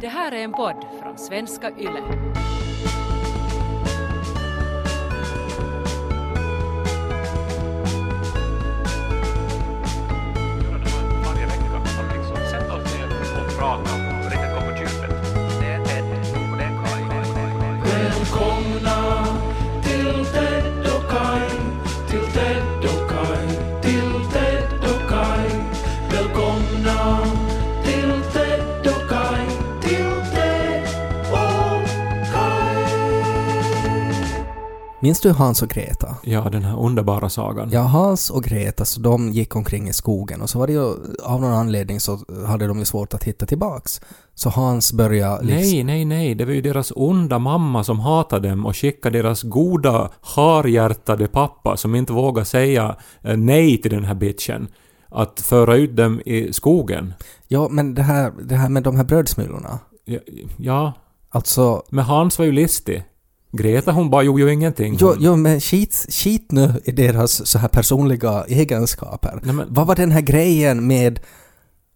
Det 0.00 0.08
här 0.08 0.32
är 0.32 0.44
en 0.44 0.52
podd 0.52 0.84
från 1.02 1.18
svenska 1.18 1.70
YLE. 1.70 2.02
Välkomna 17.84 19.24
till 19.82 20.26
Ted 20.26 20.86
och 20.96 21.10
Kaj 21.10 21.47
Minns 35.08 35.20
du 35.20 35.30
Hans 35.30 35.62
och 35.62 35.68
Greta? 35.68 36.16
Ja, 36.22 36.48
den 36.52 36.62
här 36.64 36.80
underbara 36.80 37.28
sagan. 37.28 37.70
Ja, 37.72 37.80
Hans 37.80 38.30
och 38.30 38.44
Greta, 38.44 38.84
så 38.84 39.00
de 39.00 39.32
gick 39.32 39.56
omkring 39.56 39.88
i 39.88 39.92
skogen 39.92 40.42
och 40.42 40.50
så 40.50 40.58
var 40.58 40.66
det 40.66 40.72
ju 40.72 40.82
av 41.22 41.40
någon 41.40 41.52
anledning 41.52 42.00
så 42.00 42.18
hade 42.46 42.66
de 42.66 42.78
ju 42.78 42.84
svårt 42.84 43.14
att 43.14 43.24
hitta 43.24 43.46
tillbaks. 43.46 44.00
Så 44.34 44.50
Hans 44.50 44.92
började 44.92 45.44
liksom... 45.44 45.60
Nej, 45.60 45.84
nej, 45.84 46.04
nej. 46.04 46.34
Det 46.34 46.44
var 46.44 46.52
ju 46.52 46.60
deras 46.60 46.92
onda 46.96 47.38
mamma 47.38 47.84
som 47.84 48.00
hatade 48.00 48.48
dem 48.48 48.66
och 48.66 48.76
skickade 48.76 49.18
deras 49.22 49.42
goda, 49.42 50.10
harhjärtade 50.20 51.26
pappa 51.26 51.76
som 51.76 51.94
inte 51.94 52.12
vågade 52.12 52.44
säga 52.44 52.96
eh, 53.22 53.36
nej 53.36 53.82
till 53.82 53.90
den 53.90 54.04
här 54.04 54.14
bitchen 54.14 54.68
att 55.08 55.40
föra 55.40 55.76
ut 55.76 55.96
dem 55.96 56.20
i 56.24 56.52
skogen. 56.52 57.14
Ja, 57.46 57.68
men 57.70 57.94
det 57.94 58.02
här, 58.02 58.32
det 58.42 58.54
här 58.54 58.68
med 58.68 58.82
de 58.82 58.96
här 58.96 59.04
brödsmulorna. 59.04 59.78
Ja, 60.04 60.18
ja, 60.56 60.92
Alltså... 61.30 61.82
men 61.90 62.04
Hans 62.04 62.38
var 62.38 62.46
ju 62.46 62.52
listig. 62.52 63.04
Greta 63.52 63.92
hon 63.92 64.10
bara 64.10 64.22
gjorde 64.22 64.42
ju 64.42 64.52
ingenting. 64.52 64.96
Jo, 65.00 65.14
jo, 65.18 65.36
men 65.36 65.60
skit, 65.60 66.06
skit 66.10 66.52
nu 66.52 66.74
i 66.84 66.92
deras 66.92 67.46
så 67.46 67.58
här 67.58 67.68
personliga 67.68 68.44
egenskaper. 68.48 69.40
Nej, 69.42 69.54
men- 69.54 69.66
Vad 69.74 69.86
var 69.86 69.94
den 69.94 70.10
här 70.10 70.20
grejen 70.20 70.86
med... 70.86 71.20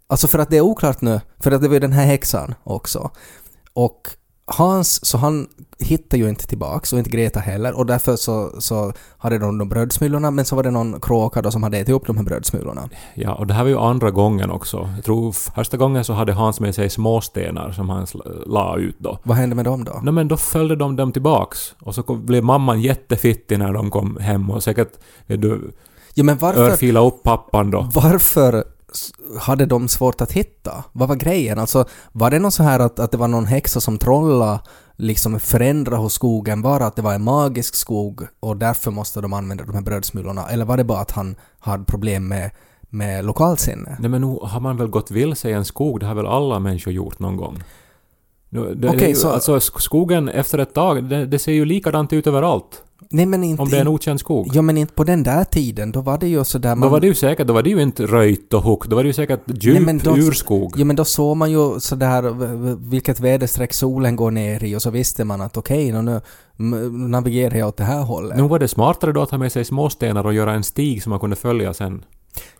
Alltså 0.06 0.28
för 0.28 0.38
att 0.38 0.50
det 0.50 0.56
är 0.56 0.60
oklart 0.60 1.00
nu, 1.00 1.20
för 1.40 1.50
att 1.52 1.62
det 1.62 1.68
var 1.68 1.74
ju 1.74 1.80
den 1.80 1.92
här 1.92 2.06
häxan 2.06 2.54
också. 2.64 3.10
Och 3.72 4.08
Hans, 4.44 5.06
så 5.06 5.18
han 5.18 5.48
hittade 5.84 6.22
ju 6.22 6.28
inte 6.28 6.46
tillbaks 6.46 6.92
och 6.92 6.98
inte 6.98 7.10
Greta 7.10 7.40
heller 7.40 7.72
och 7.78 7.86
därför 7.86 8.16
så, 8.16 8.60
så 8.60 8.92
hade 9.18 9.38
de 9.38 9.58
de 9.58 9.68
brödsmulorna 9.68 10.30
men 10.30 10.44
så 10.44 10.56
var 10.56 10.62
det 10.62 10.70
någon 10.70 11.00
kråka 11.00 11.42
då 11.42 11.50
som 11.50 11.62
hade 11.62 11.78
ätit 11.78 11.94
upp 11.94 12.06
de 12.06 12.16
här 12.16 12.24
brödsmulorna. 12.24 12.88
Ja, 13.14 13.34
och 13.34 13.46
det 13.46 13.54
här 13.54 13.62
var 13.62 13.70
ju 13.70 13.78
andra 13.78 14.10
gången 14.10 14.50
också. 14.50 14.90
Jag 14.94 15.04
tror 15.04 15.32
första 15.32 15.76
gången 15.76 16.04
så 16.04 16.12
hade 16.12 16.32
Hans 16.32 16.60
med 16.60 16.74
sig 16.74 16.90
småstenar 16.90 17.72
som 17.72 17.88
han 17.90 18.06
la 18.46 18.76
ut 18.76 18.96
då. 18.98 19.18
Vad 19.22 19.36
hände 19.36 19.56
med 19.56 19.64
dem 19.64 19.84
då? 19.84 20.00
Nej 20.02 20.12
men 20.14 20.28
då 20.28 20.36
följde 20.36 20.76
de 20.76 20.96
dem 20.96 21.12
tillbaks. 21.12 21.74
Och 21.80 21.94
så 21.94 22.02
kom, 22.02 22.26
blev 22.26 22.44
mamman 22.44 22.80
jättefittig 22.80 23.58
när 23.58 23.72
de 23.72 23.90
kom 23.90 24.16
hem 24.20 24.50
och 24.50 24.62
säkert 24.62 24.92
du, 25.26 25.72
Ja 26.14 26.24
men 26.24 26.38
varför, 26.38 26.70
örfila 26.70 27.00
upp 27.00 27.22
pappan 27.22 27.70
då. 27.70 27.88
varför 27.94 28.64
hade 29.40 29.66
de 29.66 29.88
svårt 29.88 30.20
att 30.20 30.32
hitta? 30.32 30.84
Vad 30.92 31.08
var 31.08 31.16
grejen? 31.16 31.58
Alltså, 31.58 31.84
var 32.12 32.30
det 32.30 32.38
något 32.38 32.54
så 32.54 32.62
här 32.62 32.80
att, 32.80 32.98
att 32.98 33.10
det 33.10 33.16
var 33.16 33.28
någon 33.28 33.46
häxa 33.46 33.80
som 33.80 33.98
trolla 33.98 34.60
liksom 35.02 35.40
förändra 35.40 35.96
hos 35.96 36.12
skogen? 36.14 36.62
Var 36.62 36.78
det 36.78 36.86
att 36.86 36.96
det 36.96 37.02
var 37.02 37.14
en 37.14 37.22
magisk 37.24 37.74
skog 37.74 38.22
och 38.40 38.56
därför 38.56 38.90
måste 38.90 39.20
de 39.20 39.32
använda 39.32 39.64
de 39.64 39.74
här 39.74 39.82
brödsmulorna? 39.82 40.48
Eller 40.48 40.64
var 40.64 40.76
det 40.76 40.84
bara 40.84 41.00
att 41.00 41.10
han 41.10 41.36
hade 41.58 41.84
problem 41.84 42.28
med, 42.28 42.50
med 42.90 43.24
lokalsinne? 43.24 43.96
Nej 44.00 44.10
men 44.10 44.20
nu 44.20 44.38
har 44.42 44.60
man 44.60 44.76
väl 44.76 44.88
gått 44.88 45.10
vilse 45.10 45.50
i 45.50 45.52
en 45.52 45.64
skog, 45.64 46.00
det 46.00 46.06
har 46.06 46.14
väl 46.14 46.26
alla 46.26 46.58
människor 46.58 46.92
gjort 46.92 47.18
någon 47.18 47.36
gång. 47.36 47.62
Det, 48.50 48.88
är 48.88 49.08
ju, 49.08 49.14
så- 49.14 49.28
Alltså 49.30 49.56
sk- 49.56 49.78
skogen 49.80 50.28
efter 50.28 50.58
ett 50.58 50.74
tag, 50.74 51.04
det, 51.04 51.26
det 51.26 51.38
ser 51.38 51.52
ju 51.52 51.64
likadant 51.64 52.12
ut 52.12 52.26
överallt. 52.26 52.82
Nej 53.10 53.26
men 53.26 53.44
inte... 53.44 53.62
Om 53.62 53.68
det 53.68 53.76
är 53.76 53.80
en 53.80 53.88
okänd 53.88 54.20
skog. 54.20 54.50
Ja 54.52 54.62
men 54.62 54.76
inte 54.78 54.94
på 54.94 55.04
den 55.04 55.22
där 55.22 55.44
tiden, 55.44 55.92
då 55.92 56.00
var 56.00 56.18
det 56.18 56.28
ju 56.28 56.44
sådär 56.44 56.74
man... 56.74 56.80
Då 56.80 56.88
var 56.88 57.00
det 57.00 57.06
ju 57.06 57.14
säkert, 57.14 57.46
då 57.46 57.52
var 57.54 57.62
det 57.62 57.70
ju 57.70 57.82
inte 57.82 58.06
röjt 58.06 58.54
och 58.54 58.62
huggt, 58.62 58.88
då 58.90 58.96
var 58.96 59.02
det 59.02 59.06
ju 59.06 59.12
säkert 59.12 59.40
djup 59.46 59.74
Nej, 59.74 59.82
men 59.82 59.98
då- 59.98 60.16
urskog. 60.16 60.72
Ja 60.76 60.84
men 60.84 60.96
då 60.96 61.04
såg 61.04 61.36
man 61.36 61.50
ju 61.50 61.80
sådär 61.80 62.22
vilket 62.90 63.20
väderstreck 63.20 63.74
solen 63.74 64.16
går 64.16 64.30
ner 64.30 64.64
i 64.64 64.76
och 64.76 64.82
så 64.82 64.90
visste 64.90 65.24
man 65.24 65.40
att 65.40 65.56
okej, 65.56 65.92
nu, 65.92 66.20
nu 66.56 66.90
navigerar 66.90 67.56
jag 67.56 67.68
åt 67.68 67.76
det 67.76 67.84
här 67.84 68.02
hållet. 68.02 68.36
Nu 68.36 68.42
var 68.42 68.58
det 68.58 68.68
smartare 68.68 69.12
då 69.12 69.22
att 69.22 69.30
ha 69.30 69.38
med 69.38 69.52
sig 69.52 69.64
småstenar 69.64 70.26
och 70.26 70.34
göra 70.34 70.52
en 70.54 70.64
stig 70.64 71.02
som 71.02 71.10
man 71.10 71.20
kunde 71.20 71.36
följa 71.36 71.74
sen. 71.74 72.04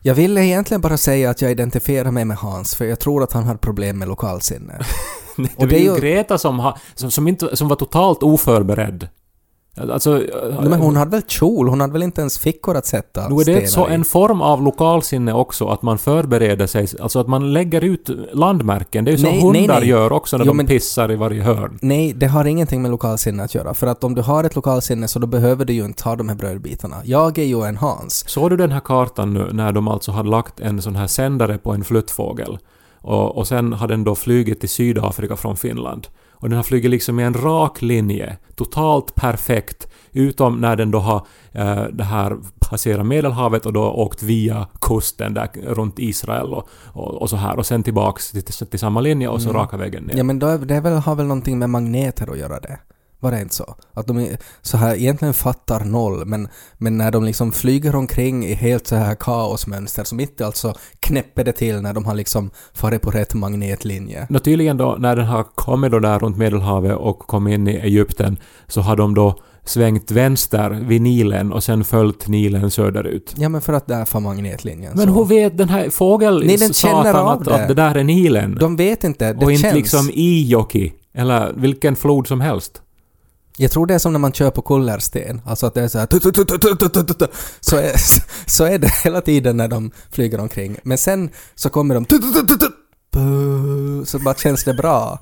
Jag 0.00 0.14
ville 0.14 0.44
egentligen 0.44 0.80
bara 0.80 0.96
säga 0.96 1.30
att 1.30 1.42
jag 1.42 1.50
identifierar 1.50 2.10
mig 2.10 2.24
med 2.24 2.36
Hans, 2.36 2.74
för 2.74 2.84
jag 2.84 3.00
tror 3.00 3.22
att 3.22 3.32
han 3.32 3.44
har 3.44 3.54
problem 3.54 3.98
med 3.98 4.08
lokalsinne. 4.08 4.78
Det 5.36 5.48
Och 5.56 5.68
det 5.68 5.76
är 5.78 5.94
ju- 5.94 6.00
Greta 6.00 6.38
som, 6.38 6.58
ha, 6.58 6.76
som, 6.94 7.10
som, 7.10 7.28
inte, 7.28 7.56
som 7.56 7.68
var 7.68 7.76
totalt 7.76 8.22
oförberedd. 8.22 9.08
Alltså... 9.76 10.10
Nej, 10.10 10.68
men 10.68 10.80
hon 10.80 10.96
hade 10.96 11.10
väl 11.10 11.22
kjol? 11.22 11.68
Hon 11.68 11.80
hade 11.80 11.92
väl 11.92 12.02
inte 12.02 12.20
ens 12.20 12.38
fickor 12.38 12.76
att 12.76 12.86
sätta 12.86 13.28
Nu 13.28 13.34
är 13.40 13.44
det 13.60 13.66
så 13.66 13.88
i? 13.88 13.94
en 13.94 14.04
form 14.04 14.40
av 14.40 14.62
lokalsinne 14.62 15.32
också, 15.32 15.66
att 15.68 15.82
man 15.82 15.98
förbereder 15.98 16.66
sig, 16.66 16.86
alltså 17.00 17.18
att 17.18 17.28
man 17.28 17.52
lägger 17.52 17.84
ut 17.84 18.10
landmärken. 18.32 19.04
Det 19.04 19.10
är 19.12 19.16
ju 19.16 19.22
Nej, 19.22 19.40
hundar 19.40 19.52
nej, 19.60 19.68
nej. 19.68 19.88
gör 19.88 20.12
också 20.12 20.36
när 20.38 20.44
Jo, 20.44 20.50
de 20.50 20.56
men- 20.56 20.66
pissar 20.66 21.12
i 21.12 21.16
varje 21.16 21.42
hörn. 21.42 21.78
Nej, 21.82 22.12
det 22.12 22.26
har 22.26 22.44
ingenting 22.44 22.82
med 22.82 22.90
lokalsinne 22.90 23.42
att 23.44 23.54
göra. 23.54 23.74
För 23.74 23.86
att 23.86 24.04
om 24.04 24.14
du 24.14 24.22
har 24.22 24.44
ett 24.44 24.56
lokalsinne 24.56 25.08
så 25.08 25.18
då 25.18 25.26
behöver 25.26 25.64
du 25.64 25.72
ju 25.72 25.84
inte 25.84 26.04
ha 26.08 26.16
de 26.16 26.28
här 26.28 26.36
brödbitarna. 26.36 26.96
Jag 27.04 27.38
är 27.38 27.44
ju 27.44 27.64
en 27.64 27.76
Hans. 27.76 28.24
Såg 28.28 28.50
du 28.50 28.56
den 28.56 28.70
här 28.72 28.80
kartan 28.80 29.32
nu 29.34 29.48
när 29.52 29.72
de 29.72 29.88
alltså 29.88 30.12
hade 30.12 30.28
lagt 30.28 30.60
en 30.60 30.82
sån 30.82 30.96
här 30.96 31.06
sändare 31.06 31.58
på 31.58 31.72
en 31.72 31.84
fluttfågel? 31.84 32.58
Och, 33.00 33.36
och 33.36 33.46
sen 33.48 33.72
har 33.72 33.88
den 33.88 34.04
då 34.04 34.14
flugit 34.14 34.60
till 34.60 34.68
Sydafrika 34.68 35.36
från 35.36 35.56
Finland. 35.56 36.06
Och 36.42 36.48
den 36.48 36.56
har 36.56 36.62
flugit 36.62 36.90
liksom 36.90 37.20
i 37.20 37.22
en 37.22 37.34
rak 37.34 37.82
linje, 37.82 38.36
totalt 38.54 39.14
perfekt, 39.14 39.88
utom 40.12 40.60
när 40.60 40.76
den 40.76 40.90
då 40.90 40.98
har 40.98 41.26
eh, 41.52 41.82
det 41.92 42.04
här 42.04 42.36
passerat 42.60 43.06
Medelhavet 43.06 43.66
och 43.66 43.72
då 43.72 43.90
åkt 43.90 44.22
via 44.22 44.66
kusten 44.80 45.34
där 45.34 45.48
runt 45.66 45.98
Israel 45.98 46.46
och, 46.46 46.68
och, 46.84 47.22
och 47.22 47.30
så 47.30 47.36
här 47.36 47.58
och 47.58 47.66
sen 47.66 47.82
tillbaks 47.82 48.30
till, 48.30 48.66
till 48.66 48.78
samma 48.78 49.00
linje 49.00 49.28
och 49.28 49.42
så 49.42 49.48
Mm. 49.48 49.60
raka 49.62 49.76
vägen 49.76 50.04
ner. 50.04 50.16
Ja 50.16 50.24
men 50.24 50.38
då 50.38 50.46
är, 50.46 50.58
det 50.58 50.80
väl, 50.80 50.92
har 50.92 51.14
väl 51.14 51.26
någonting 51.26 51.58
med 51.58 51.70
magneter 51.70 52.32
att 52.32 52.38
göra 52.38 52.60
det? 52.60 52.78
Var 53.22 53.30
det 53.30 53.40
inte 53.40 53.54
så? 53.54 53.74
Att 53.94 54.06
de 54.06 54.18
är, 54.18 54.38
så 54.62 54.76
här 54.76 54.96
egentligen 54.96 55.34
fattar 55.34 55.84
noll, 55.84 56.26
men, 56.26 56.48
men 56.78 56.98
när 56.98 57.10
de 57.10 57.24
liksom 57.24 57.52
flyger 57.52 57.94
omkring 57.96 58.44
i 58.44 58.54
helt 58.54 58.86
så 58.86 58.96
här 58.96 59.14
kaosmönster 59.14 60.04
som 60.04 60.20
inte 60.20 60.46
alltså 60.46 60.74
knäpper 61.00 61.44
det 61.44 61.52
till 61.52 61.80
när 61.80 61.92
de 61.92 62.04
har 62.04 62.14
liksom 62.14 62.50
farit 62.74 63.02
på 63.02 63.10
rätt 63.10 63.34
magnetlinje. 63.34 64.26
Nå 64.30 64.38
tydligen 64.38 64.76
då 64.76 64.96
när 64.98 65.16
den 65.16 65.26
har 65.26 65.44
kommit 65.54 65.92
då 65.92 65.98
där 65.98 66.18
runt 66.18 66.36
Medelhavet 66.36 66.96
och 66.96 67.18
kommit 67.18 67.54
in 67.54 67.68
i 67.68 67.74
Egypten 67.76 68.38
så 68.66 68.80
har 68.80 68.96
de 68.96 69.14
då 69.14 69.38
svängt 69.64 70.10
vänster 70.10 70.70
vid 70.70 71.02
Nilen 71.02 71.52
och 71.52 71.64
sen 71.64 71.84
följt 71.84 72.28
Nilen 72.28 72.70
söderut. 72.70 73.34
Ja 73.36 73.48
men 73.48 73.60
för 73.60 73.72
att 73.72 73.86
där 73.86 74.04
får 74.04 74.20
magnetlinjen 74.20 74.92
Men 74.96 75.06
så. 75.06 75.14
hur 75.14 75.24
vet 75.24 75.58
den 75.58 75.68
här 75.68 75.90
fågeln 75.90 76.46
Nej, 76.46 76.56
den 76.56 76.72
känner 76.72 77.14
av 77.14 77.28
att, 77.28 77.44
det. 77.44 77.54
att 77.54 77.68
det 77.68 77.74
där 77.74 77.94
är 77.94 78.04
Nilen? 78.04 78.56
De 78.60 78.76
vet 78.76 79.04
inte, 79.04 79.32
det 79.32 79.44
och 79.44 79.52
inte 79.52 79.62
känns. 79.62 79.74
liksom 79.74 80.10
Ijoki 80.12 80.92
eller 81.14 81.52
vilken 81.52 81.96
flod 81.96 82.26
som 82.26 82.40
helst. 82.40 82.82
Jag 83.56 83.70
tror 83.70 83.86
det 83.86 83.94
är 83.94 83.98
som 83.98 84.12
när 84.12 84.20
man 84.20 84.32
kör 84.32 84.50
på 84.50 84.62
kullersten, 84.62 85.40
alltså 85.46 85.66
att 85.66 85.74
det 85.74 85.82
är 85.82 85.88
så 85.88 85.98
här 85.98 86.08
så 87.60 87.76
är, 87.76 87.92
så 88.50 88.64
är 88.64 88.78
det 88.78 88.92
hela 89.04 89.20
tiden 89.20 89.56
när 89.56 89.68
de 89.68 89.90
flyger 90.10 90.40
omkring. 90.40 90.76
Men 90.82 90.98
sen 90.98 91.30
så 91.54 91.70
kommer 91.70 91.94
de 91.94 92.06
så 94.06 94.18
bara 94.18 94.34
känns 94.34 94.64
det 94.64 94.74
bra. 94.74 95.18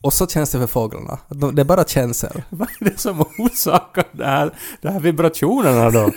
Och 0.00 0.12
så 0.12 0.26
känns 0.26 0.50
det 0.50 0.58
för 0.58 0.66
fåglarna. 0.66 1.18
Det 1.52 1.62
är 1.62 1.64
bara 1.64 1.84
känsel. 1.84 2.42
Vad 2.50 2.68
är 2.80 2.84
det 2.84 3.00
som 3.00 3.24
orsakar 3.38 4.04
de 4.12 4.24
här, 4.24 4.54
här 4.82 5.00
vibrationerna 5.00 5.90
då? 5.90 6.10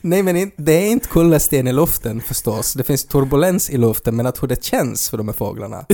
Nej 0.00 0.22
men 0.22 0.50
det 0.56 0.72
är 0.72 0.90
inte 0.90 1.08
kullersten 1.08 1.68
i 1.68 1.72
luften 1.72 2.20
förstås. 2.20 2.72
Det 2.72 2.84
finns 2.84 3.04
turbulens 3.04 3.70
i 3.70 3.76
luften 3.76 4.16
men 4.16 4.26
att 4.26 4.42
hur 4.42 4.48
det 4.48 4.64
känns 4.64 5.10
för 5.10 5.16
de 5.18 5.28
här 5.28 5.34
fåglarna. 5.34 5.86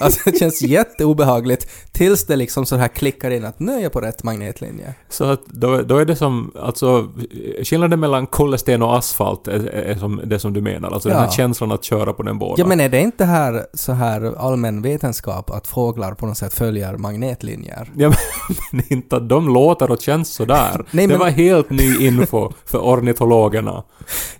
Alltså 0.00 0.20
det 0.30 0.38
känns 0.38 0.62
jätteobehagligt 0.62 1.66
tills 1.92 2.26
det 2.26 2.36
liksom 2.36 2.66
så 2.66 2.76
här 2.76 2.88
klickar 2.88 3.30
in 3.30 3.44
att 3.44 3.60
nu 3.60 3.72
är 3.72 3.80
jag 3.82 3.92
på 3.92 4.00
rätt 4.00 4.22
magnetlinje. 4.22 4.94
Så 5.08 5.24
att 5.24 5.46
då, 5.46 5.82
då 5.82 5.96
är 5.98 6.04
det 6.04 6.16
som, 6.16 6.52
alltså 6.60 7.08
skillnaden 7.64 8.00
mellan 8.00 8.26
kullersten 8.26 8.82
och 8.82 8.96
asfalt 8.98 9.48
är, 9.48 9.66
är 9.66 9.94
som 9.94 10.20
det 10.24 10.38
som 10.38 10.52
du 10.52 10.60
menar, 10.60 10.90
alltså 10.90 11.08
den 11.08 11.18
Ja. 11.18 11.24
här 11.24 11.30
känslan 11.30 11.72
att 11.72 11.84
köra 11.84 12.12
på 12.12 12.22
den 12.22 12.38
båda. 12.38 12.54
Ja 12.62 12.66
men 12.66 12.80
är 12.80 12.88
det 12.88 13.00
inte 13.00 13.24
här 13.24 13.66
så 13.74 13.92
här 13.92 14.34
allmän 14.38 14.82
vetenskap 14.82 15.50
att 15.50 15.66
fåglar 15.66 16.14
på 16.14 16.26
något 16.26 16.38
sätt 16.38 16.54
följer 16.54 16.96
magnetlinjer? 16.96 17.90
Ja, 17.96 18.12
men 18.72 18.82
inte 18.88 19.16
att 19.16 19.28
de 19.28 19.48
låter 19.54 19.90
och 19.90 20.00
känns 20.00 20.34
sådär. 20.34 20.84
Nej, 20.90 21.06
det 21.06 21.12
men- 21.12 21.18
var 21.20 21.30
helt 21.30 21.70
ny 21.70 22.06
info 22.06 22.52
för 22.64 22.78
ornitologerna. 22.78 23.84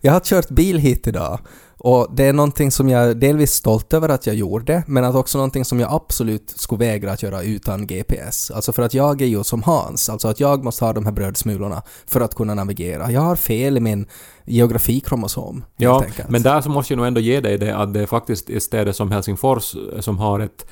Jag 0.00 0.12
har 0.12 0.20
kört 0.20 0.49
bil 0.49 0.79
hit 0.79 1.06
idag 1.06 1.38
och 1.87 2.09
det 2.11 2.25
är 2.25 2.33
någonting 2.33 2.71
som 2.71 2.88
jag 2.88 3.11
är 3.11 3.15
delvis 3.15 3.53
stolt 3.53 3.94
över 3.94 4.09
att 4.09 4.27
jag 4.27 4.37
gjorde, 4.37 4.83
men 4.87 5.05
att 5.05 5.15
också 5.15 5.38
någonting 5.38 5.65
som 5.65 5.81
jag 5.81 5.93
absolut 5.93 6.50
skulle 6.56 6.79
vägra 6.79 7.12
att 7.12 7.23
göra 7.23 7.43
utan 7.43 7.87
GPS. 7.87 8.50
Alltså 8.50 8.73
för 8.73 8.83
att 8.83 8.94
jag 8.94 9.23
är 9.23 9.27
ju 9.27 9.44
som 9.44 9.62
Hans, 9.62 10.09
alltså 10.09 10.29
att 10.29 10.41
jag 10.41 10.65
måste 10.65 10.85
ha 10.85 10.93
de 10.93 11.05
här 11.05 11.12
brödsmulorna 11.12 11.83
för 12.06 12.21
att 12.21 12.35
kunna 12.35 12.55
navigera. 12.55 13.11
Jag 13.11 13.21
har 13.21 13.37
fel 13.37 13.77
i 13.77 13.81
min 13.81 14.06
geografikromosom, 14.44 15.65
Ja, 15.77 16.05
men 16.29 16.43
där 16.43 16.61
så 16.61 16.71
måste 16.71 16.93
jag 16.93 16.99
nog 16.99 17.06
ändå 17.06 17.21
ge 17.21 17.41
dig 17.41 17.59
det 17.59 17.77
att 17.77 17.94
det 17.94 18.00
är 18.00 18.06
faktiskt 18.06 18.50
i 18.50 18.61
städer 18.61 18.93
som 18.93 19.11
Helsingfors 19.11 19.77
som 20.00 20.19
har 20.19 20.41
ett 20.41 20.62
eh, 20.62 20.69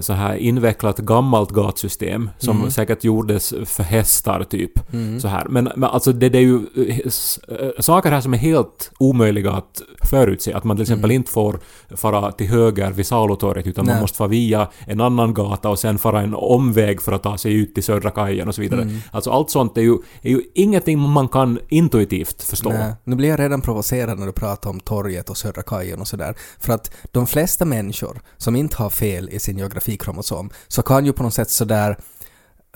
så 0.00 0.12
här 0.12 0.34
invecklat 0.36 0.98
gammalt 0.98 1.50
gatsystem 1.50 2.30
som 2.38 2.56
Mm. 2.58 2.70
säkert 2.70 3.04
gjordes 3.04 3.54
för 3.64 3.82
hästar 3.82 4.44
typ. 4.50 4.92
Mm. 4.92 5.20
Så 5.20 5.28
här. 5.28 5.46
Men, 5.48 5.64
men 5.76 5.90
alltså 5.90 6.12
det, 6.12 6.28
det 6.28 6.38
är 6.38 6.42
ju 6.42 6.60
eh, 6.76 6.98
eh, 6.98 7.70
saker 7.80 8.10
här 8.10 8.20
som 8.20 8.34
är 8.34 8.38
helt 8.38 8.90
omöjliga 8.98 9.52
att 9.52 9.82
förutse. 10.10 10.52
Att 10.52 10.64
man 10.64 10.76
till 10.76 10.82
exempel 10.82 11.10
inte 11.10 11.30
får 11.30 11.60
fara 11.96 12.32
till 12.32 12.46
höger 12.48 12.90
vid 12.90 13.06
Salutorget 13.06 13.66
utan 13.66 13.86
man 13.86 13.94
Nej. 13.94 14.00
måste 14.00 14.16
fara 14.18 14.28
via 14.28 14.68
en 14.86 15.00
annan 15.00 15.34
gata 15.34 15.68
och 15.68 15.78
sen 15.78 15.98
fara 15.98 16.22
en 16.22 16.34
omväg 16.34 17.02
för 17.02 17.12
att 17.12 17.22
ta 17.22 17.38
sig 17.38 17.54
ut 17.54 17.74
till 17.74 17.84
Södra 17.84 18.10
kajen 18.10 18.48
och 18.48 18.54
så 18.54 18.60
vidare. 18.60 18.82
Mm. 18.82 18.98
Alltså 19.10 19.30
allt 19.30 19.50
sånt 19.50 19.78
är 19.78 19.82
ju, 19.82 19.94
är 20.22 20.30
ju 20.30 20.42
ingenting 20.54 20.98
man 20.98 21.28
kan 21.28 21.58
intuitivt 21.68 22.42
förstå. 22.42 22.70
Nej, 22.70 22.92
nu 23.04 23.16
blir 23.16 23.28
jag 23.28 23.40
redan 23.40 23.60
provocerad 23.60 24.18
när 24.18 24.26
du 24.26 24.32
pratar 24.32 24.70
om 24.70 24.80
torget 24.80 25.30
och 25.30 25.36
Södra 25.36 25.62
kajen 25.62 26.00
och 26.00 26.08
sådär. 26.08 26.34
För 26.60 26.72
att 26.72 26.90
de 27.12 27.26
flesta 27.26 27.64
människor 27.64 28.20
som 28.36 28.56
inte 28.56 28.76
har 28.76 28.90
fel 28.90 29.28
i 29.32 29.38
sin 29.38 29.57
geografikromosom 29.58 30.50
så 30.68 30.82
kan 30.82 31.06
ju 31.06 31.12
på 31.12 31.22
något 31.22 31.34
sätt 31.34 31.50
sådär 31.50 31.98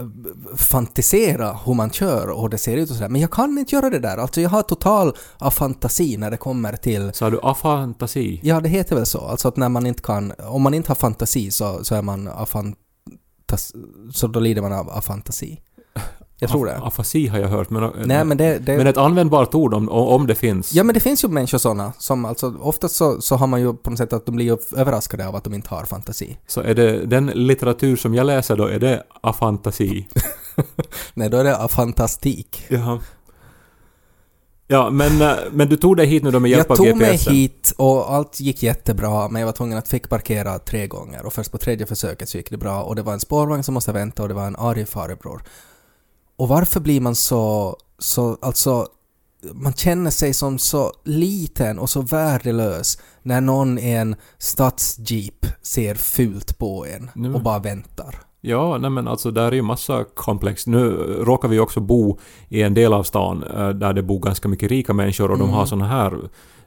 eh, 0.01 0.07
fantisera 0.57 1.59
hur 1.65 1.75
man 1.75 1.91
kör 1.91 2.29
och 2.29 2.43
hur 2.43 2.49
det 2.49 2.59
ser 2.59 2.77
ut 2.77 2.91
och 2.91 2.97
sådär. 2.97 3.09
Men 3.09 3.21
jag 3.21 3.31
kan 3.31 3.59
inte 3.59 3.75
göra 3.75 3.91
det 3.91 3.99
där. 3.99 4.17
Alltså 4.17 4.41
jag 4.41 4.51
har 4.51 4.63
total 4.63 5.17
afantasi 5.39 6.17
när 6.17 6.31
det 6.31 6.37
kommer 6.37 6.77
till 6.77 7.13
Sa 7.15 7.31
du 7.31 7.41
afantasi? 7.43 8.41
Ja, 8.43 8.61
det 8.61 8.69
heter 8.69 8.97
väl 8.97 9.07
så. 9.07 9.21
Alltså 9.21 9.49
att 9.49 9.57
när 9.57 9.69
man 9.69 9.87
inte 9.87 10.03
kan... 10.03 10.33
Om 10.39 10.63
man 10.63 10.75
inte 10.75 10.91
har 10.91 10.97
fantasi 10.97 11.51
så, 11.51 11.85
så 11.85 11.95
är 11.95 12.03
man 12.03 12.29
afantas... 12.29 13.73
Så 14.13 14.27
då 14.27 14.41
lider 14.41 14.63
man 14.63 14.73
av 14.73 14.91
afantasi. 14.91 15.61
Jag 16.43 16.51
tror 16.51 16.67
det. 16.67 16.73
Af- 16.77 16.87
Afasi 16.87 17.27
har 17.27 17.39
jag 17.39 17.49
hört, 17.49 17.71
men, 17.71 17.91
Nej, 18.05 18.25
men 18.25 18.37
det... 18.37 18.59
det 18.59 18.77
men 18.77 18.87
ett 18.87 18.97
användbart 18.97 19.55
ord 19.55 19.75
om, 19.75 19.89
om 19.89 20.27
det 20.27 20.35
finns. 20.35 20.73
Ja 20.75 20.85
men 20.85 20.95
det 20.95 21.01
finns 21.01 21.25
ju 21.25 21.29
människor 21.29 21.59
sådana 21.59 21.93
som 21.99 22.25
alltså 22.25 22.55
oftast 22.61 22.95
så, 22.97 23.21
så 23.21 23.37
har 23.37 23.47
man 23.47 23.61
ju 23.61 23.75
på 23.75 23.91
något 23.91 23.99
sätt 23.99 24.13
att 24.13 24.27
de 24.27 24.37
blir 24.37 24.59
överraskade 24.77 25.29
av 25.29 25.37
att 25.37 25.45
de 25.45 25.55
inte 25.55 25.69
har 25.69 25.85
fantasi. 25.85 26.39
Så 26.47 26.61
är 26.61 26.75
det 26.75 27.07
den 27.07 27.27
litteratur 27.27 27.97
som 27.97 28.15
jag 28.15 28.27
läser 28.27 28.57
då, 28.57 28.67
är 28.67 28.79
det 28.79 29.03
afantasi? 29.21 30.09
Nej 31.15 31.29
då 31.31 31.37
är 31.37 31.45
det 31.45 31.57
afantastik. 31.57 32.65
Jaha. 32.69 33.01
Ja, 34.67 34.91
men, 34.91 35.23
eh, 35.23 35.35
men 35.53 35.69
du 35.69 35.77
tog 35.77 35.97
dig 35.97 36.07
hit 36.07 36.23
nu 36.23 36.31
då 36.31 36.41
med 36.41 36.51
hjälp 36.51 36.67
Jag 36.69 36.73
av 36.81 36.85
tog 36.85 36.97
mig 36.97 37.13
GPSen? 37.13 37.35
hit 37.35 37.75
och 37.77 38.15
allt 38.15 38.41
gick 38.41 38.63
jättebra 38.63 39.29
men 39.29 39.41
jag 39.41 39.47
var 39.47 39.53
tvungen 39.53 39.79
att 39.79 39.89
fick 39.89 40.09
parkera 40.09 40.59
tre 40.59 40.87
gånger 40.87 41.27
och 41.27 41.33
först 41.33 41.53
på 41.53 41.59
tredje 41.59 41.87
försöket 41.87 42.29
så 42.29 42.37
gick 42.39 42.51
det 42.51 42.57
bra 42.57 42.83
och 42.83 42.97
det 42.97 43.03
var 43.03 43.13
en 43.13 43.21
spårvagn 43.21 43.63
som 43.63 43.75
måste 43.75 43.93
vänta 43.93 44.23
och 44.23 44.29
det 44.29 44.35
var 44.35 44.47
en 44.47 44.57
arg 44.57 44.87
farbror. 44.87 45.43
Och 46.37 46.49
varför 46.49 46.81
blir 46.81 47.01
man 47.01 47.15
så, 47.15 47.77
så, 47.99 48.39
alltså 48.43 48.87
man 49.53 49.73
känner 49.73 50.11
sig 50.11 50.35
som 50.35 50.59
så 50.59 50.93
liten 51.05 51.79
och 51.79 51.91
så 51.91 52.01
värdelös 52.01 52.99
när 53.23 53.41
någon 53.41 53.79
i 53.79 53.91
en 53.91 54.17
stadsjeep 54.39 55.47
ser 55.63 55.95
fult 55.95 56.59
på 56.59 56.87
en 56.87 57.11
Nu- 57.15 57.35
och 57.35 57.43
bara 57.43 57.59
väntar. 57.59 58.15
Ja, 58.41 58.79
nej 58.79 58.91
men 58.91 59.09
alltså 59.09 59.31
där 59.31 59.43
är 59.47 59.53
ju 59.53 59.63
massa 59.63 60.05
komplex. 60.15 60.67
Nu 60.67 60.91
råkar 61.25 61.49
vi 61.49 61.59
också 61.59 61.81
bo 61.81 62.19
i 62.49 62.63
en 62.63 62.75
del 62.75 62.93
av 62.93 63.03
stan 63.03 63.45
eh, 63.57 63.69
där 63.69 63.93
det 63.93 64.03
bor 64.03 64.21
ganska 64.21 64.49
mycket 64.49 64.69
rika 64.71 64.93
människor 64.93 65.31
och 65.31 65.39
de 65.39 65.45
Mm. 65.45 65.55
har 65.55 65.67
såna 65.67 65.87
här 65.87 66.13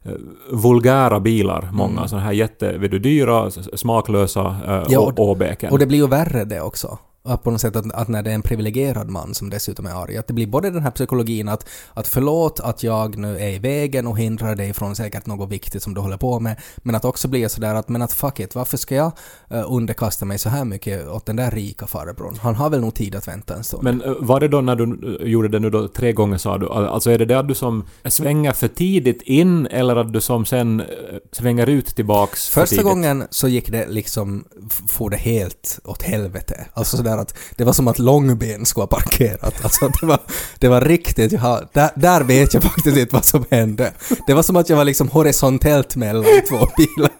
eh, 0.03 0.11
vulgära 0.51 1.19
bilar, 1.19 1.69
många. 1.73 1.97
Mm. 1.97 2.07
Såna 2.07 2.21
här 2.21 2.31
jätte, 2.31 2.77
vet 2.77 2.91
du, 2.91 2.99
dyra, 2.99 3.47
s- 3.47 3.79
smaklösa 3.79 4.55
äh, 4.67 4.83
Ja, 4.89 4.99
och- 4.99 5.19
åbäken. 5.19 5.71
Och 5.71 5.79
det 5.79 5.85
blir 5.85 5.97
ju 5.97 6.07
värre 6.07 6.45
det 6.45 6.61
också. 6.61 6.97
Att 7.25 7.43
på 7.43 7.51
något 7.51 7.61
sätt 7.61 7.75
att, 7.75 7.91
att 7.93 8.07
när 8.07 8.23
det 8.23 8.29
är 8.29 8.35
en 8.35 8.41
privilegierad 8.41 9.09
man 9.09 9.33
som 9.33 9.49
dessutom 9.49 9.85
är 9.85 10.03
arg, 10.03 10.17
att 10.17 10.27
det 10.27 10.33
blir 10.33 10.47
både 10.47 10.69
den 10.69 10.83
här 10.83 10.91
psykologin 10.91 11.49
att, 11.49 11.69
att 11.93 12.07
förlåt 12.07 12.59
att 12.59 12.83
jag 12.83 13.17
nu 13.17 13.39
är 13.39 13.49
i 13.49 13.59
vägen 13.59 14.07
och 14.07 14.17
hindrar 14.17 14.55
dig 14.55 14.73
från 14.73 14.95
säkert 14.95 15.25
något 15.25 15.49
viktigt 15.49 15.83
som 15.83 15.93
du 15.93 16.01
håller 16.01 16.17
på 16.17 16.39
med, 16.39 16.55
men 16.77 16.95
att 16.95 17.05
också 17.05 17.27
bli 17.27 17.49
sådär 17.49 17.75
att 17.75 17.89
men 17.89 18.01
att 18.01 18.13
fuck 18.13 18.39
it, 18.39 18.55
varför 18.55 18.77
ska 18.77 18.95
jag 18.95 19.11
uh, 19.53 19.63
underkasta 19.67 20.25
mig 20.25 20.37
så 20.37 20.49
här 20.49 20.65
mycket 20.65 21.07
åt 21.07 21.25
den 21.25 21.35
där 21.35 21.51
rika 21.51 21.87
farbrorn? 21.87 22.35
Han 22.41 22.55
har 22.55 22.69
väl 22.69 22.81
nog 22.81 22.93
tid 22.95 23.15
att 23.15 23.27
vänta 23.27 23.55
en 23.55 23.63
stund. 23.63 23.83
Men 23.83 24.01
eh, 24.01 24.13
var 24.19 24.39
det 24.39 24.47
då 24.47 24.61
när 24.61 24.75
du 24.75 25.17
eh, 25.21 25.27
gjorde 25.27 25.47
det 25.47 25.59
nu 25.59 25.69
då 25.69 25.87
tre 25.87 26.11
gånger 26.13 26.37
sa 26.37 26.57
du, 26.57 26.69
al- 26.69 26.87
alltså 26.87 27.11
är 27.11 27.17
det 27.17 27.25
det 27.25 27.39
att 27.39 27.47
du 27.47 27.55
som 27.55 27.83
svänger 28.05 28.51
för 28.51 28.67
tidigt 28.67 29.21
in 29.21 29.67
eller 29.67 29.95
att 29.95 30.13
du 30.13 30.21
som 30.21 30.45
sen 30.45 30.79
eh, 30.79 30.85
svänger 31.31 31.69
ut 31.69 31.95
tillbaks 31.95 32.49
för 32.49 32.61
Första 32.61 32.75
tidigt? 32.75 32.85
gången 32.85 33.23
så 33.29 33.47
gick 33.47 33.71
det 33.71 33.87
liksom, 33.87 34.45
for 34.87 35.09
det 35.09 35.17
helt 35.17 35.79
åt 35.83 36.01
helvete. 36.01 36.65
Alltså 36.73 36.97
sådär 36.97 37.14
att 37.17 37.37
det 37.55 37.63
var 37.63 37.73
som 37.73 37.87
att 37.87 37.99
långben 37.99 38.65
skulle 38.65 38.81
ha 38.81 38.87
parkerat. 38.87 39.63
Alltså 39.63 39.89
det 40.01 40.05
var, 40.05 40.19
det 40.59 40.67
var 40.67 40.81
riktigt, 40.81 41.31
jag 41.31 41.67
där, 41.73 41.89
där 41.95 42.23
vet 42.23 42.53
jag 42.53 42.63
faktiskt 42.63 42.97
inte 42.97 43.15
vad 43.15 43.25
som 43.25 43.45
hände. 43.51 43.91
Det 44.27 44.33
var 44.33 44.43
som 44.43 44.55
att 44.55 44.69
jag 44.69 44.77
var 44.77 44.85
liksom 44.85 45.09
horisontellt 45.09 45.95
mellan 45.95 46.23
två 46.49 46.67
bilar. 46.77 47.11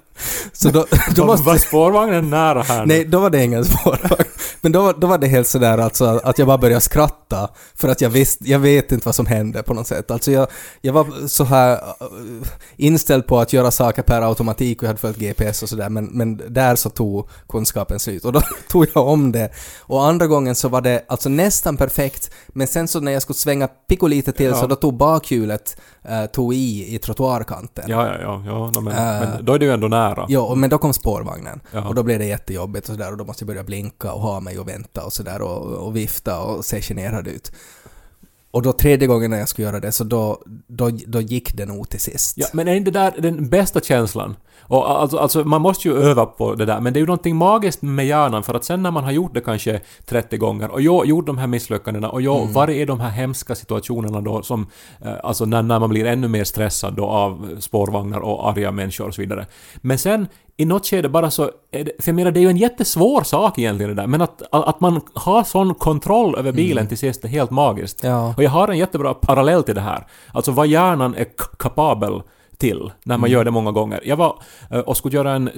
Så 0.54 0.70
då, 0.70 0.86
då 1.16 1.26
måste... 1.26 1.46
var 1.46 1.58
spårvagnen 1.58 2.30
nära 2.30 2.62
här 2.62 2.86
nu? 2.86 2.94
Nej, 2.94 3.06
då 3.06 3.20
var 3.20 3.30
det 3.30 3.44
ingen 3.44 3.66
spårvagn. 3.66 4.26
Men 4.66 4.72
då, 4.72 4.82
var- 4.82 4.94
då 4.94 5.08
var 5.08 5.18
det 5.18 5.28
helt 5.28 5.48
sådär 5.48 5.78
alltså 5.78 6.06
att 6.24 6.38
jag 6.40 6.48
bara 6.48 6.58
började 6.58 6.82
skratta 6.82 7.50
för 7.76 7.90
att 7.90 8.02
jag 8.02 8.10
visste, 8.10 8.50
jag 8.50 8.60
vet 8.60 8.92
inte 8.92 9.06
vad 9.08 9.16
som 9.16 9.26
hände 9.26 9.64
på 9.64 9.74
något 9.74 9.88
sätt. 9.88 10.12
Alltså 10.12 10.32
jag, 10.32 10.48
jag 10.82 10.94
var 10.94 11.28
så 11.28 11.44
här 11.44 11.72
äh, 11.74 12.08
inställd 12.78 13.28
på 13.28 13.40
att 13.40 13.54
göra 13.54 13.72
saker 13.72 14.02
per 14.02 14.22
automatik 14.22 14.78
och 14.78 14.84
jag 14.84 14.90
hade 14.90 15.00
följt 15.00 15.18
GPS 15.18 15.64
och 15.64 15.70
sådär 15.70 15.90
men, 15.90 16.06
men 16.06 16.42
där 16.50 16.76
så 16.76 16.90
tog 16.90 17.30
kunskapen 17.50 18.00
slut 18.00 18.26
och 18.26 18.34
då 18.34 18.42
tog 18.70 18.88
jag 18.94 19.08
om 19.08 19.32
det. 19.32 19.50
Och 19.82 20.06
andra 20.06 20.28
gången 20.28 20.56
så 20.56 20.68
var 20.70 20.82
det 20.82 21.06
alltså 21.08 21.30
nästan 21.30 21.78
perfekt 21.78 22.32
men 22.48 22.68
sen 22.68 22.88
så 22.88 23.00
när 23.00 23.12
jag 23.12 23.22
skulle 23.22 23.38
svänga 23.38 23.68
lite 24.02 24.32
till 24.32 24.46
Ja. 24.46 24.56
så 24.62 24.68
då 24.68 24.76
tog 24.76 24.98
bakhjulet 24.98 25.78
äh, 26.10 26.26
tog 26.26 26.54
i 26.54 26.96
i 26.96 27.00
trottoarkanten. 27.00 27.86
Ja, 27.88 28.08
ja, 28.08 28.22
ja, 28.22 28.44
ja 28.46 28.72
no, 28.72 28.82
men, 28.82 28.94
Äh. 28.94 29.00
men 29.30 29.46
då 29.46 29.54
är 29.54 29.60
det 29.60 29.66
ju 29.66 29.72
ändå 29.72 29.88
nära. 29.88 30.26
Ja, 30.30 30.56
men 30.56 30.70
då 30.70 30.78
kom 30.78 30.94
spårvagnen. 30.94 31.60
Ja. 31.72 31.88
Och 31.88 31.96
då 31.96 32.04
blev 32.04 32.20
det 32.20 32.26
jättejobbigt 32.26 32.90
och 32.90 32.96
sådär 32.96 33.12
och 33.12 33.18
då 33.18 33.26
måste 33.26 33.44
jag 33.44 33.48
börja 33.48 33.64
blinka 33.64 34.12
och 34.12 34.22
ha 34.22 34.40
mig 34.40 34.60
och 34.60 34.68
vänta 34.68 35.04
och 35.06 35.14
sådär 35.14 35.42
och, 35.42 35.88
och 35.88 35.96
vifta 35.96 36.40
och 36.40 36.66
se 36.66 36.82
generad 36.82 37.28
ut. 37.28 37.52
Och 38.52 38.62
då 38.62 38.74
tredje 38.74 39.08
gången 39.08 39.32
när 39.32 39.38
jag 39.40 39.50
skulle 39.50 39.68
göra 39.68 39.80
det 39.80 39.92
så 39.92 40.04
då, 40.04 40.42
då, 40.68 40.90
då 41.08 41.22
gick 41.22 41.54
det 41.58 41.66
nog 41.66 41.90
till 41.90 42.00
sist. 42.00 42.34
Ja, 42.38 42.48
men 42.54 42.68
är 42.68 42.74
inte 42.76 42.92
det 42.92 43.00
där 43.00 43.14
den 43.22 43.50
bästa 43.50 43.80
känslan? 43.80 44.36
Och 44.62 44.90
alltså, 45.02 45.18
alltså, 45.18 45.44
man 45.44 45.62
måste 45.62 45.88
ju 45.88 45.98
öva 45.98 46.26
på 46.26 46.56
det 46.56 46.66
där, 46.66 46.80
men 46.80 46.94
det 46.94 46.98
är 46.98 47.02
ju 47.02 47.08
någonting 47.08 47.36
magiskt 47.36 47.82
med 47.82 48.08
hjärnan 48.08 48.44
för 48.44 48.54
att 48.54 48.64
sen 48.66 48.84
när 48.84 48.92
man 48.92 49.04
har 49.04 49.12
gjort 49.12 49.34
det 49.34 49.42
kanske 49.42 49.80
30 50.06 50.38
gånger 50.38 50.70
och 50.72 50.82
jag 50.82 51.06
gjort 51.06 51.26
de 51.26 51.38
här 51.38 51.48
misslyckandena 51.48 52.10
och 52.10 52.22
jag 52.22 52.42
Mm. 52.42 52.54
varit 52.54 52.76
i 52.76 52.86
de 52.86 53.00
här 53.00 53.10
hemska 53.10 53.56
situationerna 53.56 54.22
då 54.22 54.42
som, 54.42 54.68
eh, 55.06 55.14
alltså 55.24 55.46
när, 55.46 55.62
när 55.62 55.80
man 55.80 55.90
blir 55.90 56.06
ännu 56.06 56.28
mer 56.28 56.44
stressad 56.44 56.94
då 56.94 57.06
av 57.06 57.56
spårvagnar 57.60 58.20
och 58.20 58.50
arga 58.50 58.72
människor 58.72 59.08
och 59.08 59.16
så 59.16 59.22
vidare. 59.22 59.46
Men 59.76 59.98
sen 59.98 60.28
i 60.58 60.66
något 60.66 60.86
skede 60.88 61.10
bara 61.10 61.32
så, 61.32 61.52
är 61.72 61.84
det, 61.84 61.92
för 62.00 62.10
jag 62.10 62.16
menar 62.16 62.32
det 62.32 62.40
är 62.40 62.42
ju 62.42 62.50
en 62.50 62.58
jättesvår 62.58 63.24
sak 63.24 63.60
egentligen 63.60 63.96
det 63.96 64.02
där, 64.02 64.08
men 64.08 64.22
att, 64.22 64.42
att 64.52 64.80
man 64.80 65.02
har 65.14 65.44
sån 65.44 65.74
kontroll 65.76 66.36
över 66.36 66.52
bilen 66.52 66.88
till 66.88 66.98
sist 66.98 67.24
är 67.26 67.28
helt 67.28 67.52
magiskt. 67.52 68.04
Ja. 68.04 68.34
Och 68.38 68.44
jag 68.44 68.50
har 68.50 68.68
en 68.68 68.78
jättebra 68.78 69.14
parallell 69.14 69.64
till 69.64 69.76
det 69.76 69.82
här. 69.82 70.08
Alltså 70.34 70.52
vad 70.52 70.68
hjärnan 70.68 71.16
är 71.16 71.28
kapabel 71.60 72.22
till 72.58 72.92
när 73.04 73.18
man 73.18 73.30
gör 73.30 73.46
det 73.46 73.52
många 73.52 73.72
gånger. 73.72 74.00
Jag 74.04 74.18
var 74.18 74.40
eh, 74.72 74.80
och 74.80 74.98
skulle 74.98 75.16
göra 75.16 75.32
en 75.32 75.50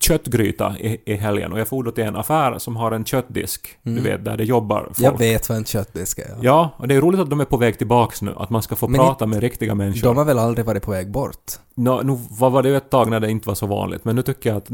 köttgryta 0.00 0.78
i, 0.78 1.00
i 1.04 1.14
helgen 1.14 1.52
och 1.52 1.60
jag 1.60 1.68
for 1.68 1.82
då 1.82 1.90
till 1.90 2.04
en 2.04 2.16
affär 2.16 2.58
som 2.58 2.76
har 2.76 2.92
en 2.92 3.04
köttdisk, 3.04 3.78
du 3.82 4.00
vet, 4.00 4.24
där 4.24 4.36
det 4.36 4.44
jobbar 4.44 4.84
folk. 4.84 4.98
Jag 4.98 5.18
vet 5.18 5.48
vad 5.48 5.58
en 5.58 5.64
köttdisk 5.64 6.18
är. 6.18 6.36
Ja, 6.40 6.70
och 6.76 6.88
det 6.88 6.94
är 6.94 7.00
roligt 7.00 7.20
att 7.20 7.30
de 7.30 7.40
är 7.40 7.44
på 7.44 7.56
väg 7.56 7.78
tillbaks 7.78 8.22
nu, 8.22 8.34
att 8.36 8.50
man 8.50 8.62
ska 8.62 8.76
få 8.76 8.88
Men 8.88 9.00
prata 9.00 9.26
med 9.26 9.40
riktiga 9.40 9.74
människor. 9.74 10.08
De 10.08 10.16
har 10.16 10.24
väl 10.24 10.38
aldrig 10.38 10.66
varit 10.66 10.82
på 10.82 10.90
väg 10.90 11.10
bort? 11.10 11.52
Nå, 11.74 12.02
nu 12.02 12.18
var 12.30 12.50
var 12.50 12.62
det 12.62 12.76
ett 12.76 12.90
tag 12.90 13.10
när 13.10 13.20
det 13.20 13.30
inte 13.30 13.48
var 13.48 13.54
så 13.54 13.66
vanligt, 13.66 14.04
men 14.04 14.16
nu 14.16 14.22
tycker 14.22 14.50
jag 14.50 14.56
att 14.56 14.70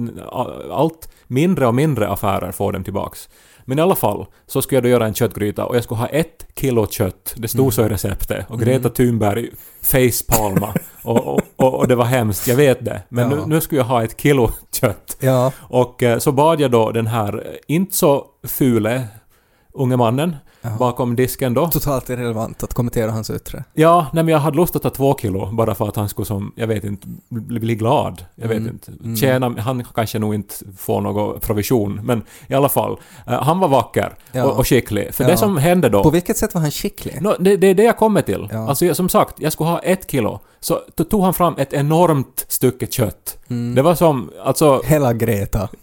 allt 0.70 1.12
mindre 1.26 1.66
och 1.66 1.74
mindre 1.74 2.08
affärer 2.08 2.52
får 2.52 2.72
dem 2.72 2.84
tillbaks. 2.84 3.28
Men 3.64 3.78
i 3.78 3.82
alla 3.82 3.94
fall, 3.94 4.26
så 4.46 4.62
skulle 4.62 4.76
jag 4.76 4.84
då 4.84 4.88
göra 4.88 5.06
en 5.06 5.14
köttgryta 5.14 5.64
och 5.64 5.76
jag 5.76 5.84
skulle 5.84 5.98
ha 5.98 6.06
ett 6.06 6.46
kilo 6.54 6.86
kött. 6.86 7.34
Det 7.36 7.48
stod 7.48 7.74
så 7.74 7.86
i 7.86 7.88
receptet. 7.88 8.50
Och 8.50 8.60
Greta 8.60 8.88
Thunberg 8.88 9.50
facepalma. 9.82 10.74
och, 11.02 11.34
och, 11.34 11.40
och, 11.58 11.74
och 11.74 11.88
det 11.88 11.94
var 11.94 12.04
hemskt, 12.04 12.48
jag 12.48 12.56
vet 12.56 12.84
det. 12.84 13.02
Men 13.08 13.30
Ja. 13.30 13.36
nu, 13.36 13.42
nu 13.46 13.60
skulle 13.60 13.80
jag 13.80 13.86
ha 13.86 14.04
ett 14.04 14.20
kilo 14.20 14.50
kött. 14.80 15.16
Ja. 15.20 15.52
Och 15.58 16.02
eh, 16.02 16.18
så 16.18 16.32
bad 16.32 16.60
jag 16.60 16.70
då 16.70 16.90
den 16.90 17.06
här 17.06 17.34
eh, 17.46 17.52
inte 17.76 17.96
så 17.96 18.24
fule 18.48 19.04
unge 19.74 19.96
mannen. 19.96 20.36
Bakom 20.78 21.16
disken 21.16 21.54
då. 21.54 21.68
Totalt 21.68 22.10
irrelevant 22.10 22.62
att 22.62 22.74
kommentera 22.74 23.10
hans 23.10 23.30
yttre. 23.30 23.64
Ja, 23.74 24.06
nej 24.12 24.24
men 24.24 24.32
jag 24.32 24.38
hade 24.38 24.56
lust 24.56 24.76
att 24.76 24.82
ta 24.82 24.90
två 24.90 25.16
kilo 25.18 25.46
bara 25.52 25.74
för 25.74 25.88
att 25.88 25.96
han 25.96 26.08
skulle 26.08 26.26
som, 26.26 26.52
jag 26.56 26.66
vet 26.66 26.84
inte, 26.84 27.08
bli, 27.28 27.60
bli 27.60 27.74
glad. 27.74 28.24
Jag 28.34 28.48
vet 28.48 28.56
Mm. 28.58 28.68
inte. 28.72 28.92
Mm. 29.04 29.16
Tjäna, 29.16 29.54
han 29.60 29.84
kanske 29.94 30.18
nog 30.18 30.34
inte 30.34 30.54
får 30.76 31.00
någon 31.00 31.40
provision, 31.40 32.00
men 32.04 32.22
i 32.46 32.54
alla 32.54 32.68
fall. 32.68 32.96
eh, 33.26 33.42
han 33.42 33.58
var 33.58 33.68
vacker 33.68 34.14
Ja. 34.32 34.44
och, 34.44 34.58
och 34.58 34.68
skicklig. 34.68 35.14
För 35.14 35.24
Ja. 35.24 35.30
det 35.30 35.36
som 35.36 35.56
hände 35.56 35.88
då... 35.88 36.02
På 36.02 36.10
vilket 36.10 36.36
sätt 36.36 36.54
var 36.54 36.60
han 36.62 36.70
skicklig? 36.70 37.18
Nå, 37.22 37.36
det, 37.40 37.56
det 37.56 37.66
är 37.66 37.74
det 37.74 37.82
jag 37.84 37.96
kommer 37.96 38.22
till. 38.22 38.48
Ja. 38.52 38.68
Alltså 38.68 38.94
som 38.94 39.08
sagt, 39.08 39.34
jag 39.38 39.52
skulle 39.52 39.70
ha 39.70 39.78
ett 39.78 40.10
kilo. 40.10 40.40
Så 40.60 40.74
tog 41.10 41.22
han 41.24 41.34
fram 41.34 41.54
ett 41.58 41.72
enormt 41.72 42.44
stycke 42.48 42.86
kött. 42.86 43.38
Mm. 43.50 43.74
Det 43.74 43.82
var 43.82 43.94
som, 43.94 44.30
alltså... 44.44 44.82
Hela 44.84 45.12
Greta. 45.12 45.68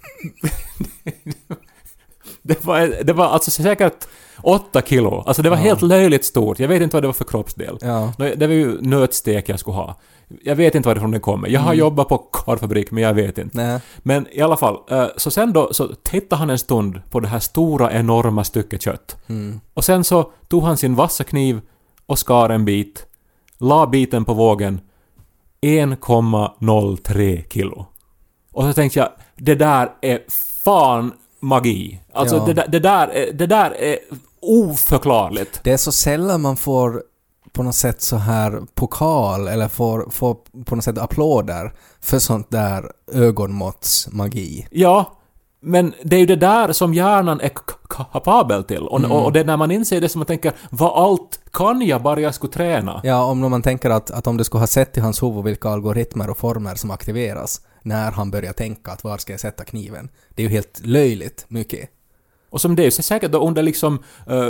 Det 2.42 2.66
var, 2.66 3.04
det 3.04 3.14
var 3.14 3.26
alltså 3.26 3.52
säkert 3.52 4.08
Åtta 4.46 4.82
kilo. 4.82 5.24
Alltså 5.28 5.42
det 5.42 5.50
var 5.50 5.58
Ja. 5.58 5.64
helt 5.64 5.82
löjligt 5.82 6.26
stort. 6.26 6.60
Jag 6.60 6.68
vet 6.68 6.82
inte 6.82 6.96
vad 6.96 7.04
det 7.04 7.08
var 7.08 7.14
för 7.14 7.24
kroppsdel. 7.26 7.78
Ja. 7.82 8.14
Det 8.18 8.48
var 8.48 8.54
ju 8.54 8.82
nötstek 8.82 9.50
jag 9.50 9.60
skulle 9.60 9.76
ha. 9.78 9.96
Jag 10.44 10.56
vet 10.56 10.76
inte 10.76 10.90
varifrån 10.90 11.12
den 11.12 11.22
kommer. 11.22 11.48
Jag 11.50 11.60
har 11.60 11.68
Mm. 11.68 11.80
jobbat 11.80 12.10
på 12.10 12.18
korvfabrik, 12.18 12.92
men 12.92 13.04
jag 13.04 13.14
vet 13.14 13.38
inte. 13.38 13.58
Nej. 13.58 13.80
Men 13.98 14.28
i 14.32 14.42
alla 14.42 14.58
fall, 14.58 14.78
eh, 14.90 15.06
så 15.18 15.32
sen 15.32 15.54
då 15.54 15.74
så 15.74 15.88
tittade 16.04 16.40
han 16.40 16.50
en 16.50 16.60
stund 16.60 17.02
på 17.10 17.20
det 17.20 17.28
här 17.28 17.40
stora 17.40 17.92
enorma 17.94 18.44
stycket 18.44 18.82
kött. 18.82 19.18
Mm. 19.28 19.60
Och 19.74 19.84
sen 19.84 20.04
så 20.04 20.32
tog 20.48 20.64
han 20.64 20.78
sin 20.78 20.96
vassa 20.96 21.24
kniv 21.24 21.62
och 22.06 22.20
skar 22.20 22.50
en 22.50 22.66
bit, 22.66 23.06
la 23.58 23.88
biten 23.88 24.26
på 24.26 24.34
vågen, 24.34 24.82
1,03 25.62 27.44
kilo. 27.50 27.86
Och 28.52 28.64
så 28.64 28.74
tänkte 28.74 29.00
jag, 29.00 29.10
det 29.36 29.56
där 29.56 29.90
är 30.02 30.20
fan 30.64 31.12
magi. 31.40 32.00
Alltså 32.14 32.36
Ja. 32.36 32.46
det, 32.46 32.54
där, 32.54 32.66
det, 32.68 32.80
där 32.80 33.08
är, 33.08 33.34
det 33.34 33.46
där 33.48 33.72
är 33.80 33.98
oförklarligt. 34.46 35.60
Det 35.64 35.72
är 35.72 35.78
så 35.78 35.92
sällan 35.92 36.42
man 36.42 36.58
får 36.58 37.04
på 37.52 37.64
något 37.64 37.76
sätt 37.76 38.02
så 38.02 38.16
här 38.16 38.62
pokal 38.74 39.48
eller 39.48 39.68
får, 39.68 40.08
får 40.12 40.38
på 40.66 40.76
något 40.76 40.84
sätt 40.84 40.98
applåder 40.98 41.74
för 42.02 42.20
sånt 42.20 42.52
där 42.52 42.92
ögonmåttsmagi. 43.14 44.68
Ja, 44.72 45.12
men 45.62 45.94
det 46.04 46.16
är 46.16 46.20
ju 46.20 46.26
det 46.26 46.36
där 46.36 46.72
som 46.72 46.94
hjärnan 46.94 47.42
är 47.42 47.52
kapabel 47.90 48.64
till. 48.64 48.82
Och, 48.88 49.00
Mm. 49.00 49.12
och 49.12 49.32
det 49.34 49.40
är 49.40 49.44
när 49.46 49.58
man 49.58 49.72
inser 49.72 50.02
det 50.02 50.10
som 50.10 50.20
man 50.20 50.26
tänker, 50.26 50.54
vad 50.70 51.04
allt 51.04 51.40
kan 51.52 51.82
jag 51.82 52.02
bara 52.02 52.22
jag 52.22 52.36
skulle 52.36 52.54
träna? 52.54 53.02
Ja, 53.04 53.24
om 53.24 53.40
man 53.40 53.62
tänker 53.62 53.90
att, 53.90 54.12
att 54.12 54.28
om 54.28 54.38
du 54.38 54.44
skulle 54.44 54.62
ha 54.62 54.68
sett 54.68 54.98
i 54.98 55.00
hans 55.00 55.24
huvud 55.24 55.44
vilka 55.44 55.70
algoritmer 55.70 56.30
och 56.30 56.38
former 56.38 56.76
som 56.76 56.92
aktiveras 56.92 57.62
när 57.82 58.12
han 58.12 58.32
börjar 58.32 58.54
tänka 58.54 58.92
att 58.92 59.04
var 59.04 59.18
ska 59.18 59.34
jag 59.34 59.40
sätta 59.40 59.64
kniven? 59.64 60.10
Det 60.36 60.44
är 60.44 60.48
ju 60.48 60.54
helt 60.54 60.82
löjligt 60.86 61.46
mycket. 61.48 61.90
Och 62.56 62.62
som 62.62 62.76
det 62.76 62.86
är 62.86 62.92
säkert 62.92 63.32
då 63.32 63.48
under 63.48 63.64
liksom 63.64 64.00
eh, 64.28 64.50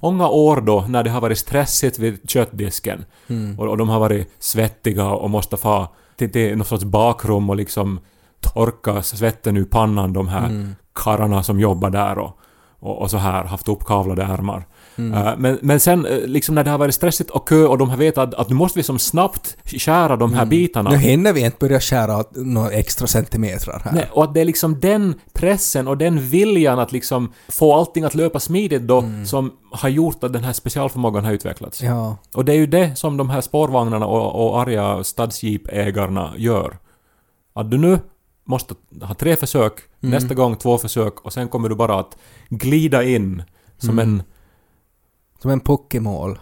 många 0.00 0.28
år 0.28 0.60
då 0.60 0.84
när 0.88 1.02
det 1.04 1.10
har 1.10 1.20
varit 1.20 1.38
stressigt 1.38 1.98
vid 1.98 2.30
köttdisken 2.30 3.04
Mm. 3.28 3.58
och, 3.58 3.68
och 3.68 3.76
de 3.76 3.88
har 3.88 4.00
varit 4.00 4.32
svettiga 4.38 5.08
och 5.08 5.30
måste 5.30 5.56
få 5.56 5.88
till, 6.16 6.32
till 6.32 6.56
något 6.58 6.66
sorts 6.66 6.84
bakrum 6.84 7.50
och 7.50 7.56
liksom 7.56 8.00
torka 8.40 9.02
svetten 9.02 9.56
ur 9.56 9.64
pannan 9.64 10.12
de 10.12 10.28
här 10.28 10.46
Mm. 10.46 10.74
karlarna 10.92 11.42
som 11.42 11.60
jobbar 11.60 11.90
där 11.90 12.18
och, 12.18 12.38
och, 12.80 12.98
och 13.02 13.10
så 13.10 13.16
här 13.16 13.44
haft 13.44 13.68
uppkavlade 13.68 14.22
ärmar. 14.22 14.64
Mm. 14.96 15.26
Eh, 15.26 15.34
men, 15.38 15.58
men 15.62 15.80
sen 15.80 16.06
eh, 16.06 16.18
liksom 16.26 16.54
när 16.54 16.64
det 16.64 16.70
har 16.70 16.78
varit 16.78 16.94
stressigt 16.94 17.30
och 17.30 17.48
kö 17.48 17.66
och 17.66 17.78
de 17.78 17.90
har 17.90 17.96
vetat 17.96 18.28
att, 18.28 18.34
att 18.34 18.48
nu 18.48 18.54
måste 18.54 18.78
vi 18.78 18.82
som 18.82 18.98
snabbt 18.98 19.56
skära 19.64 20.16
de 20.16 20.32
här 20.34 20.46
bitarna. 20.46 20.90
Nu 20.90 20.96
hinner 20.96 21.32
vi 21.32 21.40
inte 21.40 21.56
börja 21.60 21.80
skära 21.80 22.24
några 22.34 22.70
extra 22.70 23.06
centimeter 23.06 23.80
här. 23.84 23.92
Nej, 23.92 24.08
och 24.12 24.24
att 24.24 24.34
det 24.34 24.40
är 24.40 24.44
liksom 24.44 24.80
den 24.80 25.14
pressen 25.32 25.88
och 25.88 25.98
den 25.98 26.18
viljan 26.28 26.78
att 26.78 26.92
liksom 26.92 27.32
få 27.48 27.74
allting 27.74 28.04
att 28.04 28.14
löpa 28.14 28.40
smidigt 28.40 28.82
då 28.82 29.04
som 29.26 29.52
har 29.72 29.88
gjort 29.88 30.24
att 30.24 30.32
den 30.32 30.44
här 30.44 30.52
specialförmågan 30.52 31.24
har 31.24 31.32
utvecklats. 31.32 31.82
Mm. 31.82 31.94
Ja. 31.96 32.16
Och 32.34 32.44
det 32.44 32.52
är 32.52 32.56
ju 32.56 32.66
det 32.66 32.96
som 32.98 33.16
de 33.16 33.30
här 33.30 33.40
spårvagnarna 33.40 34.06
och, 34.06 34.46
och 34.48 34.60
arga 34.60 35.04
stadsjeepägarna 35.04 36.32
gör. 36.36 36.78
Att 37.54 37.70
du 37.70 37.78
nu 37.78 37.98
måste 38.44 38.74
ha 39.02 39.14
tre 39.14 39.36
försök, 39.36 39.72
Mm. 40.02 40.10
nästa 40.14 40.34
gång 40.34 40.56
två 40.56 40.78
försök 40.78 41.20
och 41.20 41.32
sen 41.32 41.48
kommer 41.48 41.68
du 41.68 41.74
bara 41.74 41.98
att 42.00 42.16
glida 42.48 43.04
in 43.04 43.42
som 43.78 43.98
Mm. 43.98 44.08
en... 44.14 44.22
Som 45.42 45.50
en 45.50 45.60
Pokémon. 45.60 46.38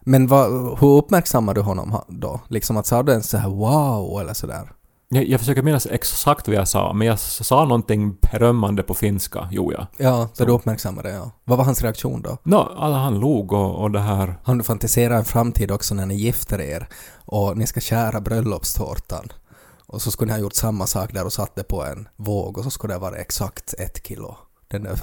Men 0.00 0.26
vad, 0.26 0.78
hur 0.78 0.88
uppmärksammar 0.88 1.54
du 1.54 1.60
honom 1.60 2.00
då? 2.08 2.40
Liksom 2.48 2.76
att 2.76 2.86
sa 2.86 3.02
du 3.02 3.12
ens 3.12 3.28
så 3.28 3.36
här 3.36 3.48
wow 3.48 4.20
eller 4.20 4.34
sådär? 4.34 4.72
Jag, 5.08 5.28
jag 5.28 5.40
försöker 5.40 5.62
minnas 5.62 5.86
exakt 5.86 6.48
vad 6.48 6.56
jag 6.56 6.68
sa, 6.68 6.92
men 6.92 7.06
jag 7.06 7.18
sa 7.18 7.64
någonting 7.64 8.16
berömmande 8.32 8.82
på 8.82 8.94
finska, 8.94 9.48
jo 9.50 9.72
jag. 9.72 9.86
Ja, 9.96 10.28
så 10.32 10.44
du 10.44 10.52
uppmärksammade 10.52 11.10
ja. 11.10 11.30
Vad 11.44 11.58
var 11.58 11.64
hans 11.64 11.82
reaktion 11.82 12.22
då? 12.22 12.38
Nå, 12.42 12.72
alla 12.76 12.96
han 12.96 13.20
log 13.20 13.52
och, 13.52 13.82
och 13.82 13.90
det 13.90 14.00
här... 14.00 14.38
Har 14.42 14.54
du 14.54 14.62
fantiserat 14.62 15.18
en 15.18 15.24
framtid 15.24 15.70
också 15.70 15.94
när 15.94 16.06
ni 16.06 16.14
gifter 16.14 16.60
er 16.60 16.88
och 17.24 17.58
ni 17.58 17.66
ska 17.66 17.80
kära 17.80 18.20
bröllopstårtan 18.20 19.32
och 19.86 20.02
så 20.02 20.10
skulle 20.10 20.32
ni 20.32 20.38
ha 20.38 20.42
gjort 20.42 20.54
samma 20.54 20.86
sak 20.86 21.12
där 21.12 21.24
och 21.24 21.32
satt 21.32 21.54
det 21.54 21.64
på 21.64 21.84
en 21.84 22.08
våg 22.16 22.58
och 22.58 22.64
så 22.64 22.70
skulle 22.70 22.94
det 22.94 22.98
vara 22.98 23.16
exakt 23.16 23.74
ett 23.78 24.06
kilo, 24.06 24.36
den 24.68 24.82
där 24.82 25.00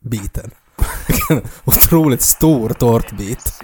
biten. 0.00 0.50
Otroligt 1.64 2.22
stor 2.22 2.68
tårtbit. 2.68 3.62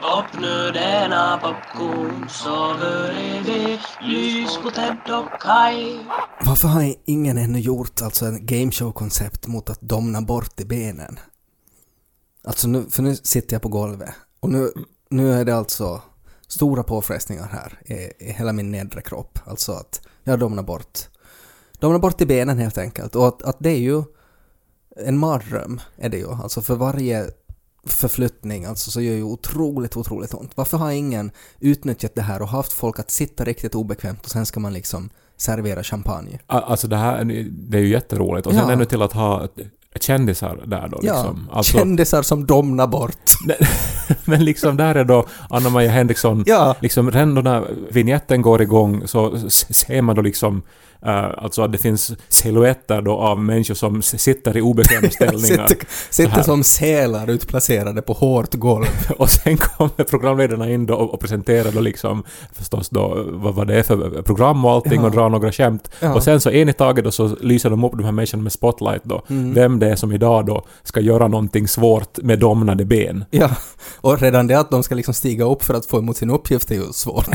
Popna 0.00 0.56
vi. 3.12 3.42
Vi. 3.46 3.78
Lys 4.02 4.58
på 4.62 4.70
Ted 4.70 4.96
och 5.08 5.40
Kai 5.40 5.98
Varför 6.40 6.68
har 6.68 6.94
ingen 7.04 7.38
ännu 7.38 7.58
gjort 7.58 8.02
alltså 8.02 8.26
en 8.26 8.46
gameshow-koncept 8.46 9.46
mot 9.46 9.70
att 9.70 9.80
domna 9.80 10.22
bort 10.22 10.60
i 10.60 10.64
benen? 10.64 11.18
Alltså 12.44 12.68
nu, 12.68 12.86
för 12.90 13.02
nu 13.02 13.16
sitter 13.16 13.54
jag 13.54 13.62
på 13.62 13.68
golvet. 13.68 14.10
Och 14.40 14.50
nu, 14.50 14.72
nu 15.10 15.32
är 15.32 15.44
det 15.44 15.56
alltså 15.56 16.02
stora 16.52 16.82
påfrestningar 16.82 17.48
här 17.52 17.94
i, 17.94 18.24
i 18.28 18.32
hela 18.32 18.52
min 18.52 18.70
nedre 18.70 19.00
kropp. 19.02 19.38
Alltså 19.44 19.72
att 19.72 20.00
jag 20.24 20.38
domnar 20.38 20.62
bort. 20.62 20.98
Domnar 21.78 21.98
bort 21.98 22.20
i 22.20 22.26
benen 22.26 22.58
helt 22.58 22.78
enkelt. 22.78 23.16
Och 23.16 23.28
att, 23.28 23.42
att 23.42 23.56
det 23.60 23.70
är 23.70 23.78
ju 23.78 24.02
en 24.96 25.18
mardröm, 25.18 25.80
är 25.96 26.08
det 26.08 26.16
ju. 26.16 26.30
Alltså 26.30 26.62
för 26.62 26.74
varje 26.74 27.26
förflyttning 27.86 28.64
alltså 28.64 28.90
så 28.90 29.00
gör 29.00 29.14
ju 29.14 29.22
otroligt, 29.22 29.96
otroligt 29.96 30.34
ont. 30.34 30.52
Varför 30.54 30.78
har 30.78 30.90
ingen 30.90 31.30
utnyttjat 31.60 32.14
det 32.14 32.22
här 32.22 32.42
och 32.42 32.48
haft 32.48 32.72
folk 32.72 32.98
att 32.98 33.10
sitta 33.10 33.44
riktigt 33.44 33.74
obekvämt 33.74 34.24
och 34.24 34.30
sen 34.30 34.46
ska 34.46 34.60
man 34.60 34.72
liksom 34.72 35.10
servera 35.36 35.82
champagne? 35.82 36.38
Alltså 36.46 36.88
det 36.88 36.96
här, 36.96 37.24
det 37.50 37.78
är 37.78 37.82
ju 37.82 37.88
jätteroligt. 37.88 38.46
Och 38.46 38.52
sen 38.52 38.62
Ja. 38.66 38.72
ännu 38.72 38.84
till 38.84 39.02
att 39.02 39.12
ha 39.12 39.48
kändisar 40.00 40.60
där 40.66 40.88
då 40.88 40.98
liksom. 41.02 41.46
Ja, 41.50 41.56
Alltså, 41.56 41.78
kändisar 41.78 42.22
som 42.22 42.46
domnar 42.46 42.86
bort. 42.86 43.30
men 44.24 44.44
liksom 44.44 44.76
där 44.76 44.94
är 44.94 45.04
då 45.04 45.26
Anna-Maja 45.50 45.90
Henriksson, 45.90 46.44
Ja. 46.46 46.76
liksom 46.80 47.10
redan 47.10 47.34
då 47.34 47.40
när 47.42 47.64
vignetten 47.90 48.42
går 48.42 48.62
igång 48.62 49.02
så 49.06 49.38
ser 49.50 50.02
man 50.02 50.16
då 50.16 50.22
liksom 50.22 50.62
alltså 51.10 51.62
att 51.62 51.72
det 51.72 51.78
finns 51.78 52.12
silhuetter 52.28 53.02
då 53.02 53.12
av 53.16 53.38
människor 53.40 53.74
som 53.74 54.02
sitter 54.02 54.56
i 54.56 54.60
obekväma 54.60 55.10
ställningar. 55.10 55.66
sitter 55.66 55.86
sitter 56.10 56.42
som 56.42 56.64
sälar 56.64 57.30
utplacerade 57.30 58.02
på 58.02 58.12
hårt 58.12 58.54
golv. 58.54 58.86
Och 59.18 59.30
sen 59.30 59.56
kommer 59.56 60.04
programledarna 60.04 60.70
in 60.70 60.86
då 60.86 60.94
och 60.94 61.14
och 61.14 61.20
presenterar 61.20 61.72
då 61.72 61.80
liksom 61.80 62.22
förstås 62.52 62.88
då 62.88 63.24
vad, 63.26 63.54
vad 63.54 63.66
det 63.66 63.78
är 63.78 63.82
för 63.82 64.22
program 64.22 64.64
och 64.64 64.70
allting 64.70 65.00
Ja. 65.00 65.06
och 65.06 65.10
drar 65.12 65.28
några 65.28 65.52
skämt. 65.52 65.90
Ja. 66.00 66.14
Och 66.14 66.22
sen 66.22 66.40
så 66.40 66.50
en 66.50 66.68
i 66.68 66.72
taget 66.72 67.04
då 67.04 67.10
så 67.10 67.36
lyser 67.40 67.70
de 67.70 67.84
upp 67.84 67.92
de 67.92 68.04
här 68.04 68.12
människorna 68.12 68.42
med 68.42 68.52
spotlight 68.52 69.04
då. 69.04 69.22
Mm. 69.30 69.54
Vem 69.54 69.78
det 69.78 69.90
är 69.90 69.96
som 69.96 70.12
idag 70.12 70.46
då 70.46 70.64
ska 70.82 71.00
göra 71.00 71.28
någonting 71.28 71.68
svårt 71.68 72.18
med 72.22 72.38
domnade 72.38 72.84
ben. 72.84 73.24
Ja, 73.30 73.50
och 74.00 74.20
redan 74.20 74.46
det 74.46 74.58
att 74.58 74.70
de 74.70 74.82
ska 74.82 74.94
liksom 74.94 75.14
stiga 75.14 75.44
upp 75.44 75.64
för 75.64 75.74
att 75.74 75.86
få 75.86 75.98
emot 75.98 76.16
sin 76.16 76.30
uppgift 76.30 76.70
är 76.70 76.74
ju 76.74 76.92
svårt. 76.92 77.28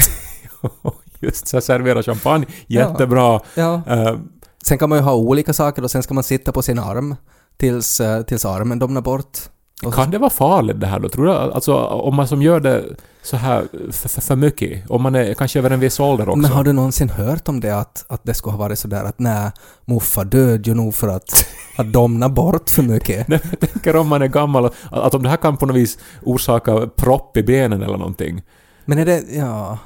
Just 1.20 1.48
så 1.48 1.62
servera 1.62 2.04
champagne, 2.04 2.46
jättebra. 2.68 3.40
Ja. 3.56 3.82
Eh, 3.88 4.16
Sen 4.64 4.78
kan 4.78 4.90
man 4.90 4.98
ju 4.98 5.04
ha 5.04 5.14
olika 5.16 5.54
saker 5.54 5.84
och 5.84 5.92
sen 5.92 6.04
ska 6.04 6.14
man 6.14 6.24
sitta 6.24 6.52
på 6.52 6.62
sin 6.62 6.80
arm 6.80 7.16
tills, 7.58 8.00
eh, 8.00 8.22
tills 8.22 8.46
armen 8.46 8.80
domnar 8.80 9.02
bort. 9.02 9.38
Och 9.86 9.94
kan 9.94 10.12
det 10.12 10.18
vara 10.18 10.30
farligt 10.30 10.80
det 10.80 10.88
här 10.88 11.00
då? 11.00 11.10
Tror 11.10 11.26
du 11.26 11.32
alltså 11.34 11.76
om 11.86 12.16
man 12.16 12.28
som 12.28 12.42
gör 12.42 12.60
det 12.60 12.84
så 13.24 13.38
här 13.38 13.68
för, 13.92 14.10
för, 14.10 14.22
för 14.22 14.36
mycket? 14.36 14.90
Om 14.90 15.02
man 15.02 15.16
är 15.16 15.34
kanske 15.34 15.60
över 15.60 15.70
en 15.70 15.80
viss 15.80 16.00
ålder 16.00 16.30
också? 16.30 16.38
Men 16.38 16.52
har 16.52 16.64
du 16.64 16.74
någonsin 16.74 17.10
hört 17.10 17.48
om 17.48 17.60
det 17.60 17.72
att, 17.80 18.06
att 18.10 18.22
det 18.24 18.34
skulle 18.34 18.52
ha 18.54 18.60
varit 18.60 18.80
sådär 18.80 19.04
att 19.04 19.20
nej, 19.20 19.52
muffa 19.86 20.24
död 20.24 20.68
ju 20.68 20.74
nog 20.74 20.96
för 20.96 21.08
att, 21.08 21.46
att 21.78 21.92
domna 21.94 22.30
bort 22.30 22.70
för 22.70 22.84
mycket? 22.84 23.28
Nej, 23.28 23.40
jag 23.60 23.60
tänker 23.60 23.96
om 23.96 24.08
man 24.08 24.22
är 24.22 24.28
gammal, 24.28 24.66
och- 24.66 24.74
att 24.92 25.14
om 25.14 25.24
det 25.24 25.30
här 25.30 25.38
kan 25.38 25.58
på 25.58 25.66
något 25.66 25.76
vis 25.76 25.98
orsaka 26.24 26.88
propp 26.96 27.38
i 27.38 27.44
benen 27.44 27.82
eller 27.84 27.98
någonting. 27.98 28.42
Men 28.86 28.98
är 28.98 29.06
det, 29.06 29.24
ja... 29.32 29.78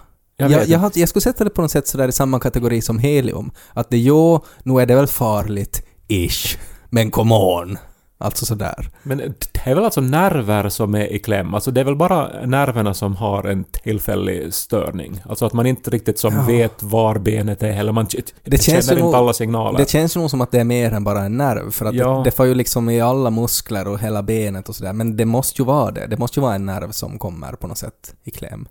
Jag 0.42 0.52
Jag, 0.52 0.68
jag, 0.68 0.92
jag 0.96 1.10
skulle 1.10 1.22
sätta 1.22 1.44
det 1.44 1.50
på 1.50 1.62
något 1.62 1.72
sätt 1.72 1.88
sådär 1.88 2.08
i 2.08 2.12
samma 2.12 2.40
kategori 2.40 2.82
som 2.82 3.00
helium. 3.00 3.52
Att 3.74 3.90
det 3.90 3.98
jo, 3.98 4.40
nu 4.64 4.82
är 4.82 4.86
det 4.86 4.96
väl 4.96 5.08
farligt, 5.08 5.86
ish. 6.08 6.58
Men 6.90 7.12
come 7.12 7.36
on. 7.36 7.78
Alltså 8.18 8.46
sådär. 8.46 8.90
Men 9.04 9.18
det 9.18 9.60
är 9.72 9.76
väl 9.76 9.84
alltså 9.86 10.02
nerver 10.02 10.70
som 10.70 10.96
är 10.96 11.14
i 11.14 11.20
kläm? 11.20 11.54
Alltså 11.54 11.72
det 11.72 11.82
är 11.82 11.86
väl 11.86 11.96
bara 11.96 12.46
nerverna 12.46 12.94
som 12.94 13.16
har 13.16 13.44
en 13.44 13.64
tillfällig 13.64 14.54
störning? 14.54 15.22
Alltså 15.30 15.46
att 15.46 15.54
man 15.54 15.66
inte 15.66 15.90
riktigt 15.90 16.20
som 16.20 16.34
Ja. 16.34 16.42
vet 16.48 16.84
var 16.84 17.18
benet 17.18 17.64
är, 17.64 17.80
eller 17.80 17.92
man 17.92 18.08
Det 18.44 18.64
känns 18.64 18.88
känner 18.88 19.06
inte 19.06 19.18
alla 19.18 19.34
signaler. 19.34 19.80
Det 19.80 19.90
känns 19.90 20.16
nog 20.16 20.30
som 20.30 20.42
att 20.42 20.52
det 20.52 20.60
är 20.60 20.64
mer 20.64 20.92
än 20.94 21.04
bara 21.04 21.24
en 21.24 21.38
nerv. 21.38 21.72
För 21.72 21.86
att 21.86 21.96
Ja. 21.96 22.18
det, 22.18 22.24
det 22.24 22.32
får 22.32 22.46
ju 22.46 22.54
liksom 22.56 22.90
i 22.90 23.02
alla 23.02 23.30
muskler 23.30 23.88
och 23.88 24.00
hela 24.00 24.24
benet 24.24 24.70
och 24.70 24.76
sådär. 24.76 24.94
Men 24.94 25.18
det 25.18 25.26
måste 25.26 25.62
ju 25.62 25.66
vara 25.66 25.92
det. 25.92 26.08
Det 26.08 26.18
måste 26.18 26.40
ju 26.40 26.42
vara 26.42 26.56
en 26.56 26.66
nerv 26.66 26.92
som 26.92 27.20
kommer 27.20 27.52
på 27.54 27.68
något 27.68 27.78
sätt 27.78 28.16
i 28.24 28.32
kläm. 28.32 28.68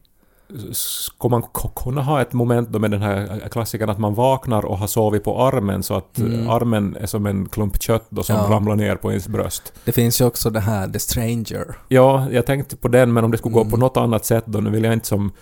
Ska 0.72 1.28
man 1.28 1.42
kunna 1.76 2.02
ha 2.02 2.20
ett 2.22 2.32
moment 2.32 2.68
då 2.68 2.78
med 2.78 2.90
den 2.90 3.02
här 3.02 3.48
klassikern 3.50 3.90
att 3.90 3.98
man 3.98 4.14
vaknar 4.14 4.64
och 4.64 4.78
har 4.78 4.86
sovit 4.86 5.24
på 5.24 5.42
armen 5.46 5.82
så 5.82 5.94
att 5.94 6.18
Mm. 6.18 6.40
eh, 6.46 6.50
armen 6.50 6.96
är 7.00 7.06
som 7.06 7.26
en 7.26 7.48
klump 7.48 7.82
kött 7.82 8.06
då 8.08 8.22
som 8.22 8.36
Ja. 8.36 8.46
ramlar 8.50 8.76
ner 8.76 8.96
på 8.96 9.10
ens 9.10 9.28
bröst? 9.28 9.72
Det 9.84 9.92
finns 9.92 10.20
ju 10.20 10.24
också 10.24 10.50
det 10.50 10.60
här 10.60 10.88
The 10.88 10.98
Stranger. 10.98 11.74
Ja, 11.88 12.26
jag 12.30 12.46
tänkte 12.46 12.76
på 12.76 12.88
den 12.88 13.12
men 13.12 13.24
om 13.24 13.30
det 13.30 13.38
skulle 13.38 13.52
gå 13.54 13.60
Mm. 13.60 13.70
på 13.70 13.76
något 13.76 13.96
annat 13.96 14.24
sätt 14.24 14.44
då, 14.46 14.58
nu 14.60 14.70
vill 14.70 14.84
jag 14.84 14.92
inte 14.92 15.06
som 15.06 15.32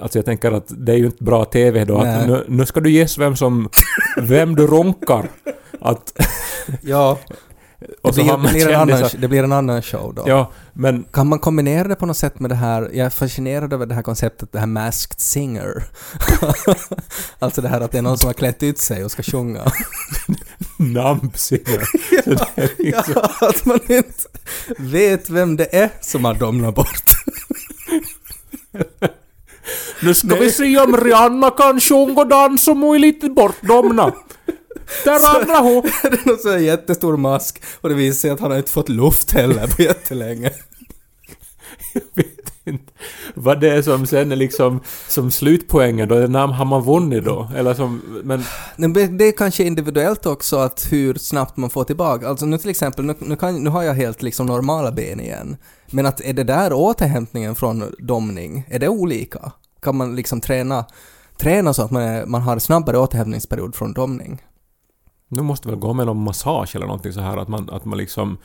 Alltså 0.00 0.18
jag 0.18 0.24
tänker 0.24 0.52
att 0.52 0.64
det 0.76 0.92
är 0.92 0.96
ju 0.96 1.04
inte 1.06 1.24
bra 1.24 1.44
TV 1.44 1.84
då 1.84 1.98
Nej. 1.98 2.16
att 2.20 2.26
nu, 2.28 2.44
nu 2.48 2.66
ska 2.66 2.80
du 2.80 2.90
gissa 2.90 3.20
vem 3.20 3.36
som... 3.36 3.68
Vem 4.20 4.54
du 4.56 4.66
ronkar. 4.66 5.28
Att... 5.80 6.12
Ja, 6.82 7.18
Och 8.02 8.14
det 8.14 8.22
blir, 8.22 8.36
det, 8.36 8.52
blir 8.52 8.68
en 8.68 8.80
annan, 8.80 9.10
det 9.18 9.28
blir 9.28 9.44
en 9.44 9.52
annan 9.52 9.82
show 9.82 10.14
då. 10.14 10.24
Ja, 10.26 10.50
men 10.72 11.04
Kan 11.12 11.26
man 11.26 11.38
kombinera 11.38 11.88
det 11.88 11.94
på 11.96 12.06
något 12.06 12.16
sätt 12.16 12.40
med 12.40 12.50
det 12.50 12.54
här, 12.54 12.82
jag 12.82 13.06
är 13.06 13.10
fascinerad 13.10 13.72
över 13.72 13.86
det 13.86 13.94
här 13.94 14.02
konceptet, 14.02 14.52
det 14.52 14.58
här 14.58 14.66
masked 14.66 15.20
singer. 15.20 15.84
alltså 17.38 17.60
det 17.60 17.68
här 17.68 17.80
att 17.80 17.92
det 17.92 17.98
är 17.98 18.02
någon 18.02 18.18
som 18.18 18.26
har 18.26 18.34
klätt 18.34 18.62
ut 18.62 18.78
sig 18.78 19.04
och 19.04 19.10
ska 19.10 19.22
sjunga. 19.22 19.60
är 22.54 22.82
liksom- 22.82 23.14
Ja, 23.16 23.48
att 23.48 23.64
man 23.64 23.80
inte 23.88 24.28
vet 24.78 25.30
vem 25.30 25.56
det 25.56 25.74
är 25.76 25.90
som 26.00 26.24
har 26.24 26.34
domnat 26.34 26.74
bort. 26.74 27.12
Nu 30.02 30.14
ska 30.14 30.34
vi 30.34 30.50
se 30.50 30.78
om 30.78 30.96
Rihanna 30.96 31.50
kan 31.50 31.80
sjunga 31.80 32.20
och 32.20 32.28
dansa 32.28 32.70
och 32.70 32.76
må 32.76 32.96
lite 32.96 33.28
bortdomna. 33.28 34.12
Där 35.04 35.36
andra 35.36 35.58
hon. 35.58 35.82
det 36.02 36.22
är 36.22 36.28
någon 36.28 36.38
sån 36.38 36.52
här 36.52 36.58
jättestor 36.58 37.16
mask 37.16 37.62
och 37.80 37.88
det 37.88 37.94
visar 37.94 38.20
sig 38.20 38.30
att 38.30 38.40
han 38.40 38.50
har 38.50 38.58
inte 38.58 38.70
fått 38.70 38.88
luft 38.88 39.30
heller 39.30 39.66
på 39.66 39.82
jättelänge. 39.82 40.50
Jag 41.92 42.02
vet 42.14 42.52
inte 42.64 42.92
vad 43.34 43.60
det 43.60 43.70
är 43.70 43.82
som 43.82 44.06
sen 44.06 44.32
är 44.32 44.36
liksom 44.36 44.80
som 45.08 45.30
slutpoängen 45.30 46.08
då. 46.08 46.14
När 46.14 46.46
har 46.46 46.64
man 46.64 46.82
vunnit 46.82 47.24
då? 47.24 47.50
Eller 47.56 47.74
som... 47.74 48.02
Men... 48.24 48.44
Men 48.76 48.92
Det 48.92 49.24
är 49.24 49.32
kanske 49.32 49.64
individuellt 49.64 50.26
också 50.26 50.56
att 50.56 50.86
hur 50.90 51.14
snabbt 51.14 51.56
man 51.56 51.70
får 51.70 51.84
tillbaka. 51.84 52.28
Alltså 52.28 52.46
nu 52.46 52.58
till 52.58 52.70
exempel, 52.70 53.04
nu, 53.04 53.14
nu, 53.18 53.36
kan, 53.36 53.64
nu 53.64 53.70
har 53.70 53.82
jag 53.82 53.94
helt 53.94 54.22
liksom 54.22 54.46
normala 54.46 54.92
ben 54.92 55.20
igen. 55.20 55.56
Men 55.90 56.06
att 56.06 56.20
är 56.20 56.32
det 56.32 56.44
där 56.44 56.72
återhämtningen 56.72 57.54
från 57.54 57.94
domning, 57.98 58.66
är 58.68 58.78
det 58.78 58.88
olika? 58.88 59.52
Kan 59.82 59.96
man 59.96 60.16
liksom 60.16 60.40
träna, 60.40 60.84
träna 61.38 61.74
så 61.74 61.82
att 61.82 61.90
man, 61.90 62.02
är, 62.02 62.26
man 62.26 62.42
har 62.42 62.58
snabbare 62.58 62.98
återhämtningsperiod 62.98 63.74
från 63.74 63.92
domning? 63.92 64.42
Nu 65.32 65.42
måste 65.42 65.68
väl 65.68 65.78
gå 65.78 65.92
med 65.92 66.06
någon 66.06 66.24
massage 66.24 66.76
eller 66.76 66.86
någonting 66.86 67.12
så 67.12 67.20
här 67.20 67.36
att 67.36 67.48
man, 67.48 67.70
att 67.70 67.84
man 67.84 67.98
liksom... 67.98 68.36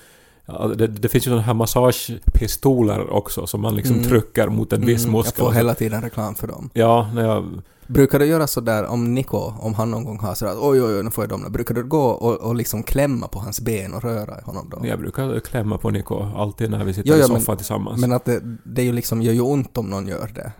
Det, 0.76 0.88
det 0.88 1.10
finns 1.10 1.26
ju 1.28 1.30
sådana 1.30 1.42
här 1.42 1.54
massagepistoler 1.54 3.10
också 3.14 3.48
som 3.48 3.62
man 3.62 3.76
liksom 3.76 3.96
Mm. 3.96 4.08
trycker 4.10 4.48
mot 4.50 4.74
en 4.74 4.86
viss 4.86 5.04
Mm, 5.04 5.16
jag 5.16 5.20
muskel. 5.26 5.46
får 5.46 5.52
hela 5.52 5.74
tiden 5.76 6.02
reklam 6.02 6.36
för 6.36 6.48
dem. 6.48 6.70
Ja, 6.74 7.10
när 7.14 7.24
jag... 7.26 7.46
Brukar 7.88 8.20
du 8.20 8.26
göra 8.26 8.48
så 8.48 8.62
där 8.62 8.86
om 8.86 9.14
Nico, 9.14 9.54
om 9.60 9.74
han 9.74 9.92
någon 9.92 10.04
gång 10.06 10.20
har 10.20 10.36
sådär 10.36 10.52
att 10.52 10.58
oj 10.62 10.82
oj 10.82 10.96
oj 10.98 11.04
nu 11.04 11.12
får 11.12 11.24
jag 11.24 11.30
domna, 11.30 11.50
brukar 11.50 11.76
du 11.76 11.84
gå 11.84 12.04
och, 12.06 12.36
och 12.36 12.56
liksom 12.56 12.84
klämma 12.84 13.28
på 13.28 13.40
hans 13.40 13.62
ben 13.62 13.94
och 13.94 14.04
röra 14.04 14.36
honom 14.46 14.70
då? 14.72 14.88
Jag 14.88 15.00
brukar 15.00 15.40
klämma 15.40 15.78
på 15.78 15.90
Niko 15.90 16.24
alltid 16.36 16.72
när 16.72 16.84
vi 16.84 16.94
sitter 16.94 17.10
Jo, 17.10 17.16
i 17.18 17.28
soffan 17.28 17.58
tillsammans. 17.58 18.02
Men 18.02 18.12
att 18.14 18.26
det, 18.26 18.42
det 18.64 18.82
är 18.82 18.86
ju 18.86 18.92
liksom, 18.92 19.22
gör 19.22 19.34
ju 19.34 19.42
ont 19.42 19.78
om 19.78 19.86
någon 19.90 20.08
gör 20.08 20.32
det. 20.36 20.52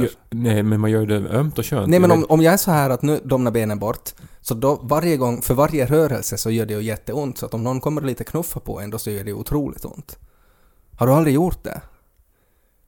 Jo, 0.00 0.08
nej, 0.30 0.62
men 0.62 0.80
man 0.80 0.90
gör 0.90 1.06
det 1.06 1.14
ömt 1.14 1.58
och 1.58 1.66
skönt. 1.66 1.88
Nej 1.88 2.00
men 2.00 2.10
om, 2.10 2.26
om 2.28 2.42
jag 2.42 2.52
är 2.52 2.56
så 2.56 2.70
här 2.70 2.90
att 2.90 3.02
nu 3.02 3.20
domnar 3.24 3.50
benen 3.50 3.78
bort, 3.78 4.10
så 4.40 4.54
då 4.54 4.80
varje 4.82 5.16
gång, 5.16 5.42
för 5.42 5.54
varje 5.54 5.86
rörelse 5.86 6.38
så 6.38 6.50
gör 6.50 6.66
det 6.66 6.74
ju 6.74 6.82
jätteont, 6.82 7.38
så 7.38 7.46
att 7.46 7.54
om 7.54 7.64
någon 7.64 7.80
kommer 7.80 8.00
lite 8.02 8.24
knuffa 8.24 8.60
på 8.60 8.80
en 8.80 8.90
då 8.90 8.98
så 8.98 9.10
gör 9.10 9.24
det 9.24 9.32
otroligt 9.32 9.84
ont. 9.84 10.18
Har 10.96 11.06
du 11.06 11.12
aldrig 11.12 11.34
gjort 11.34 11.64
det? 11.64 11.80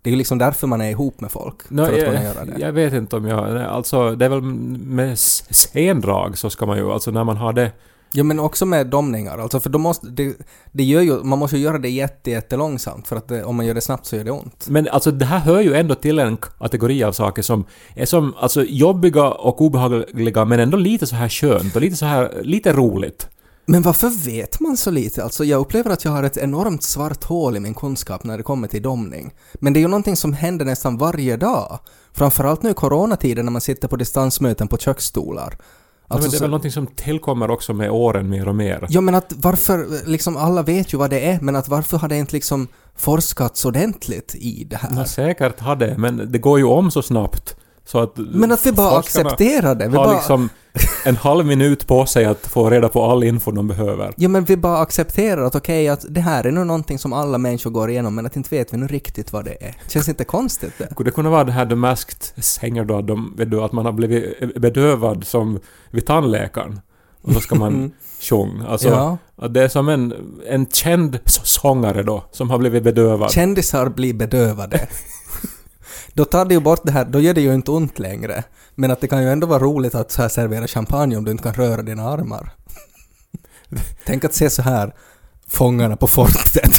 Det 0.03 0.11
är 0.11 0.13
ju 0.13 0.19
liksom 0.19 0.39
därför 0.39 0.67
man 0.67 0.81
är 0.81 0.91
ihop 0.91 1.21
med 1.21 1.31
folk, 1.31 1.71
Nå, 1.71 1.87
för 1.87 1.93
att 1.93 2.05
kunna 2.05 2.15
jag, 2.15 2.25
göra 2.25 2.45
det. 2.45 2.59
jag 2.59 2.73
vet 2.73 2.93
inte 2.93 3.17
om 3.17 3.25
jag... 3.25 3.57
Alltså, 3.57 4.15
det 4.15 4.25
är 4.25 4.29
väl 4.29 4.43
med 4.43 5.19
sendrag 5.19 6.39
så 6.39 6.51
ska 6.51 6.67
man 6.67 6.77
ju... 6.77 6.93
Alltså 6.93 7.11
när 7.11 7.25
man 7.25 7.37
har 7.37 7.53
det... 7.53 7.73
Ja 8.17 8.25
men 8.25 8.41
också 8.41 8.67
med 8.67 8.87
domningar, 8.87 9.39
alltså 9.39 9.61
för 9.61 9.71
då 9.71 9.79
måste, 9.79 10.07
det, 10.07 10.37
det 10.73 10.85
gör 10.85 11.01
ju, 11.01 11.23
man 11.23 11.39
måste 11.39 11.57
ju 11.57 11.63
göra 11.63 11.79
det 11.79 11.89
jätte, 11.89 12.31
jättelångsamt 12.31 13.09
för 13.09 13.17
att 13.17 13.29
det, 13.29 13.45
om 13.45 13.57
man 13.57 13.67
gör 13.67 13.75
det 13.75 13.81
snabbt 13.81 14.07
så 14.07 14.17
gör 14.17 14.25
det 14.25 14.31
ont. 14.31 14.69
Men 14.69 14.89
alltså 14.89 15.11
det 15.11 15.25
här 15.25 15.39
hör 15.39 15.61
ju 15.61 15.75
ändå 15.75 15.95
till 15.95 16.19
en 16.19 16.37
kategori 16.37 17.05
av 17.05 17.13
saker 17.13 17.43
som 17.43 17.65
är 17.95 18.07
som 18.07 18.35
alltså 18.37 18.65
jobbiga 18.65 19.31
och 19.31 19.61
obehagliga 19.63 20.45
men 20.45 20.61
ändå 20.61 20.77
lite 20.77 21.07
så 21.07 21.15
här 21.15 21.29
skönt 21.29 21.77
och 21.77 21.83
lite 21.83 21.97
så 21.97 22.07
här... 22.07 22.41
Lite 22.43 22.73
roligt. 22.73 23.29
Men 23.67 23.83
varför 23.83 24.25
vet 24.25 24.61
man 24.61 24.77
så 24.77 24.91
lite? 24.91 25.25
Alltså 25.25 25.45
jag 25.45 25.61
upplever 25.61 25.91
att 25.91 26.05
jag 26.05 26.13
har 26.13 26.23
ett 26.23 26.37
enormt 26.37 26.83
svart 26.83 27.25
hål 27.25 27.57
i 27.57 27.61
min 27.61 27.75
kunskap 27.75 28.25
när 28.25 28.37
det 28.37 28.43
kommer 28.43 28.69
till 28.69 28.83
domning. 28.83 29.35
Men 29.55 29.73
det 29.73 29.79
är 29.79 29.83
ju 29.83 29.89
någonting 29.89 30.17
som 30.17 30.33
händer 30.33 30.65
nästan 30.65 30.99
varje 30.99 31.37
dag. 31.37 31.79
Framförallt 32.13 32.63
nu 32.63 32.71
i 32.71 32.75
coronatiden 32.75 33.45
när 33.45 33.53
man 33.53 33.61
sitter 33.61 33.89
på 33.89 33.97
distansmöten 33.97 34.69
på 34.69 34.77
köksstolar. 34.77 35.59
Alltså, 36.15 36.27
men 36.27 36.31
det 36.31 36.37
är 36.37 36.41
väl 36.41 36.51
någonting 36.51 36.71
som 36.73 36.87
tillkommer 36.87 37.51
också 37.51 37.73
med 37.75 37.91
åren 37.91 38.29
mer 38.29 38.49
och 38.49 38.55
mer. 38.55 38.87
Ja 38.89 39.01
men 39.01 39.15
att 39.15 39.33
varför, 39.37 39.87
liksom 40.07 40.37
alla 40.37 40.63
vet 40.63 40.95
ju 40.95 40.99
vad 40.99 41.11
det 41.11 41.21
är, 41.31 41.41
men 41.41 41.57
att 41.57 41.69
varför 41.69 41.99
har 41.99 42.09
det 42.09 42.17
inte 42.17 42.33
liksom 42.33 42.69
forskats 42.97 43.65
ordentligt 43.65 44.35
i 44.35 44.65
det 44.65 44.79
Ja, 44.83 44.89
här? 44.97 45.05
säkert 45.05 45.61
har 45.61 45.77
det, 45.77 45.95
men 45.99 46.33
det 46.33 46.39
går 46.39 46.59
ju 46.59 46.65
om 46.65 46.91
så 46.91 47.03
snabbt. 47.03 47.57
Så 47.87 47.99
att 47.99 48.17
Men 48.17 48.53
att 48.53 48.67
vi 48.67 48.73
bara 48.73 48.99
accepterar 48.99 49.75
det. 49.75 49.89
Vi 49.89 49.97
har 49.97 50.05
bara, 50.05 50.15
liksom 50.17 50.49
en 51.05 51.17
halv 51.17 51.47
minut 51.47 51.87
på 51.87 52.07
sig 52.07 52.25
att 52.25 52.47
få 52.47 52.71
reda 52.71 52.89
på 52.89 53.05
all 53.05 53.25
info 53.25 53.51
de 53.51 53.69
behöver. 53.69 54.15
Ja 54.17 54.29
men 54.29 54.45
vi 54.45 54.57
bara 54.57 54.79
accepterar 54.79 55.45
att 55.45 55.55
okej, 55.55 55.89
att 55.89 56.05
det 56.09 56.21
här 56.21 56.47
är 56.47 56.51
nu 56.53 56.65
någonting 56.65 56.99
som 56.99 57.13
alla 57.13 57.39
människor 57.39 57.71
går 57.71 57.91
igenom, 57.91 58.15
men 58.15 58.27
att 58.27 58.37
inte 58.37 58.55
vet 58.55 58.73
vi 58.73 58.77
nu 58.77 58.87
riktigt 58.87 59.33
vad 59.33 59.45
det 59.45 59.57
är. 59.65 59.75
Känns 59.89 60.09
inte 60.09 60.25
konstigt 60.25 60.73
det? 60.79 60.89
Skulle 60.91 61.11
det 61.11 61.15
kunna 61.15 61.31
vara 61.31 61.45
det 61.45 61.53
här 61.53 61.67
The 61.67 61.75
Masked 61.75 62.45
Singer 62.45 62.85
då, 62.85 63.01
de, 63.03 63.35
vet 63.37 63.51
du, 63.51 63.63
att 63.63 63.73
man 63.73 63.85
har 63.85 63.93
blivit 63.93 64.55
bedövad 64.57 65.25
som 65.27 65.61
vid 65.91 66.07
tandläkaren? 66.07 66.81
Och 67.23 67.33
så 67.33 67.41
ska 67.41 67.55
man 67.55 67.93
sjunga. 68.21 68.67
Alltså, 68.69 68.89
ja. 68.89 69.19
att 69.37 69.55
det 69.55 69.63
är 69.65 69.69
som 69.69 69.89
en, 69.89 70.15
en 70.49 70.67
känd 70.67 71.19
så- 71.25 71.45
sångare 71.45 72.03
då, 72.03 72.25
som 72.33 72.51
har 72.51 72.59
blivit 72.59 72.83
bedövad. 72.83 73.31
Kändisar 73.31 73.89
blir 73.89 74.15
bedövade. 74.15 74.89
då 76.15 76.25
tar 76.25 76.45
det 76.45 76.55
ju 76.55 76.61
bort 76.61 76.81
det 76.85 76.93
här, 76.93 77.05
då 77.05 77.21
gör 77.21 77.35
det 77.35 77.41
ju 77.41 77.55
inte 77.55 77.71
ont 77.71 77.99
längre. 77.99 78.45
Men 78.75 78.91
att 78.91 79.01
det 79.01 79.09
kan 79.09 79.23
ju 79.23 79.29
ändå 79.29 79.47
vara 79.47 79.59
roligt 79.59 79.95
att 79.95 80.11
så 80.11 80.23
här 80.23 80.29
servera 80.29 80.67
champagne 80.67 81.17
om 81.17 81.25
du 81.25 81.31
inte 81.31 81.43
kan 81.43 81.55
röra 81.55 81.83
dina 81.83 82.09
armar. 82.09 82.51
Tänk 84.07 84.25
att 84.25 84.35
se 84.35 84.51
så 84.51 84.63
här 84.63 84.95
Fångarna 85.47 85.97
på 85.97 86.07
fortet. 86.07 86.73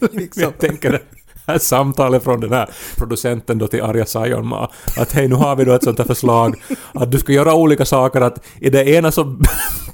liksom. 0.12 0.42
Jag 0.42 0.58
tänker 0.58 0.92
det 0.92 1.00
här 1.48 1.58
samtalet 1.58 2.24
från 2.24 2.40
den 2.40 2.52
här 2.52 2.70
producenten 2.96 3.58
då 3.58 3.66
till 3.66 3.82
Arja 3.82 4.06
Saijonmaa. 4.06 4.70
Att 4.96 5.12
hej, 5.12 5.28
nu 5.28 5.34
har 5.34 5.56
vi 5.56 5.64
då 5.64 5.72
ett 5.72 5.84
sånt 5.84 5.98
här 5.98 6.06
förslag 6.06 6.62
att 6.94 7.12
du 7.12 7.18
ska 7.18 7.32
göra 7.32 7.54
olika 7.54 7.84
saker. 7.84 8.20
Att 8.20 8.44
i 8.60 8.70
det 8.70 8.88
ena 8.88 9.12
så 9.12 9.24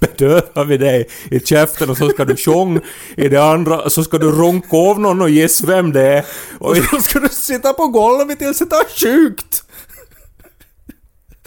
bedövar 0.00 0.64
vi 0.64 0.76
dig 0.76 1.08
i 1.30 1.40
käften 1.40 1.90
och 1.90 1.96
så 1.96 2.08
ska 2.08 2.24
du 2.24 2.36
sjunga. 2.36 2.80
I 3.16 3.28
det 3.28 3.44
andra 3.44 3.90
så 3.90 4.04
ska 4.04 4.18
du 4.18 4.30
runka 4.30 4.76
av 4.76 5.00
någon 5.00 5.22
och 5.22 5.30
gissa 5.30 5.66
vem 5.66 5.92
det 5.92 6.02
är. 6.02 6.24
Och 6.58 6.74
Och 6.74 6.80
då 6.92 7.00
ska 7.00 7.20
du 7.20 7.28
sitta 7.28 7.72
på 7.72 7.86
golvet 7.88 8.38
tills 8.38 8.58
det 8.58 8.66
tar 8.66 9.00
sjukt! 9.00 9.64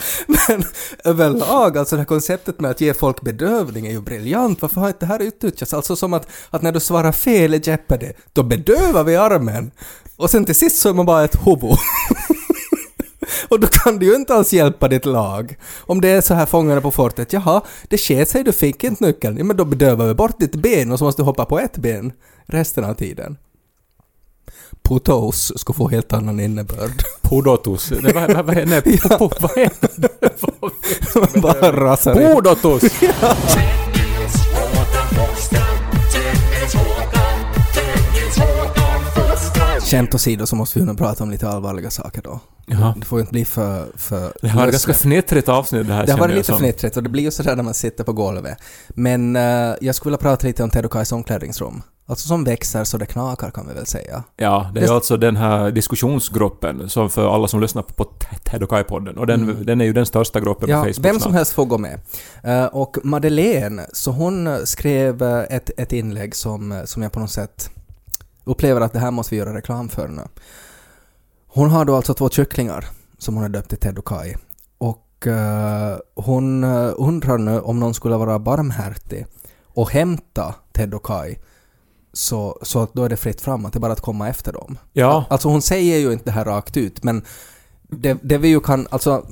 Men 0.27 0.63
överlag, 1.03 1.77
alltså 1.77 1.95
det 1.95 1.99
här 1.99 2.05
konceptet 2.05 2.59
med 2.59 2.71
att 2.71 2.81
ge 2.81 2.93
folk 2.93 3.21
bedövning 3.21 3.87
är 3.87 3.91
ju 3.91 4.01
briljant. 4.01 4.61
Varför 4.61 4.81
har 4.81 4.87
inte 4.87 4.99
det 4.99 5.05
här 5.05 5.21
utnyttjats? 5.21 5.73
Alltså 5.73 5.95
som 5.95 6.13
att, 6.13 6.27
att 6.49 6.61
när 6.61 6.71
du 6.71 6.79
svarar 6.79 7.11
fel 7.11 7.53
i 7.53 7.61
Jeopardy, 7.63 8.11
då 8.33 8.43
bedövar 8.43 9.03
vi 9.03 9.15
armen. 9.15 9.71
Och 10.15 10.29
sen 10.29 10.45
till 10.45 10.55
sist 10.55 10.77
så 10.77 10.89
är 10.89 10.93
man 10.93 11.05
bara 11.05 11.23
ett 11.23 11.35
hobo. 11.35 11.75
Och 13.49 13.59
då 13.59 13.67
kan 13.67 13.99
du 13.99 14.05
ju 14.05 14.15
inte 14.15 14.33
alls 14.33 14.53
hjälpa 14.53 14.87
ditt 14.87 15.05
lag. 15.05 15.57
Om 15.79 16.01
det 16.01 16.09
är 16.09 16.21
så 16.21 16.33
här 16.33 16.45
fångarna 16.45 16.81
på 16.81 16.91
fortet, 16.91 17.33
jaha, 17.33 17.61
det 17.87 17.97
sket 17.97 18.29
sig, 18.29 18.43
du 18.43 18.51
fick 18.51 18.83
inte 18.83 19.05
nyckeln. 19.05 19.37
Ja, 19.37 19.43
men 19.43 19.57
då 19.57 19.65
bedövar 19.65 20.07
vi 20.07 20.13
bort 20.13 20.39
ditt 20.39 20.55
ben 20.55 20.91
och 20.91 20.99
så 20.99 21.05
måste 21.05 21.21
du 21.21 21.25
hoppa 21.25 21.45
på 21.45 21.59
ett 21.59 21.77
ben 21.77 22.13
resten 22.45 22.83
av 22.83 22.93
tiden. 22.93 23.37
Potos 24.87 25.53
ska 25.55 25.73
få 25.73 25.89
helt 25.89 26.13
annan 26.13 26.39
innebörd. 26.39 27.03
Podotus. 27.21 27.91
Nej, 28.01 28.13
vad, 28.13 28.33
vad, 28.33 28.45
vad, 28.45 28.67
nej, 28.67 28.81
po, 29.01 29.17
po, 29.17 29.31
vad 29.39 29.57
är 29.57 29.71
det? 29.81 31.41
Bara 31.41 31.71
rasar 31.71 32.21
in. 32.21 32.35
Podotus! 32.35 32.83
Skämt 39.91 40.15
åsido 40.15 40.45
så 40.45 40.55
måste 40.55 40.79
vi 40.79 40.85
nu 40.85 40.93
prata 40.93 41.23
om 41.23 41.31
lite 41.31 41.49
allvarliga 41.49 41.91
saker 41.91 42.21
då. 42.21 42.39
Jaha. 42.79 42.93
Det 42.97 43.05
får 43.05 43.19
ju 43.19 43.21
inte 43.21 43.31
bli 43.31 43.45
för... 43.45 43.85
för 43.95 44.33
Det 44.41 44.47
har 44.47 44.59
varit 44.59 44.71
ganska 44.71 44.93
fnittrigt 44.93 45.49
avsnitt 45.49 45.87
det 45.87 45.93
här 45.93 46.05
Det 46.05 46.11
har 46.11 46.19
varit 46.19 46.35
lite 46.35 46.43
som. 46.47 46.55
fnittrigt 46.57 46.97
och 46.97 47.03
det 47.03 47.09
blir 47.09 47.23
ju 47.23 47.31
sådär 47.31 47.55
när 47.55 47.63
man 47.63 47.73
sitter 47.73 48.03
på 48.03 48.13
golvet. 48.13 48.57
Men 48.87 49.35
eh, 49.35 49.41
jag 49.81 49.95
skulle 49.95 50.09
vilja 50.11 50.29
prata 50.29 50.47
lite 50.47 50.63
om 50.63 50.69
Ted 50.69 50.85
och 50.85 50.91
Kais 50.91 51.11
omklädningsrum. 51.11 51.81
Alltså 52.09 52.27
som 52.27 52.43
växer 52.43 52.83
så 52.83 52.97
det 52.97 53.05
knakar 53.05 53.51
kan 53.51 53.67
vi 53.67 53.73
väl 53.73 53.85
säga. 53.85 54.23
Ja, 54.37 54.71
det 54.73 54.79
är 54.79 54.87
Det- 54.87 54.93
alltså 54.93 55.17
den 55.17 55.35
här 55.35 55.71
diskussionsgruppen 55.71 56.89
som 56.89 57.09
för 57.09 57.35
alla 57.35 57.47
som 57.47 57.61
lyssnar 57.61 57.81
på 57.81 58.03
Ted 58.43 58.63
och 58.63 58.69
Kai-podden. 58.71 59.15
Och 59.17 59.27
den, 59.27 59.43
Mm. 59.43 59.65
den 59.65 59.81
är 59.81 59.85
ju 59.85 59.93
den 59.93 60.05
största 60.05 60.39
gruppen 60.39 60.69
Ja, 60.69 60.77
på 60.83 60.85
Facebook 60.87 61.05
vem 61.05 61.19
som 61.19 61.33
helst 61.33 61.51
får 61.53 61.65
gå 61.65 61.77
med. 61.77 61.99
Eh, 62.43 62.65
och 62.65 62.97
Madeleine, 63.03 63.81
så 63.93 64.11
hon 64.11 64.57
skrev 64.65 65.21
eh, 65.23 65.43
ett, 65.49 65.69
ett 65.77 65.93
inlägg 65.93 66.35
som, 66.35 66.81
som 66.85 67.03
jag 67.03 67.11
på 67.11 67.19
något 67.19 67.31
sätt 67.31 67.69
upplever 68.43 68.81
att 68.81 68.93
det 68.93 68.99
här 68.99 69.11
måste 69.11 69.35
vi 69.35 69.39
göra 69.39 69.53
reklam 69.57 69.89
för 69.89 70.07
nu. 70.07 70.21
Hon 71.47 71.69
har 71.69 71.85
då 71.85 71.95
alltså 71.95 72.13
två 72.13 72.29
kycklingar 72.29 72.85
som 73.17 73.33
hon 73.35 73.43
har 73.43 73.49
döpt 73.49 73.69
till 73.69 73.77
Ted 73.77 73.97
och 73.97 74.07
Kai. 74.07 74.35
Och 74.77 75.27
eh, 75.27 75.97
hon 76.15 76.63
eh, 76.63 76.93
undrar 76.97 77.37
nu 77.37 77.59
om 77.59 77.79
någon 77.79 77.93
skulle 77.93 78.17
vara 78.17 78.39
barmhärtig 78.39 79.25
och 79.63 79.91
hämta 79.91 80.55
Ted 80.73 80.93
och 80.93 81.05
Kai 81.05 81.37
så, 82.13 82.59
så 82.61 82.83
att 82.83 82.93
då 82.93 83.03
är 83.03 83.09
det 83.09 83.17
fritt 83.17 83.41
fram, 83.41 83.65
att 83.65 83.73
det 83.73 83.77
är 83.77 83.81
bara 83.81 83.93
att 83.93 84.01
komma 84.01 84.29
efter 84.29 84.53
dem. 84.53 84.77
Ja, 84.93 85.25
Alltså 85.29 85.47
hon 85.49 85.61
säger 85.61 85.97
ju 85.97 86.13
inte 86.13 86.25
det 86.25 86.31
här 86.31 86.45
rakt 86.45 86.77
ut, 86.77 87.03
men 87.03 87.25
det, 87.81 88.17
det 88.21 88.37
vi 88.37 88.47
ju 88.47 88.59
kan, 88.59 88.87
alltså 88.89 89.25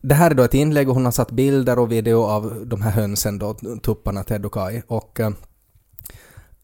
det 0.00 0.14
här 0.14 0.30
är 0.30 0.34
då 0.34 0.42
ett 0.42 0.54
inlägg 0.54 0.88
och 0.88 0.94
hon 0.94 1.04
har 1.04 1.12
satt 1.12 1.30
bilder 1.30 1.78
och 1.78 1.92
video 1.92 2.22
av 2.22 2.62
de 2.66 2.82
här 2.82 2.90
hönsen 2.90 3.38
då, 3.38 3.54
tupparna 3.82 4.24
Ted 4.24 4.46
och 4.46 4.54
Kai 4.54 4.82
och 4.86 5.20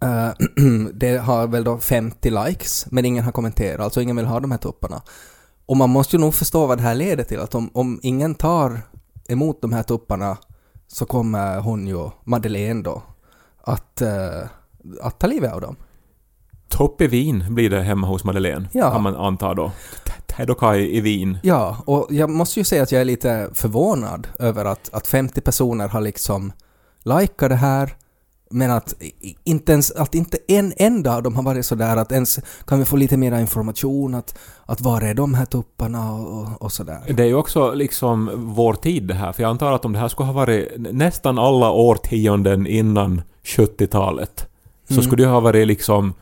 eh, 0.03 0.31
det 0.95 1.17
har 1.19 1.47
väl 1.47 1.65
då 1.65 1.79
50 1.79 2.31
likes 2.31 2.87
men 2.91 3.05
ingen 3.05 3.25
har 3.25 3.33
kommenterat, 3.33 3.81
alltså 3.81 4.01
ingen 4.03 4.17
vill 4.17 4.27
ha 4.27 4.41
de 4.41 4.51
här 4.51 4.59
tupparna. 4.59 5.03
Och 5.67 5.77
man 5.77 5.91
måste 5.91 6.17
ju 6.17 6.21
nog 6.21 6.35
förstå 6.35 6.67
vad 6.67 6.79
det 6.79 6.83
här 6.83 6.95
leder 6.95 7.25
till, 7.25 7.41
att 7.41 7.55
om, 7.55 7.71
om 7.75 8.01
ingen 8.03 8.35
tar 8.35 8.81
emot 9.29 9.63
de 9.63 9.73
här 9.73 9.83
tupparna 9.83 10.37
så 10.89 11.07
kommer 11.07 11.61
hon 11.61 11.87
ju, 11.87 12.11
Madeleine 12.25 12.83
då, 12.83 13.03
att, 13.65 14.01
eh, 14.03 14.43
att 15.03 15.19
ta 15.21 15.27
livet 15.27 15.53
av 15.53 15.61
dem. 15.61 15.77
Topp 16.69 17.01
i 17.01 17.07
Wien 17.07 17.55
blir 17.55 17.71
det 17.71 17.83
hemma 17.83 18.07
hos 18.07 18.25
Madeleine, 18.25 18.69
Ja. 18.73 18.91
kan 18.91 19.03
man 19.03 19.17
anta 19.17 19.55
då. 19.55 19.73
Ted 20.27 20.51
och 20.51 20.59
Kai 20.59 20.97
i 20.97 21.01
Wien. 21.01 21.39
Ja, 21.43 21.77
och 21.87 22.07
jag 22.11 22.31
måste 22.31 22.61
ju 22.61 22.65
säga 22.65 22.83
att 22.83 22.93
jag 22.93 23.01
är 23.01 23.05
lite 23.05 23.51
förvånad 23.55 24.29
över 24.39 24.65
att, 24.65 24.89
att 24.93 25.07
50 25.07 25.41
personer 25.41 25.89
har 25.89 26.01
liksom 26.01 26.53
likat 27.05 27.49
det 27.51 27.57
här, 27.57 27.97
men 28.51 28.71
att, 28.71 28.95
inte 29.45 29.73
ens, 29.73 29.91
att 29.91 30.15
inte 30.15 30.39
en 30.49 30.73
enda 30.77 31.17
av 31.17 31.23
dem 31.23 31.37
har 31.37 31.43
varit 31.43 31.67
sådär 31.67 31.97
att 31.97 32.13
ens 32.13 32.39
kan 32.67 32.79
vi 32.79 32.85
få 32.85 32.97
lite 32.97 33.17
mer 33.17 33.39
information, 33.41 34.15
att, 34.15 34.39
att 34.67 34.81
var 34.81 35.01
är 35.01 35.15
de 35.15 35.35
här 35.35 35.45
tupparna 35.45 36.13
och, 36.13 36.63
och, 36.63 36.73
sådär. 36.73 37.01
Det 37.17 37.23
är 37.23 37.27
ju 37.27 37.35
också 37.35 37.75
liksom 37.75 38.31
vår 38.35 38.75
tid 38.75 39.03
det 39.03 39.15
här, 39.15 39.33
för 39.33 39.43
jag 39.43 39.51
antar 39.51 39.73
att 39.73 39.85
om 39.85 39.93
det 39.93 39.99
här 39.99 40.09
skulle 40.09 40.27
ha 40.27 40.33
varit 40.33 40.69
nästan 40.77 41.39
alla 41.39 41.71
årtionden 41.71 42.67
innan 42.67 43.23
70-talet, 43.45 44.47
så 44.89 44.95
Mm. 44.95 45.05
skulle 45.05 45.23
det 45.25 45.29
ha 45.31 45.41
varit 45.41 45.67
liksom 45.67 46.15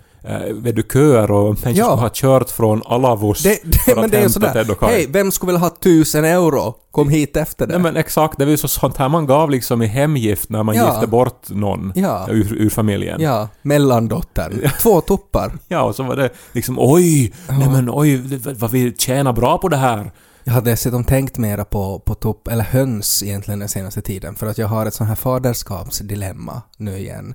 vet 0.53 0.77
du, 0.77 0.83
köer 0.93 1.31
och 1.31 1.45
människor 1.45 1.73
Ja. 1.73 1.85
skulle 1.85 2.01
ha 2.01 2.11
kört 2.13 2.51
från 2.51 2.83
Alavus 2.85 3.43
Det, 3.43 3.59
det, 3.65 3.79
för 3.79 3.95
men 3.95 4.05
att 4.05 4.11
det 4.11 4.19
är 4.19 4.29
sådär, 4.29 4.87
hej, 4.87 5.07
vem 5.11 5.31
skulle 5.33 5.53
vilja 5.53 5.61
ha 5.67 5.77
tusen 5.81 6.25
euro? 6.25 6.75
Kom 6.91 7.09
hit 7.09 7.37
efter 7.37 7.67
det. 7.67 7.73
Nej 7.73 7.83
men 7.83 7.97
exakt, 7.97 8.39
det 8.39 8.45
var 8.45 8.51
ju 8.51 8.57
så 8.57 8.69
sånt 8.69 8.97
här 8.97 9.09
man 9.09 9.27
gav 9.27 9.51
liksom 9.51 9.83
i 9.83 9.87
hemgift 9.87 10.51
när 10.51 10.63
man 10.63 10.75
Ja. 10.77 10.93
gifte 10.93 11.07
bort 11.07 11.49
någon 11.51 11.93
Ja. 11.95 12.27
ur, 12.31 12.53
ur 12.55 12.71
familjen. 12.71 13.21
Ja, 13.21 13.49
mellandottern. 13.63 14.71
Två 14.83 15.01
tuppar. 15.01 15.53
Ja, 15.69 15.83
och 15.83 15.95
så 15.95 16.03
var 16.03 16.17
det 16.17 16.31
liksom 16.53 16.77
oj, 16.79 17.33
nej 17.49 17.69
men 17.69 17.91
oj, 17.93 18.23
vad 18.55 18.71
vi 18.71 18.95
tjänar 18.99 19.33
bra 19.33 19.59
på 19.59 19.69
det 19.69 19.77
här. 19.77 20.11
Jag 20.45 20.53
har 20.53 20.61
dessutom 20.63 21.05
tänkt 21.05 21.39
mera 21.39 21.65
på, 21.65 21.99
på 21.99 22.15
tupp, 22.15 22.49
eller 22.49 22.65
höns 22.65 23.23
egentligen 23.23 23.59
den 23.61 23.69
senaste 23.69 24.03
tiden, 24.03 24.35
för 24.35 24.47
att 24.47 24.59
jag 24.59 24.67
har 24.69 24.87
ett 24.87 24.95
sånt 24.95 25.09
här 25.09 25.15
faderskapsdilemma 25.17 26.63
nu 26.77 26.99
igen. 26.99 27.35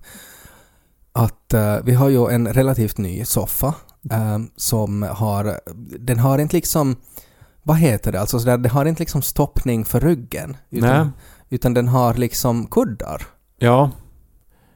Att 1.13 1.53
eh, 1.53 1.77
vi 1.83 1.93
har 1.93 2.09
ju 2.09 2.29
en 2.29 2.53
relativt 2.53 2.97
ny 2.97 3.25
soffa 3.25 3.75
eh, 4.11 4.39
som 4.55 5.03
har, 5.03 5.59
den 5.99 6.19
har 6.19 6.39
inte 6.39 6.55
liksom, 6.55 6.95
vad 7.63 7.77
heter 7.77 8.11
det, 8.11 8.19
alltså 8.19 8.39
sådär, 8.39 8.57
den 8.57 8.71
har 8.71 8.85
inte 8.85 9.01
liksom 9.01 9.21
stoppning 9.21 9.85
för 9.85 9.99
ryggen. 9.99 10.57
Nej. 10.69 10.79
Utan, 10.89 11.11
utan 11.49 11.73
den 11.73 11.87
har 11.87 12.13
liksom 12.13 12.67
kuddar. 12.67 13.21
Ja. 13.57 13.91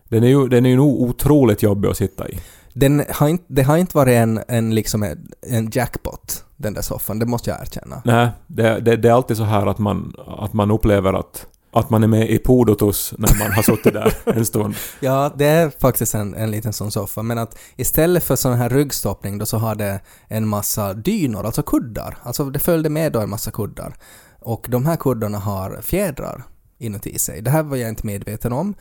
Den 0.09 0.23
är 0.23 0.27
ju, 0.27 0.47
den 0.47 0.65
är 0.65 0.69
ju 0.69 0.75
nog 0.75 1.01
otroligt 1.01 1.63
jobbig 1.63 1.89
att 1.89 1.97
sitta 1.97 2.29
i. 2.29 2.39
Den 2.73 3.03
har 3.09 3.27
inte, 3.27 3.43
det 3.47 3.63
har 3.63 3.77
inte 3.77 3.97
varit 3.97 4.13
en, 4.13 4.39
en, 4.47 4.75
liksom 4.75 5.03
en, 5.03 5.31
en 5.41 5.69
jackpot, 5.73 6.45
den 6.57 6.73
där 6.73 6.81
soffan, 6.81 7.19
det 7.19 7.25
måste 7.25 7.49
jag 7.49 7.61
erkänna. 7.61 8.01
Nej, 8.05 8.29
det, 8.47 8.79
det, 8.79 8.95
det 8.95 9.09
är 9.09 9.13
alltid 9.13 9.37
så 9.37 9.43
här 9.43 9.67
att 9.67 9.77
man, 9.77 10.15
att 10.27 10.53
man 10.53 10.71
upplever 10.71 11.13
att, 11.13 11.47
att 11.75 11.89
man 11.89 12.03
är 12.03 12.07
med 12.07 12.29
i 12.29 12.37
Podotus 12.37 13.13
när 13.17 13.39
man 13.39 13.51
har 13.51 13.63
suttit 13.63 13.93
där 13.93 14.13
en 14.25 14.45
stund. 14.45 14.75
Ja, 14.99 15.33
det 15.37 15.45
är 15.45 15.69
faktiskt 15.69 16.15
en, 16.15 16.33
en 16.33 16.51
liten 16.51 16.73
sån 16.73 16.91
soffa, 16.91 17.21
men 17.21 17.37
att 17.37 17.57
istället 17.75 18.23
för 18.23 18.35
sån 18.35 18.53
här 18.53 18.69
ryggstoppning 18.69 19.37
då 19.37 19.45
så 19.45 19.57
har 19.57 19.75
det 19.75 19.99
en 20.27 20.47
massa 20.47 20.93
dynor, 20.93 21.45
alltså 21.45 21.63
kuddar. 21.63 22.17
Alltså 22.23 22.49
det 22.49 22.59
följde 22.59 22.89
med 22.89 23.11
då 23.11 23.19
en 23.19 23.29
massa 23.29 23.51
kuddar. 23.51 23.95
Och 24.41 24.65
de 24.69 24.85
här 24.85 24.95
kuddarna 24.95 25.37
har 25.37 25.81
fjädrar 25.81 26.43
inuti 26.77 27.19
sig. 27.19 27.41
Det 27.41 27.51
här 27.51 27.63
var 27.63 27.77
jag 27.77 27.89
inte 27.89 28.05
medveten 28.05 28.53
om 28.53 28.73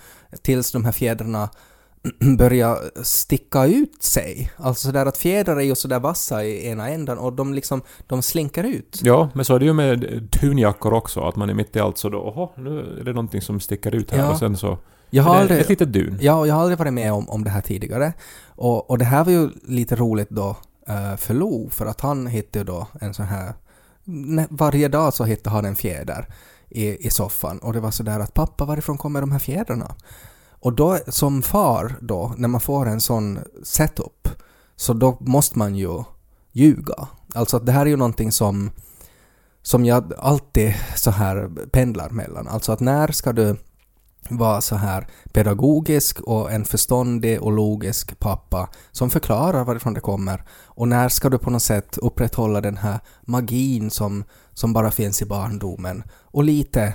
tills 0.42 0.72
de 0.72 0.85
här 0.85 0.92
fjädrarna 0.92 1.48
börjar 2.38 3.03
sticka 3.03 3.67
ut 3.67 4.03
sig. 4.03 4.53
Alltså 4.57 4.87
sådär 4.87 5.07
att 5.07 5.17
fjädrar 5.17 5.57
är 5.57 5.61
ju 5.61 5.75
sådär 5.75 6.01
vassa 6.01 6.45
i 6.45 6.69
ena 6.69 6.88
ändan 6.88 7.19
och 7.19 7.33
de 7.33 7.55
liksom, 7.55 7.83
de 8.07 8.23
slinker 8.23 8.64
ut. 8.64 9.01
Ja, 9.03 9.29
men 9.35 9.45
så 9.45 9.55
är 9.55 9.59
det 9.59 9.64
ju 9.64 9.73
med 9.73 10.29
tunjackor 10.33 10.93
också, 10.93 11.21
att 11.21 11.37
man 11.37 11.51
är 11.51 11.55
mitt 11.55 11.77
i 11.77 11.81
allt 11.81 11.99
så 11.99 12.09
då, 12.09 12.19
oho, 12.19 12.51
nu 12.57 12.99
är 13.01 13.05
det 13.05 13.12
någonting 13.12 13.40
som 13.40 13.61
sticker 13.61 13.95
ut 13.95 14.11
här 14.11 14.19
Ja. 14.19 14.31
och 14.31 14.38
sen 14.38 14.57
så... 14.57 14.79
Jag 15.11 15.23
har 15.23 15.37
aldrig, 15.37 15.61
ett 15.61 15.69
litet 15.69 15.93
dun. 15.93 16.19
Ja, 16.21 16.47
jag 16.47 16.55
har 16.55 16.61
aldrig 16.62 16.79
varit 16.79 16.93
med 16.93 17.12
om, 17.12 17.29
om 17.29 17.45
det 17.45 17.51
här 17.51 17.61
tidigare. 17.61 18.12
Och, 18.47 18.90
och 18.90 18.99
det 18.99 19.05
här 19.05 19.25
var 19.25 19.33
ju 19.33 19.49
lite 19.62 19.97
roligt 19.97 20.31
då 20.31 20.57
eh, 20.88 21.17
för 21.17 21.35
Lo, 21.35 21.71
för 21.71 21.87
att 21.87 22.01
han 22.01 22.27
hittade 22.27 22.64
då 22.64 22.87
en 23.01 23.14
sån 23.14 23.27
här... 23.27 23.55
Varje 24.51 24.88
dag 24.88 25.14
så 25.14 25.25
hittade 25.25 25.57
han 25.57 25.64
en 25.64 25.77
fjäder 25.77 26.27
i, 26.69 27.07
i 27.07 27.11
soffan 27.11 27.59
och 27.59 27.73
det 27.73 27.81
var 27.81 27.90
sådär 27.90 28.21
att 28.21 28.35
pappa, 28.35 28.64
varifrån 28.64 28.99
kommer 28.99 29.21
de 29.21 29.33
här 29.33 29.38
fjädrarna? 29.38 29.95
Och 30.64 30.72
då 30.72 30.98
som 31.09 31.42
far 31.42 31.96
då, 32.00 32.35
när 32.37 32.48
man 32.48 32.61
får 32.61 32.87
en 32.87 33.00
sån 33.00 33.38
setup, 33.62 34.29
så 34.77 34.92
då 34.92 35.16
måste 35.20 35.59
man 35.59 35.74
ju 35.74 36.05
ljuga. 36.53 37.09
Alltså 37.35 37.57
att 37.57 37.66
det 37.66 37.72
här 37.72 37.81
är 37.81 37.90
ju 37.90 37.96
någonting 37.96 38.33
som, 38.33 38.70
som 39.62 39.85
jag 39.85 40.12
alltid 40.18 40.74
så 40.96 41.11
här 41.11 41.50
pendlar 41.72 42.11
mellan. 42.11 42.48
Alltså 42.48 42.72
att 42.72 42.81
när 42.81 43.12
ska 43.12 43.33
du 43.33 43.57
vara 44.29 44.61
så 44.61 44.77
här 44.77 45.07
pedagogisk 45.33 46.20
och 46.20 46.53
en 46.53 46.64
förståndig 46.64 47.42
och 47.42 47.53
logisk 47.53 48.18
pappa 48.18 48.68
som 48.90 49.11
förklarar 49.11 49.64
varifrån 49.64 49.94
det 49.94 50.00
kommer 50.00 50.44
och 50.64 50.88
när 50.88 51.09
ska 51.09 51.29
du 51.29 51.38
på 51.38 51.50
något 51.50 51.62
sätt 51.62 51.98
upprätthålla 51.98 52.61
den 52.61 52.77
här 52.77 52.98
magin 53.22 53.90
som, 53.90 54.24
som 54.53 54.72
bara 54.72 54.90
finns 54.90 55.22
i 55.22 55.27
barndomen 55.27 56.03
och 56.12 56.44
lite 56.44 56.94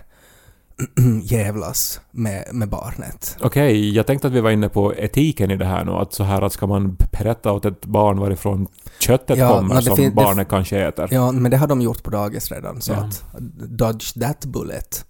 jävlas 1.23 2.01
med, 2.11 2.45
med 2.51 2.69
barnet. 2.69 3.37
Okej, 3.41 3.95
jag 3.95 4.07
tänkte 4.07 4.27
att 4.27 4.33
vi 4.33 4.41
var 4.41 4.51
inne 4.51 4.69
på 4.69 4.95
etiken 4.95 5.51
i 5.51 5.57
det 5.57 5.65
här 5.65 5.85
nu, 5.85 5.91
att 5.91 6.13
så 6.13 6.23
här 6.23 6.41
att 6.41 6.53
ska 6.53 6.67
man 6.67 6.97
berätta 7.11 7.51
åt 7.51 7.65
ett 7.65 7.85
barn 7.85 8.19
varifrån 8.19 8.67
köttet 8.99 9.37
Ja, 9.37 9.49
kommer 9.55 9.81
som 9.81 10.11
barnet 10.13 10.49
kanske 10.49 10.87
äter. 10.87 11.07
Ja, 11.11 11.31
men 11.31 11.51
det 11.51 11.57
har 11.57 11.67
de 11.67 11.81
gjort 11.81 12.03
på 12.03 12.09
dagis 12.09 12.51
redan, 12.51 12.81
så 12.81 12.91
Ja. 12.91 12.97
att 12.97 13.23
dodge 13.69 14.19
that 14.21 14.45
bullet. 14.45 15.05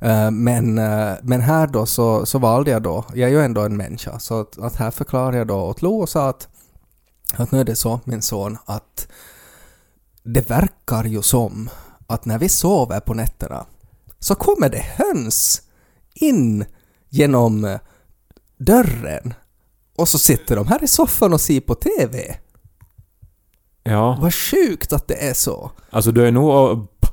Eh, 0.00 0.30
men, 0.30 0.78
eh, 0.78 1.12
men 1.22 1.40
här 1.40 1.66
då 1.66 1.86
så, 1.86 2.26
så 2.26 2.38
valde 2.38 2.70
jag 2.70 2.82
då, 2.82 3.04
jag 3.14 3.30
är 3.30 3.34
ju 3.34 3.44
ändå 3.44 3.60
en 3.60 3.76
människa, 3.76 4.18
så 4.18 4.40
att, 4.40 4.58
att 4.58 4.76
här 4.76 4.90
förklarade 4.90 5.36
jag 5.38 5.46
då 5.46 5.56
åt 5.56 5.82
Lo 5.82 5.98
och 6.00 6.08
sa 6.08 6.28
att, 6.28 6.48
att 7.36 7.52
nu 7.52 7.60
är 7.60 7.64
det 7.64 7.76
så, 7.76 8.00
min 8.04 8.22
son, 8.22 8.58
att 8.64 9.08
det 10.22 10.50
verkar 10.50 11.04
ju 11.04 11.22
som 11.22 11.70
att 12.06 12.24
när 12.24 12.38
vi 12.38 12.48
sover 12.48 13.00
på 13.00 13.14
nätterna 13.14 13.64
så 14.18 14.34
kommer 14.34 14.68
det 14.68 14.84
höns 14.96 15.62
in 16.14 16.64
genom 17.08 17.64
eh, 17.64 17.78
dörren 18.58 19.34
och 19.96 20.08
så 20.08 20.18
sitter 20.18 20.56
de 20.56 20.66
här 20.66 20.84
i 20.84 20.88
soffan 20.88 21.32
och 21.32 21.40
ser 21.40 21.60
på 21.60 21.74
TV. 21.74 22.36
Ja, 23.82 24.18
Vad 24.20 24.34
sjukt 24.34 24.92
att 24.92 25.08
det 25.08 25.28
är 25.28 25.34
så. 25.34 25.70
alltså 25.90 26.12
du 26.12 26.26
är 26.26 26.32
nog 26.32 26.50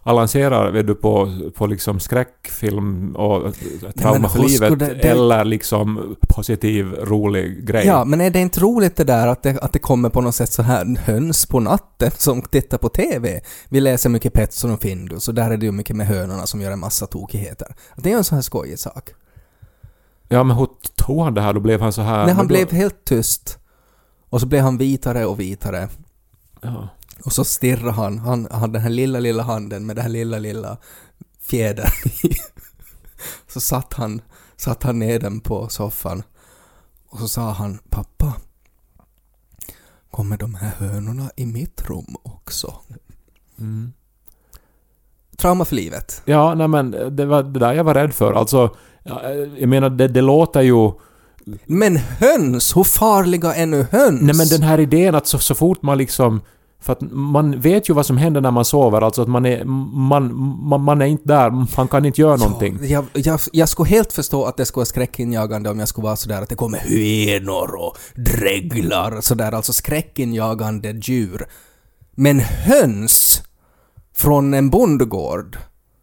och 0.03 0.05
balanserar 0.05 0.71
vet 0.71 0.87
du, 0.87 0.95
på, 0.95 1.33
på 1.55 1.65
liksom 1.67 1.99
skräckfilm 1.99 3.15
och 3.15 3.53
trauma 3.95 4.29
för 4.29 4.39
livet 4.39 4.79
det- 4.79 4.85
det- 4.93 5.09
eller 5.09 5.45
liksom 5.45 6.15
positiv, 6.29 6.93
rolig 6.93 7.65
grej. 7.67 7.85
Ja, 7.87 8.05
men 8.05 8.21
är 8.21 8.29
det 8.29 8.39
inte 8.39 8.59
roligt 8.59 8.95
det 8.95 9.03
där 9.03 9.27
att 9.27 9.43
det, 9.43 9.59
att 9.61 9.73
det 9.73 9.79
kommer 9.79 10.09
på 10.09 10.21
något 10.21 10.35
sätt 10.35 10.51
så 10.51 10.61
här 10.63 10.97
höns 10.99 11.45
på 11.45 11.59
natten 11.59 12.11
som 12.17 12.41
tittar 12.41 12.77
på 12.77 12.89
TV? 12.89 13.41
Vi 13.69 13.79
läser 13.81 14.09
mycket 14.09 14.33
Petson 14.33 14.71
och 14.71 14.81
Findus 14.81 15.27
och 15.27 15.33
där 15.33 15.51
är 15.51 15.57
det 15.57 15.65
ju 15.65 15.71
mycket 15.71 15.95
med 15.95 16.07
hönorna 16.07 16.45
som 16.45 16.61
gör 16.61 16.71
en 16.71 16.79
massa 16.79 17.05
tokigheter. 17.07 17.75
Det 17.95 18.09
är 18.09 18.11
ju 18.11 18.17
en 18.17 18.23
sån 18.23 18.35
här 18.35 18.41
skojig 18.43 18.79
sak. 18.79 19.09
Ja, 20.27 20.43
men 20.43 20.57
hur 20.57 20.67
tog 20.95 21.21
han 21.23 21.33
det 21.33 21.41
här? 21.41 21.53
Då 21.53 21.59
blev 21.59 21.81
han 21.81 21.93
så 21.93 22.01
här... 22.01 22.25
När 22.25 22.33
han 22.33 22.45
då- 22.47 22.53
blev 22.53 22.71
helt 22.71 23.05
tyst 23.05 23.57
och 24.29 24.39
så 24.41 24.47
blev 24.47 24.63
han 24.63 24.77
vitare 24.77 25.25
och 25.25 25.39
vitare 25.39 25.87
Ja. 26.61 26.89
Och 27.25 27.33
så 27.33 27.43
stirrade 27.43 27.91
han, 27.91 28.19
han 28.19 28.47
hade 28.51 28.73
den 28.73 28.81
här 28.81 28.89
lilla, 28.89 29.19
lilla 29.19 29.43
handen 29.43 29.85
med 29.85 29.95
den 29.95 30.03
här 30.03 30.11
lilla, 30.11 30.39
lilla 30.39 30.77
fjädern 31.39 31.91
i. 32.23 32.33
Så 33.47 33.61
satt 33.61 33.93
han, 33.93 34.21
satt 34.57 34.83
han 34.83 34.99
ner 34.99 35.19
den 35.19 35.39
på 35.41 35.69
soffan 35.69 36.23
och 37.09 37.19
så 37.19 37.27
sa 37.27 37.51
han 37.51 37.79
pappa 37.89 38.33
Kommer 40.11 40.37
de 40.37 40.55
här 40.55 40.69
hönorna 40.69 41.31
i 41.35 41.45
mitt 41.45 41.89
rum 41.89 42.15
också? 42.23 42.73
Mm. 43.59 43.93
Trauma 45.37 45.65
för 45.65 45.75
livet. 45.75 46.21
Ja, 46.25 46.55
nej 46.55 46.67
men 46.67 46.91
det 46.91 47.25
var 47.25 47.43
det 47.43 47.59
där 47.59 47.73
jag 47.73 47.83
var 47.83 47.93
rädd 47.93 48.13
för. 48.13 48.33
Alltså, 48.33 48.75
ja, 49.03 49.29
jag 49.57 49.69
menar 49.69 49.89
det, 49.89 50.07
det 50.07 50.21
låter 50.21 50.61
ju... 50.61 50.91
Men 51.65 51.97
höns, 51.97 52.75
hur 52.75 52.83
farliga 52.83 53.55
är 53.55 53.65
nu 53.65 53.87
höns? 53.91 54.21
Nej 54.21 54.35
men 54.35 54.47
den 54.47 54.61
här 54.61 54.79
idén 54.79 55.15
att 55.15 55.27
så, 55.27 55.39
så 55.39 55.55
fort 55.55 55.81
man 55.81 55.97
liksom... 55.97 56.41
För 56.83 56.93
att 56.93 57.01
man 57.11 57.59
vet 57.59 57.89
ju 57.89 57.93
vad 57.93 58.05
som 58.05 58.17
händer 58.17 58.41
när 58.41 58.51
man 58.51 58.65
sover, 58.65 59.01
alltså 59.01 59.21
att 59.21 59.27
man 59.27 59.45
är... 59.45 59.65
Man, 59.65 60.35
man, 60.63 60.81
man 60.81 61.01
är 61.01 61.05
inte 61.05 61.27
där, 61.27 61.49
man 61.77 61.87
kan 61.87 62.05
inte 62.05 62.21
göra 62.21 62.35
någonting. 62.35 62.79
Ja, 62.81 62.87
jag, 63.13 63.25
jag, 63.25 63.39
jag 63.51 63.69
skulle 63.69 63.89
helt 63.89 64.13
förstå 64.13 64.45
att 64.45 64.57
det 64.57 64.65
skulle 64.65 64.79
vara 64.81 64.85
skräckinjagande 64.85 65.69
om 65.69 65.79
jag 65.79 65.87
skulle 65.87 66.05
vara 66.05 66.15
sådär 66.15 66.41
att 66.41 66.49
det 66.49 66.55
kommer 66.55 66.79
hyenor 66.79 67.75
och 67.75 67.97
dreglar 68.15 69.21
sådär, 69.21 69.51
alltså 69.51 69.73
skräckinjagande 69.73 70.91
djur. 70.91 71.45
Men 72.15 72.39
höns! 72.39 73.43
från 74.15 74.53
en 74.53 74.69
bondgård. 74.69 75.57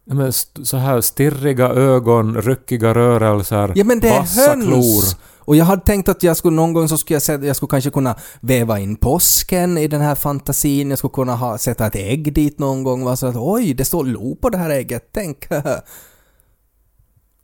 Ja, 0.05 0.13
Men 0.13 0.33
så 0.63 0.77
här 0.77 1.01
stirriga 1.01 1.69
ögon, 1.69 2.41
ryckiga 2.41 2.93
rörelser, 2.93 3.71
Ja 3.75 3.83
men 3.83 3.99
det 3.99 4.09
är 4.09 4.19
vassa 4.19 4.49
höns! 4.51 4.65
klor. 4.65 5.03
Och 5.45 5.55
jag 5.55 5.65
hade 5.65 5.81
tänkt 5.81 6.09
att 6.09 6.23
jag 6.23 6.37
skulle 6.37 6.55
någon 6.55 6.73
gång 6.73 6.87
så 6.87 6.97
skulle 6.97 7.15
jag, 7.15 7.21
sätta, 7.21 7.45
jag 7.45 7.55
skulle 7.55 7.69
kanske 7.69 7.89
kunna 7.89 8.15
väva 8.39 8.79
in 8.79 8.95
påsken 8.95 9.77
i 9.77 9.87
den 9.87 10.01
här 10.01 10.15
fantasin, 10.15 10.89
jag 10.89 10.97
skulle 10.97 11.11
kunna 11.11 11.35
ha, 11.35 11.57
sätta 11.57 11.87
ett 11.87 11.95
ägg 11.95 12.33
dit 12.33 12.59
någon 12.59 12.83
gång, 12.83 13.03
vara 13.03 13.15
så 13.15 13.27
att 13.27 13.35
oj, 13.35 13.73
det 13.73 13.85
står 13.85 14.05
lo 14.05 14.35
på 14.35 14.49
det 14.49 14.57
här 14.57 14.69
ägget, 14.69 15.09
tänk. 15.11 15.47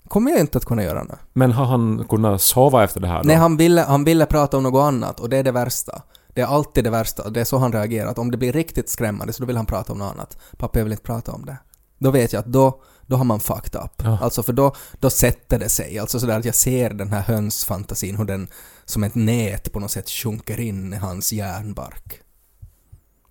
Kommer 0.08 0.32
jag 0.32 0.40
inte 0.40 0.58
att 0.58 0.66
kunna 0.66 0.84
göra 0.84 1.04
nu. 1.04 1.16
Men 1.34 1.52
har 1.52 1.66
han 1.66 2.06
kunnat 2.10 2.42
sova 2.42 2.84
efter 2.84 3.00
det 3.00 3.08
här 3.08 3.18
då? 3.18 3.28
Nej, 3.28 3.36
han 3.36 3.58
ville, 3.58 3.82
han 3.82 4.04
ville 4.04 4.26
prata 4.26 4.58
om 4.58 4.64
något 4.64 4.88
annat 4.88 5.20
och 5.20 5.30
det 5.30 5.38
är 5.38 5.44
det 5.44 5.52
värsta. 5.52 6.02
Det 6.34 6.42
är 6.42 6.46
alltid 6.46 6.84
det 6.84 6.90
värsta, 6.90 7.30
det 7.30 7.42
är 7.42 7.46
så 7.46 7.58
han 7.58 7.72
reagerar. 7.72 8.10
Att 8.10 8.18
om 8.18 8.32
det 8.32 8.38
blir 8.38 8.54
riktigt 8.54 8.90
skrämmande 8.90 9.34
så 9.34 9.44
då 9.44 9.48
vill 9.48 9.58
han 9.58 9.66
prata 9.66 9.94
om 9.94 10.00
något 10.00 10.14
annat. 10.14 10.38
Pappa, 10.58 10.80
jag 10.80 10.84
vill 10.84 10.94
inte 10.94 11.04
prata 11.04 11.32
om 11.32 11.46
det. 11.46 11.58
Då 11.98 12.12
vet 12.12 12.34
jag 12.34 12.40
att 12.40 12.46
då, 12.46 12.82
då 13.06 13.16
har 13.16 13.24
man 13.24 13.40
fucked 13.40 13.82
up. 13.82 13.92
Ja. 14.04 14.20
Alltså 14.22 14.44
för 14.44 14.54
då, 14.54 14.76
då 15.00 15.10
sätter 15.10 15.60
det 15.60 15.70
sig. 15.70 16.00
Alltså 16.00 16.20
sådär 16.20 16.40
att 16.40 16.46
jag 16.46 16.56
ser 16.56 16.90
den 16.90 17.12
här 17.12 17.22
hönsfantasin, 17.22 18.18
hur 18.18 18.26
den 18.26 18.48
som 18.86 19.04
ett 19.04 19.16
nät 19.16 19.72
på 19.72 19.80
något 19.80 19.92
sätt 19.92 20.10
sjunker 20.10 20.60
in 20.60 20.94
i 20.94 20.96
hans 20.96 21.34
järnbark. 21.34 22.22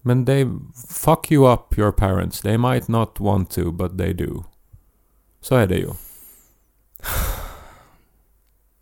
Men 0.03 0.27
they 0.27 0.47
fuck 0.89 1.33
you 1.33 1.53
up 1.53 1.79
your 1.79 1.93
parents. 1.93 2.41
They 2.41 2.59
might 2.59 2.89
not 2.89 3.21
want 3.21 3.51
to, 3.51 3.73
but 3.73 3.99
they 3.99 4.13
do. 4.13 4.45
Så 5.41 5.55
är 5.55 5.67
det 5.67 5.77
ju. 5.77 5.89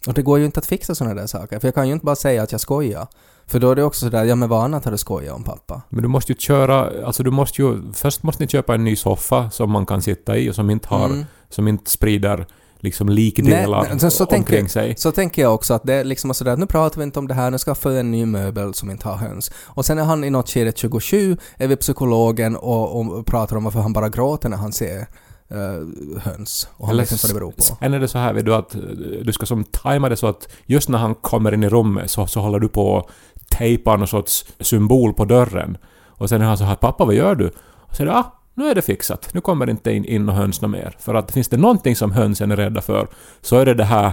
Och 0.07 0.15
det 0.15 0.23
går 0.23 0.39
ju 0.39 0.45
inte 0.45 0.61
att 0.61 0.67
fixa 0.67 0.95
sådana 0.95 1.15
där 1.15 1.27
saker, 1.27 1.61
för 1.61 1.69
jag 1.69 1.75
kan 1.75 1.89
ju 1.89 1.95
inte 1.95 2.05
bara 2.05 2.17
säga 2.17 2.43
att 2.43 2.53
jag 2.53 2.61
skojar. 2.61 3.09
För 3.47 3.61
då 3.61 3.71
är 3.71 3.75
det 3.77 3.85
också 3.85 4.01
sådär, 4.07 4.25
ja 4.25 4.35
men 4.35 4.49
vad 4.49 4.65
annat 4.65 4.85
har 4.85 4.93
du 4.93 4.99
skojat 4.99 5.37
om 5.37 5.45
pappa? 5.45 5.83
Men 5.89 6.03
du 6.03 6.09
måste 6.09 6.33
ju 6.33 6.39
köra, 6.39 7.07
alltså 7.07 7.23
du 7.23 7.31
måste 7.31 7.63
ju, 7.63 7.93
först 7.93 8.23
måste 8.23 8.43
ni 8.45 8.49
köpa 8.49 8.75
en 8.75 8.85
ny 8.85 8.97
soffa 8.97 9.51
som 9.51 9.71
man 9.71 9.87
kan 9.87 10.03
sitta 10.03 10.37
i 10.37 10.51
och 10.51 10.55
som 10.55 10.71
inte 10.71 10.89
har, 10.89 11.05
Mm. 11.07 11.25
som 11.51 11.69
inte 11.69 11.91
sprider 11.91 12.47
liksom 12.81 13.09
likdelar 13.09 13.81
Nej, 13.83 13.97
men 14.01 14.11
så 14.11 14.25
omkring 14.25 14.45
tänker- 14.45 14.69
sig. 14.73 14.95
Så 14.97 15.13
tänker 15.13 15.43
jag 15.43 15.55
också 15.55 15.75
att 15.75 15.83
det 15.85 15.95
är 15.95 16.05
liksom 16.05 16.35
sådär, 16.35 16.57
nu 16.57 16.67
pratar 16.67 16.99
vi 16.99 17.03
inte 17.05 17.19
om 17.19 17.29
det 17.29 17.35
här, 17.35 17.51
nu 17.51 17.59
skaffar 17.59 17.91
vi 17.91 17.99
en 17.99 18.11
ny 18.11 18.27
möbel 18.27 18.75
som 18.75 18.91
inte 18.91 19.09
har 19.09 19.17
höns. 19.17 19.51
Och 19.65 19.85
sen 19.85 19.99
är 19.99 20.05
han 20.05 20.25
i 20.25 20.31
något 20.31 20.49
skede 20.51 20.73
27, 20.77 21.37
är 21.57 21.67
vi 21.69 21.77
psykologen 21.77 22.57
och, 22.57 23.01
och 23.01 23.27
pratar 23.27 23.57
om 23.57 23.65
varför 23.65 23.81
han 23.81 23.93
bara 23.93 24.09
gråter 24.09 24.49
när 24.49 24.57
han 24.57 24.73
ser 24.73 25.07
eh, 25.49 26.19
höns. 26.23 26.69
Och 26.77 26.87
han 26.87 26.97
vet 26.97 27.13
inte 27.13 27.25
vad 27.27 27.31
det 27.31 27.35
beror 27.41 27.53
på. 27.53 27.63
Sen 27.63 27.95
är 27.95 28.01
det 28.01 28.09
så 28.09 28.19
här 28.19 28.33
vet 28.33 28.45
du 28.45 28.55
att 28.55 28.75
eh, 28.75 28.81
du 29.25 29.33
ska 29.33 29.47
som 29.47 29.65
tajma 29.65 30.09
det 30.09 30.17
så 30.17 30.27
att 30.27 30.49
just 30.67 30.89
när 30.89 30.99
han 30.99 31.15
kommer 31.15 31.55
in 31.55 31.65
i 31.65 31.69
rummet 31.69 32.11
så, 32.11 32.27
så 32.27 32.41
håller 32.41 32.59
du 32.59 32.69
på 32.69 32.99
att 32.99 33.07
tejpa 33.51 33.97
någon 33.97 34.09
sorts 34.09 34.45
symbol 34.61 35.13
på 35.15 35.25
dörren. 35.25 35.77
Och 36.07 36.29
sen 36.29 36.43
är 36.43 36.47
han 36.47 36.59
så 36.59 36.65
här 36.65 36.75
”Pappa, 36.77 37.05
vad 37.05 37.15
gör 37.15 37.35
du?” 37.35 37.47
Och 37.49 37.91
så 37.91 37.97
säger 37.97 38.11
du 38.11 38.17
”Ah, 38.17 38.33
nu 38.55 38.71
är 38.71 38.75
det 38.75 38.83
fixat. 38.83 39.29
Nu 39.35 39.41
kommer 39.41 39.67
det 39.67 39.71
inte 39.73 39.93
in, 39.93 40.05
in 40.05 40.29
och 40.29 40.35
höns 40.35 40.63
mer. 40.63 40.97
För 40.99 41.15
att 41.15 41.33
finns 41.33 41.49
det 41.49 41.57
någonting 41.57 41.97
som 41.97 42.13
hönsen 42.13 42.51
är 42.51 42.57
rädda 42.57 42.81
för 42.81 43.09
så 43.41 43.57
är 43.57 43.67
det 43.67 43.75
det 43.75 43.85
här 43.85 44.13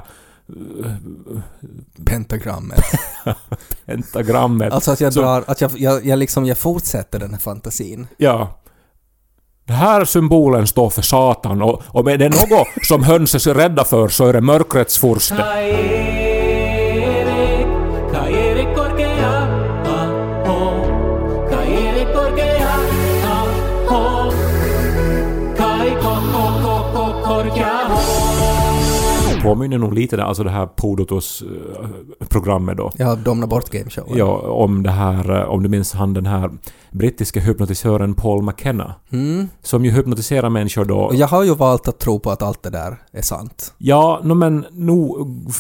Pentagrammet. 2.06 2.84
pentagrammet. 3.86 4.74
Alltså 4.74 4.92
att 4.92 5.02
jag 5.02 5.14
Så- 5.14 5.22
drar, 5.22 5.44
att 5.48 5.62
jag, 5.62 5.72
jag, 5.78 6.06
jag 6.06 6.20
liksom, 6.20 6.46
jag 6.46 6.58
fortsätter 6.58 7.20
den 7.20 7.32
här 7.32 7.40
fantasin. 7.40 8.08
Ja. 8.18 8.58
Den 9.66 9.76
här 9.76 10.06
symbolen 10.06 10.68
står 10.68 10.90
för 10.90 11.02
Satan 11.02 11.62
och 11.62 11.82
om 11.88 12.08
är 12.08 12.18
det 12.18 12.30
något 12.30 12.68
som 12.88 13.04
höns 13.04 13.48
är 13.48 13.54
rädda 13.54 13.84
för 13.84 14.08
så 14.08 14.26
är 14.28 14.34
det 14.34 14.42
mörkrets 14.42 14.98
furste. 14.98 15.36
Påminner 29.52 29.78
nog 29.78 29.94
lite 29.94 30.16
där, 30.16 30.24
alltså 30.24 30.44
det 30.44 30.50
här 30.50 30.66
Podotus-programmet 30.66 32.78
då. 32.78 32.92
Jag 32.98 33.18
domnar 33.18 33.48
bort 33.48 33.70
gameshowen. 33.70 34.18
Ja, 34.18 34.38
om 34.38 34.84
det 34.84 34.92
här, 34.92 35.40
eh, 35.40 35.50
om 35.50 35.64
du 35.64 35.70
minns 35.70 35.94
han 35.94 36.14
den 36.14 36.26
här 36.26 36.52
brittiska 36.92 37.40
hypnotisören 37.40 38.14
Paul 38.14 38.44
McKenna. 38.44 38.96
Mm. 39.12 39.48
Som 39.62 39.86
ju 39.86 39.92
hypnotiserar 39.92 40.50
människor 40.50 40.86
då. 40.86 40.98
Och 41.00 41.16
jag 41.16 41.28
har 41.28 41.44
ju 41.44 41.56
valt 41.56 41.88
att 41.88 42.00
tro 42.00 42.20
på 42.20 42.32
att 42.32 42.42
allt 42.42 42.64
det 42.64 42.70
där 42.70 42.98
är 43.12 43.22
sant. 43.22 43.74
Ja, 43.78 44.20
no, 44.24 44.34
men 44.34 44.66
nu, 44.72 45.10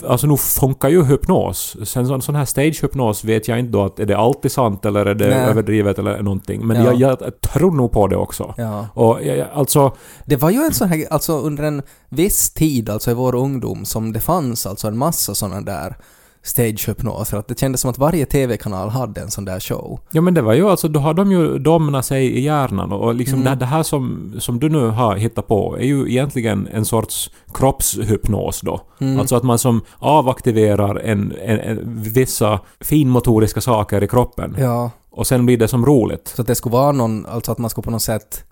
alltså 0.08 0.28
nu 0.28 0.38
funkar 0.38 0.90
ju 0.90 1.04
hypnos. 1.04 1.78
Sen 1.84 2.08
sån, 2.08 2.22
sån 2.22 2.36
här 2.36 2.46
stagehypnos 2.46 3.24
vet 3.24 3.48
jag 3.48 3.60
inte 3.60 3.72
då 3.72 3.84
att 3.86 4.00
är 4.00 4.06
det 4.06 4.18
alltid 4.18 4.52
sant 4.52 4.86
eller 4.86 5.06
är 5.06 5.16
det 5.16 5.28
Nej. 5.30 5.50
överdrivet 5.50 6.00
eller 6.00 6.22
någonting. 6.22 6.68
Men 6.68 6.84
Ja. 6.84 6.94
jag, 6.94 7.22
jag 7.22 7.42
tror 7.42 7.72
nog 7.72 7.92
på 7.92 8.08
det 8.08 8.16
också. 8.18 8.54
Ja. 8.58 8.88
Och 8.94 9.20
jag, 9.24 9.38
jag, 9.38 9.48
alltså, 9.54 9.96
Det 10.26 10.36
var 10.36 10.50
ju 10.50 10.58
en 10.64 10.74
sån 10.74 10.90
här, 10.90 11.06
alltså 11.12 11.40
under 11.40 11.64
en 11.64 11.82
viss 12.10 12.54
tid, 12.54 12.90
alltså 12.90 13.12
i 13.12 13.14
vår 13.14 13.36
ungdom, 13.36 13.86
som 13.86 14.14
det 14.14 14.20
fanns 14.20 14.66
alltså 14.66 14.88
en 14.88 14.98
massa 14.98 15.36
såna 15.36 15.62
där 15.62 15.96
stagehypnoser. 16.44 17.38
Att 17.38 17.48
det 17.48 17.60
kändes 17.60 17.82
som 17.82 17.92
att 17.92 17.98
varje 17.98 18.26
TV-kanal 18.26 18.90
hade 18.90 19.22
en 19.22 19.32
sån 19.32 19.46
där 19.46 19.60
show. 19.60 20.00
ja 20.12 20.22
men 20.22 20.34
det 20.34 20.42
var 20.42 20.54
ju 20.54 20.70
alltså, 20.70 20.88
då 20.88 21.00
har 21.00 21.14
de 21.14 21.32
ju 21.32 21.60
domnat 21.60 22.06
sig 22.06 22.26
i 22.26 22.42
hjärnan 22.42 22.92
och 22.92 23.16
liksom 23.16 23.40
Mm. 23.42 23.54
det, 23.54 23.60
det 23.60 23.66
här 23.66 23.84
som, 23.84 24.34
som 24.40 24.60
du 24.60 24.70
nu 24.70 24.88
har 24.88 25.16
hittat 25.16 25.48
på 25.48 25.78
är 25.78 25.86
ju 25.86 26.10
egentligen 26.12 26.68
en 26.74 26.86
sorts 26.86 27.32
kroppshypnos 27.54 28.62
då. 28.62 28.82
Mm. 29.00 29.20
Alltså 29.20 29.36
att 29.36 29.44
man 29.44 29.58
som 29.60 29.82
avaktiverar 30.00 30.96
en, 30.96 31.34
en, 31.44 31.60
en, 31.60 32.02
vissa 32.02 32.60
finmotoriska 32.80 33.62
saker 33.62 34.04
i 34.04 34.08
kroppen. 34.08 34.56
Ja, 34.60 34.92
Och 35.12 35.28
sen 35.28 35.46
blir 35.46 35.58
det 35.58 35.68
som 35.68 35.86
roligt. 35.86 36.28
så 36.36 36.42
att 36.42 36.48
det 36.48 36.56
skulle 36.56 36.74
vara 36.74 36.92
någon, 36.92 37.26
alltså 37.26 37.52
att 37.52 37.58
man 37.58 37.70
skulle 37.70 37.84
på 37.84 37.92
något 37.92 38.02
sätt, 38.02 38.44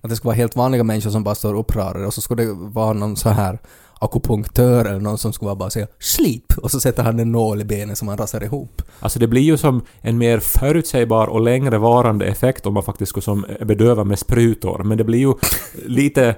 att 0.00 0.10
det 0.10 0.16
skulle 0.16 0.28
vara 0.28 0.36
helt 0.36 0.56
vanliga 0.56 0.84
människor 0.84 1.10
som 1.10 1.24
bara 1.24 1.34
står 1.34 1.54
upprörda 1.54 2.06
och 2.06 2.14
så 2.14 2.20
skulle 2.20 2.42
det 2.44 2.52
vara 2.52 2.92
någon 2.92 3.16
så 3.16 3.28
här 3.28 3.58
akupunktör 4.04 4.84
eller 4.84 5.00
någon 5.00 5.18
som 5.18 5.32
skulle 5.32 5.46
vara 5.46 5.56
bara 5.56 5.70
säga 5.70 5.86
sleep 5.98 6.58
och 6.62 6.70
så 6.70 6.80
sätter 6.80 7.02
han 7.02 7.20
en 7.20 7.32
nål 7.32 7.60
i 7.60 7.64
benet 7.64 7.98
som 7.98 8.08
han 8.08 8.18
rasar 8.18 8.44
ihop. 8.44 8.82
Alltså 9.00 9.18
det 9.18 9.26
blir 9.26 9.42
ju 9.42 9.56
som 9.56 9.82
en 10.00 10.18
mer 10.18 10.38
förutsägbar 10.38 11.26
och 11.26 11.40
längre 11.40 11.78
varande 11.78 12.26
effekt 12.26 12.66
om 12.66 12.74
man 12.74 12.82
faktiskt 12.82 13.10
skulle 13.10 13.22
som 13.22 13.46
bedöva 13.60 14.04
med 14.04 14.18
sprutor. 14.18 14.82
Men 14.84 14.98
det 14.98 15.04
blir 15.04 15.18
ju 15.18 15.34
lite 15.86 16.36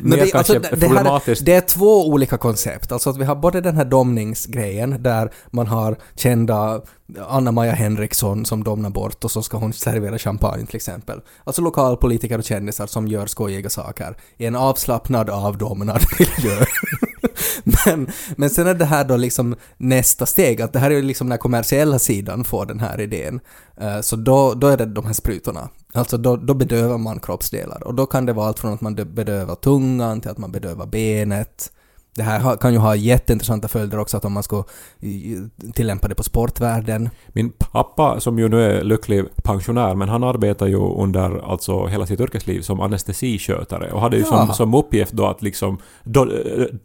mer 0.00 0.16
det, 0.16 0.30
kanske 0.30 0.38
alltså, 0.38 0.52
det, 0.52 0.60
det, 0.60 0.68
här, 0.68 0.94
problematiskt. 0.94 1.44
det 1.44 1.52
är 1.52 1.60
två 1.60 2.08
olika 2.08 2.38
koncept. 2.38 2.92
Alltså 2.92 3.10
att 3.10 3.16
vi 3.16 3.24
har 3.24 3.34
både 3.34 3.60
den 3.60 3.76
här 3.76 3.84
domningsgrejen 3.84 5.02
där 5.02 5.32
man 5.50 5.66
har 5.66 5.96
kända 6.14 6.82
Anna-Maja 7.28 7.72
Henriksson 7.72 8.44
som 8.44 8.64
domnar 8.64 8.90
bort 8.90 9.24
och 9.24 9.30
så 9.30 9.42
ska 9.42 9.56
hon 9.56 9.72
servera 9.72 10.18
champagne 10.18 10.66
till 10.66 10.76
exempel. 10.76 11.20
Alltså 11.44 11.62
lokalpolitiker 11.62 12.38
och 12.38 12.44
kändisar 12.44 12.86
som 12.86 13.08
gör 13.08 13.26
skojiga 13.26 13.70
saker 13.70 14.16
i 14.36 14.46
en 14.46 14.56
avslappnad, 14.56 15.30
avdomnad 15.30 16.00
miljö. 16.18 16.56
men, 17.86 18.10
men 18.36 18.50
sen 18.50 18.66
är 18.66 18.74
det 18.74 18.84
här 18.84 19.04
då 19.04 19.16
liksom 19.16 19.56
nästa 19.76 20.26
steg, 20.26 20.62
att 20.62 20.72
det 20.72 20.78
här 20.78 20.90
är 20.90 20.94
ju 20.94 21.02
liksom 21.02 21.28
när 21.28 21.36
kommersiella 21.36 21.98
sidan 21.98 22.44
får 22.44 22.66
den 22.66 22.80
här 22.80 23.00
idén. 23.00 23.40
Eh, 23.80 24.00
så 24.00 24.16
då, 24.16 24.54
då 24.54 24.66
är 24.66 24.76
det 24.76 24.86
de 24.86 25.06
här 25.06 25.12
sprutorna. 25.12 25.68
Alltså 25.94 26.16
då, 26.16 26.36
då 26.36 26.54
bedövar 26.54 26.98
man 26.98 27.20
kroppsdelar 27.20 27.84
och 27.84 27.94
då 27.94 28.06
kan 28.06 28.26
det 28.26 28.32
vara 28.32 28.48
allt 28.48 28.58
från 28.58 28.72
att 28.74 28.80
man 28.80 28.94
bedövar 28.94 29.54
tungan 29.54 30.20
till 30.20 30.30
att 30.30 30.38
man 30.38 30.52
bedövar 30.52 30.86
benet. 30.86 31.72
Det 32.16 32.22
här 32.22 32.56
kan 32.56 32.72
ju 32.72 32.78
ha 32.78 32.94
jätteintressanta 32.94 33.68
följder 33.68 33.98
också 33.98 34.16
att 34.16 34.24
om 34.24 34.32
man 34.32 34.42
ska 34.42 34.64
tillämpa 35.74 36.08
det 36.08 36.14
på 36.14 36.22
sportvärlden. 36.22 37.10
Min 37.28 37.50
pappa, 37.50 38.20
som 38.20 38.38
ju 38.38 38.48
nu 38.48 38.62
är 38.64 38.84
lycklig 38.84 39.24
pensionär, 39.36 39.94
men 39.94 40.08
han 40.08 40.24
arbetar 40.24 40.66
ju 40.66 40.76
under 40.76 41.50
alltså 41.52 41.86
hela 41.86 42.06
sitt 42.06 42.20
yrkesliv 42.20 42.60
som 42.60 42.80
anestesiskötare 42.80 43.92
och 43.92 44.00
hade 44.00 44.16
ju 44.16 44.24
som, 44.24 44.46
Ja. 44.48 44.54
som 44.54 44.74
uppgift 44.74 45.12
då 45.12 45.26
att 45.26 45.42
liksom 45.42 45.78
do, 46.04 46.26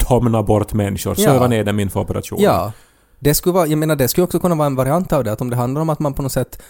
domna 0.09 0.43
bort 0.43 0.73
människor, 0.73 1.15
Ja. 1.17 1.25
söva 1.25 1.47
ner 1.47 1.63
dem 1.63 1.79
inför 1.79 1.99
operation. 1.99 2.39
Ja. 2.41 2.71
Det 3.19 3.33
skulle 3.33 3.53
vara, 3.53 3.67
jag 3.67 3.77
menar 3.79 3.95
det 3.95 4.07
skulle 4.07 4.25
också 4.25 4.39
kunna 4.39 4.55
vara 4.55 4.65
en 4.65 4.75
variant 4.75 5.13
av 5.13 5.23
det, 5.23 5.31
att 5.31 5.41
om 5.41 5.49
det 5.49 5.55
handlar 5.55 5.81
om 5.81 5.89
att 5.89 5.99
man 5.99 6.13
på 6.13 6.21
något 6.21 6.31
sätt 6.31 6.61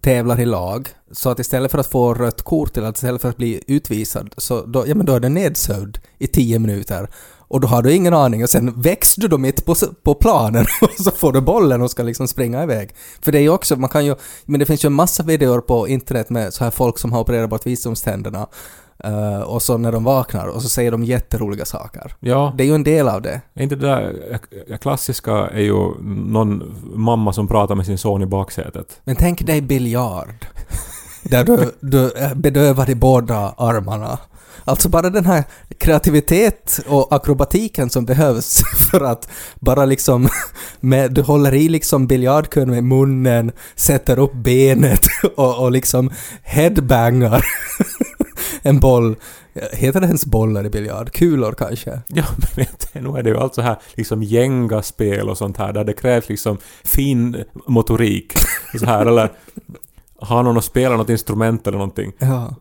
tävlar 0.00 0.40
i 0.40 0.46
lag, 0.46 0.88
så 1.12 1.30
att 1.30 1.38
istället 1.38 1.70
för 1.70 1.78
att 1.78 1.86
få 1.86 2.14
rött 2.14 2.42
kort 2.42 2.76
eller 2.76 2.88
att 2.88 2.96
istället 2.96 3.22
för 3.22 3.28
att 3.28 3.36
bli 3.36 3.64
utvisad, 3.66 4.34
så 4.36 4.66
då, 4.66 4.84
ja 4.86 4.94
men 4.94 5.06
då 5.06 5.12
är 5.14 5.20
det 5.20 5.28
nedsövd 5.28 5.98
i 6.18 6.26
tio 6.26 6.58
minuter. 6.58 7.08
Och 7.50 7.60
då 7.60 7.68
har 7.68 7.82
du 7.82 7.92
ingen 7.92 8.14
aning 8.14 8.42
och 8.42 8.50
sen 8.50 8.80
växer 8.80 9.20
du 9.20 9.28
då 9.28 9.38
mitt 9.38 9.64
på, 9.64 9.74
på 10.02 10.14
planen 10.14 10.66
och 10.82 11.04
så 11.04 11.10
får 11.10 11.32
du 11.32 11.40
bollen 11.40 11.82
och 11.82 11.90
ska 11.90 12.02
liksom 12.02 12.28
springa 12.28 12.62
iväg. 12.62 12.94
För 13.20 13.32
det 13.32 13.38
är 13.38 13.42
ju 13.42 13.50
också, 13.50 13.76
man 13.76 13.90
kan 13.90 14.06
ju, 14.06 14.14
men 14.44 14.60
det 14.60 14.66
finns 14.66 14.84
ju 14.84 14.86
en 14.86 14.92
massa 14.92 15.22
videor 15.22 15.60
på 15.60 15.88
internet 15.88 16.30
med 16.30 16.54
så 16.54 16.64
här 16.64 16.70
folk 16.70 16.98
som 16.98 17.12
har 17.12 17.20
opererat 17.20 17.50
bort 17.50 17.66
visdomständerna 17.66 18.46
eh, 19.04 19.40
och 19.40 19.62
så 19.62 19.78
när 19.78 19.92
de 19.92 20.04
vaknar 20.04 20.46
och 20.46 20.62
så 20.62 20.68
säger 20.68 20.90
de 20.90 21.04
jätteroliga 21.04 21.64
saker. 21.64 22.14
ja. 22.20 22.54
Det 22.56 22.62
är 22.64 22.66
ju 22.66 22.74
en 22.74 22.84
del 22.84 23.08
av 23.08 23.22
det. 23.22 23.40
Är 23.54 23.62
inte 23.62 23.76
det 23.76 23.86
där 23.86 24.38
eh, 24.68 24.78
klassiska 24.78 25.32
är 25.32 25.62
ju 25.62 25.94
någon 26.02 26.76
mamma 26.94 27.32
som 27.32 27.48
pratar 27.48 27.74
med 27.74 27.86
sin 27.86 27.98
son 27.98 28.22
i 28.22 28.26
baksätet. 28.26 29.00
Men 29.04 29.16
tänk 29.16 29.46
dig 29.46 29.60
biljard. 29.60 30.46
Där 31.22 31.44
du, 31.44 31.72
du 31.80 32.10
är 32.10 32.34
bedövad 32.34 32.88
i 32.88 32.94
båda 32.94 33.54
armarna. 33.56 34.18
Alltså 34.64 34.88
bara 34.88 35.10
den 35.10 35.26
här 35.26 35.44
kreativitet 35.78 36.80
och 36.86 37.12
akrobatiken 37.12 37.90
som 37.90 38.04
behövs 38.04 38.62
för 38.90 39.00
att 39.00 39.28
bara 39.60 39.84
liksom 39.84 40.28
med, 40.80 41.12
du 41.12 41.22
håller 41.22 41.54
i 41.54 41.68
liksom 41.68 42.06
biljardkön 42.06 42.70
med 42.70 42.84
munnen, 42.84 43.52
sätter 43.74 44.18
upp 44.18 44.34
benet 44.34 45.00
och, 45.36 45.58
och 45.62 45.72
liksom 45.72 46.10
headbangar 46.42 47.44
en 48.62 48.80
boll. 48.80 49.16
Heter 49.72 50.00
det 50.00 50.06
ens 50.06 50.26
bollar 50.26 50.66
i 50.66 50.70
biljard? 50.70 51.12
Kulor 51.12 51.52
kanske? 51.52 52.00
Ja, 52.06 52.24
men 52.56 52.66
du, 52.92 53.00
nu 53.00 53.18
är 53.18 53.22
det 53.22 53.30
ju 53.30 53.36
allt 53.36 53.54
så 53.54 53.62
här 53.62 53.76
liksom 53.94 54.22
gängaspel 54.22 55.28
och 55.28 55.38
sånt 55.38 55.56
här 55.56 55.72
där 55.72 55.84
det 55.84 55.92
krävs 55.92 56.28
liksom 56.28 56.58
fin 56.84 57.44
motorik. 57.66 58.32
Så 58.78 58.86
här, 58.86 59.06
eller 59.06 59.32
ha 60.20 60.42
någon 60.42 60.58
att 60.58 60.64
spela 60.64 60.96
något 60.96 61.10
instrument 61.10 61.66
eller 61.66 61.78
någonting. 61.78 62.12
Ja. 62.18 62.54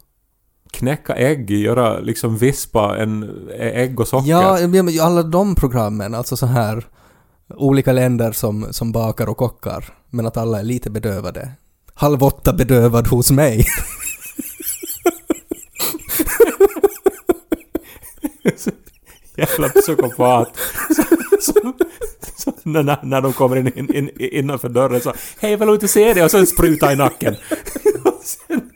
Knäcka 0.71 1.15
ägg, 1.15 1.51
göra 1.51 1.99
liksom 1.99 2.37
vispa 2.37 2.97
en 2.97 3.29
ägg 3.59 3.99
och 3.99 4.07
socker. 4.07 4.29
Ja, 4.29 4.67
men 4.67 4.99
alla 5.01 5.23
de 5.23 5.55
programmen, 5.55 6.15
alltså 6.15 6.37
så 6.37 6.45
här 6.45 6.87
olika 7.55 7.93
länder 7.93 8.31
som, 8.31 8.67
som 8.71 8.91
bakar 8.91 9.29
och 9.29 9.37
kockar, 9.37 9.93
men 10.09 10.25
att 10.25 10.37
alla 10.37 10.59
är 10.59 10.63
lite 10.63 10.89
bedövade. 10.89 11.51
Halv 11.93 12.23
åtta 12.23 12.53
bedövad 12.53 13.07
hos 13.07 13.31
mig. 13.31 13.65
Jävla 19.35 19.69
psykopat. 19.69 20.51
När, 22.63 23.05
när 23.05 23.21
de 23.21 23.33
kommer 23.33 23.55
in, 23.55 23.67
in, 23.77 23.95
in 23.95 24.09
innanför 24.19 24.69
dörren 24.69 25.01
så 25.01 25.13
Hej, 25.39 25.55
vill 25.55 25.67
du 25.67 25.73
inte 25.73 25.87
se 25.87 26.13
det? 26.13 26.23
Och 26.23 26.31
så 26.31 26.37
en 26.37 26.47
spruta 26.47 26.93
i 26.93 26.95
nacken. 26.95 27.35
Och 28.05 28.21
sen, 28.23 28.68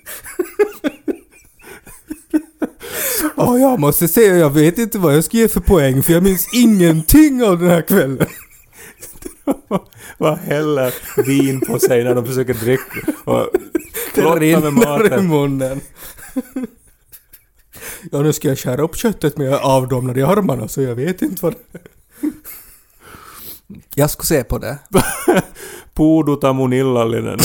Ja, 3.46 3.58
jag 3.58 3.80
måste 3.80 4.08
säga, 4.08 4.38
jag 4.38 4.50
vet 4.50 4.78
inte 4.78 5.00
vad 5.00 5.16
jag 5.16 5.24
ska 5.24 5.38
ge 5.38 5.48
för 5.48 5.60
poäng, 5.60 6.04
för 6.04 6.14
jag 6.14 6.24
minns 6.24 6.54
ingenting 6.54 7.44
av 7.44 7.60
den 7.60 7.70
här 7.70 7.82
kvällen. 7.82 8.28
vad 10.18 10.38
häller 10.38 10.94
vin 11.26 11.62
på 11.62 11.80
sig 11.80 12.04
när 12.04 12.16
de 12.16 12.26
försöker 12.26 12.54
dricka 12.54 13.12
och 13.24 13.50
klotta 14.14 14.40
med 14.40 14.66
i 14.66 14.72
maten. 14.72 15.28
munnen. 15.28 15.82
Ja, 18.12 18.22
nu 18.22 18.34
ska 18.34 18.48
jag 18.48 18.60
skära 18.60 18.82
upp 18.82 18.96
köttet 18.96 19.38
men 19.38 19.48
jag 19.48 19.56
är 19.56 19.66
avdomnad 19.66 20.18
i 20.18 20.24
armarna 20.24 20.68
så 20.68 20.82
jag 20.82 20.96
vet 20.96 21.22
inte 21.22 21.44
vad 21.46 21.54
det 21.54 21.80
är. 21.80 21.86
Jag 23.96 24.10
ska 24.10 24.24
se 24.24 24.44
på 24.44 24.58
det. 24.58 24.78
Puuduta 25.94 26.54
mun 26.54 26.74
illallinen. 26.74 27.40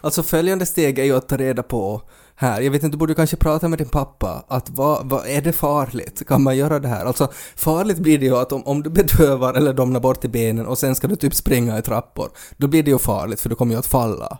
Alltså 0.00 0.22
följande 0.22 0.66
steg 0.66 0.98
är 0.98 1.04
ju 1.04 1.16
att 1.16 1.28
ta 1.28 1.36
reda 1.36 1.62
på 1.62 2.02
här, 2.40 2.60
jag 2.60 2.70
vet 2.70 2.82
inte, 2.82 2.94
du 2.94 2.98
borde 2.98 3.14
kanske 3.14 3.36
prata 3.36 3.68
med 3.68 3.78
din 3.78 3.88
pappa, 3.88 4.44
att 4.48 4.70
vad, 4.70 5.08
vad 5.08 5.26
är 5.26 5.42
det 5.42 5.52
farligt? 5.52 6.22
Kan 6.26 6.42
man 6.42 6.56
göra 6.56 6.78
det 6.78 6.88
här? 6.88 7.04
Alltså 7.04 7.28
farligt 7.56 7.98
blir 7.98 8.18
det 8.18 8.26
ju 8.26 8.36
att 8.36 8.52
om, 8.52 8.62
om 8.66 8.82
du 8.82 8.90
bedövar 8.90 9.54
eller 9.54 9.72
domnar 9.72 10.00
bort 10.00 10.24
i 10.24 10.28
benen 10.28 10.66
och 10.66 10.78
sen 10.78 10.94
ska 10.94 11.08
du 11.08 11.16
typ 11.16 11.34
springa 11.34 11.78
i 11.78 11.82
trappor, 11.82 12.30
då 12.56 12.66
blir 12.66 12.82
det 12.82 12.90
ju 12.90 12.98
farligt 12.98 13.40
för 13.40 13.48
du 13.48 13.54
kommer 13.54 13.72
ju 13.72 13.78
att 13.78 13.86
falla. 13.86 14.38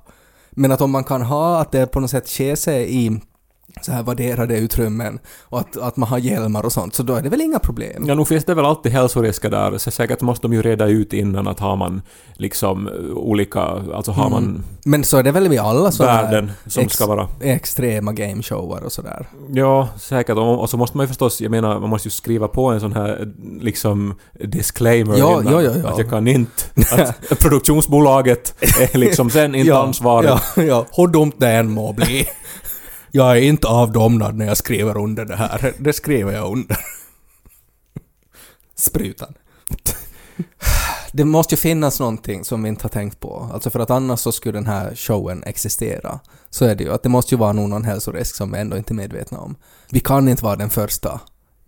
Men 0.50 0.72
att 0.72 0.80
om 0.80 0.90
man 0.90 1.04
kan 1.04 1.22
ha 1.22 1.60
att 1.60 1.72
det 1.72 1.86
på 1.86 2.00
något 2.00 2.10
sätt 2.10 2.28
sker 2.28 2.56
sig 2.56 3.04
i 3.04 3.20
så 3.82 3.92
här 3.92 4.02
värderade 4.02 4.58
utrymmen 4.58 5.18
och 5.42 5.60
att, 5.60 5.76
att 5.76 5.96
man 5.96 6.08
har 6.08 6.18
hjälmar 6.18 6.64
och 6.64 6.72
sånt, 6.72 6.94
så 6.94 7.02
då 7.02 7.14
är 7.14 7.22
det 7.22 7.28
väl 7.28 7.40
inga 7.40 7.58
problem? 7.58 8.04
Ja, 8.06 8.14
nog 8.14 8.28
finns 8.28 8.44
det 8.44 8.54
väl 8.54 8.64
alltid 8.64 8.92
hälsorisker 8.92 9.50
där, 9.50 9.78
så 9.78 9.90
säkert 9.90 10.20
måste 10.20 10.46
de 10.46 10.52
ju 10.52 10.62
reda 10.62 10.86
ut 10.86 11.12
innan 11.12 11.48
att 11.48 11.60
har 11.60 11.76
man 11.76 12.02
liksom 12.32 12.88
eh, 12.88 13.16
olika, 13.16 13.60
alltså 13.60 14.12
har 14.12 14.30
man 14.30 14.64
Men 14.84 15.04
så 15.04 15.18
är 15.18 15.22
det 15.22 15.32
väl 15.32 15.48
vid 15.48 15.58
alla 15.58 15.92
sådana 15.92 16.12
här 16.12 16.22
värden 16.22 16.52
som 16.66 16.88
ska 16.88 17.06
vara... 17.06 17.28
extrema 17.40 18.12
gameshower 18.12 18.84
och 18.84 18.92
sådär. 18.92 19.28
Ja, 19.52 19.88
säkert. 19.98 20.36
Och, 20.36 20.60
och 20.60 20.70
så 20.70 20.76
måste 20.76 20.96
man 20.96 21.04
ju 21.04 21.08
förstås, 21.08 21.40
jag 21.40 21.50
menar, 21.50 21.80
man 21.80 21.90
måste 21.90 22.08
ju 22.08 22.10
skriva 22.10 22.48
på 22.48 22.66
en 22.66 22.80
sån 22.80 22.92
här 22.92 23.32
liksom 23.60 24.14
disclaimer 24.32 25.18
Ja, 25.18 25.40
innan, 25.40 25.52
ja, 25.52 25.62
ja, 25.62 25.72
ja. 25.82 25.88
att 25.88 25.98
jag 25.98 26.10
kan 26.10 26.26
inte, 26.26 26.62
att 26.92 27.38
produktionsbolaget 27.40 28.54
är 28.80 28.98
liksom 28.98 29.30
sen 29.30 29.54
inte 29.54 29.78
ansvarig. 29.78 30.30
Ja, 30.30 30.62
ja. 30.62 30.86
Hur 30.92 31.06
dumt 31.06 31.32
det 31.36 31.48
än 31.48 31.70
må 31.70 31.92
bli. 31.92 32.26
Jag 33.10 33.36
är 33.36 33.42
inte 33.42 33.68
avdomnad 33.68 34.36
när 34.36 34.46
jag 34.46 34.56
skriver 34.56 34.96
under 34.96 35.24
det 35.24 35.36
här. 35.36 35.74
Det 35.78 35.92
skriver 35.92 36.32
jag 36.32 36.52
under. 36.52 36.78
Sprutan. 38.74 39.34
Det 41.12 41.24
måste 41.24 41.54
ju 41.54 41.58
finnas 41.58 42.00
någonting 42.00 42.44
som 42.44 42.62
vi 42.62 42.68
inte 42.68 42.84
har 42.84 42.88
tänkt 42.88 43.20
på. 43.20 43.50
Alltså 43.52 43.70
för 43.70 43.80
att 43.80 43.90
annars 43.90 44.20
så 44.20 44.32
skulle 44.32 44.58
den 44.58 44.66
här 44.66 44.94
showen 44.94 45.42
existera. 45.46 46.20
Så 46.50 46.64
är 46.64 46.74
det 46.74 46.84
ju. 46.84 46.92
Att 46.92 47.02
det 47.02 47.08
måste 47.08 47.34
ju 47.34 47.38
vara 47.38 47.52
någon 47.52 47.84
hälsorisk 47.84 48.34
som 48.34 48.52
vi 48.52 48.58
ändå 48.58 48.76
inte 48.76 48.92
är 48.92 48.94
medvetna 48.94 49.38
om. 49.38 49.56
Vi 49.90 50.00
kan 50.00 50.28
inte 50.28 50.44
vara 50.44 50.56
den 50.56 50.70
första, 50.70 51.20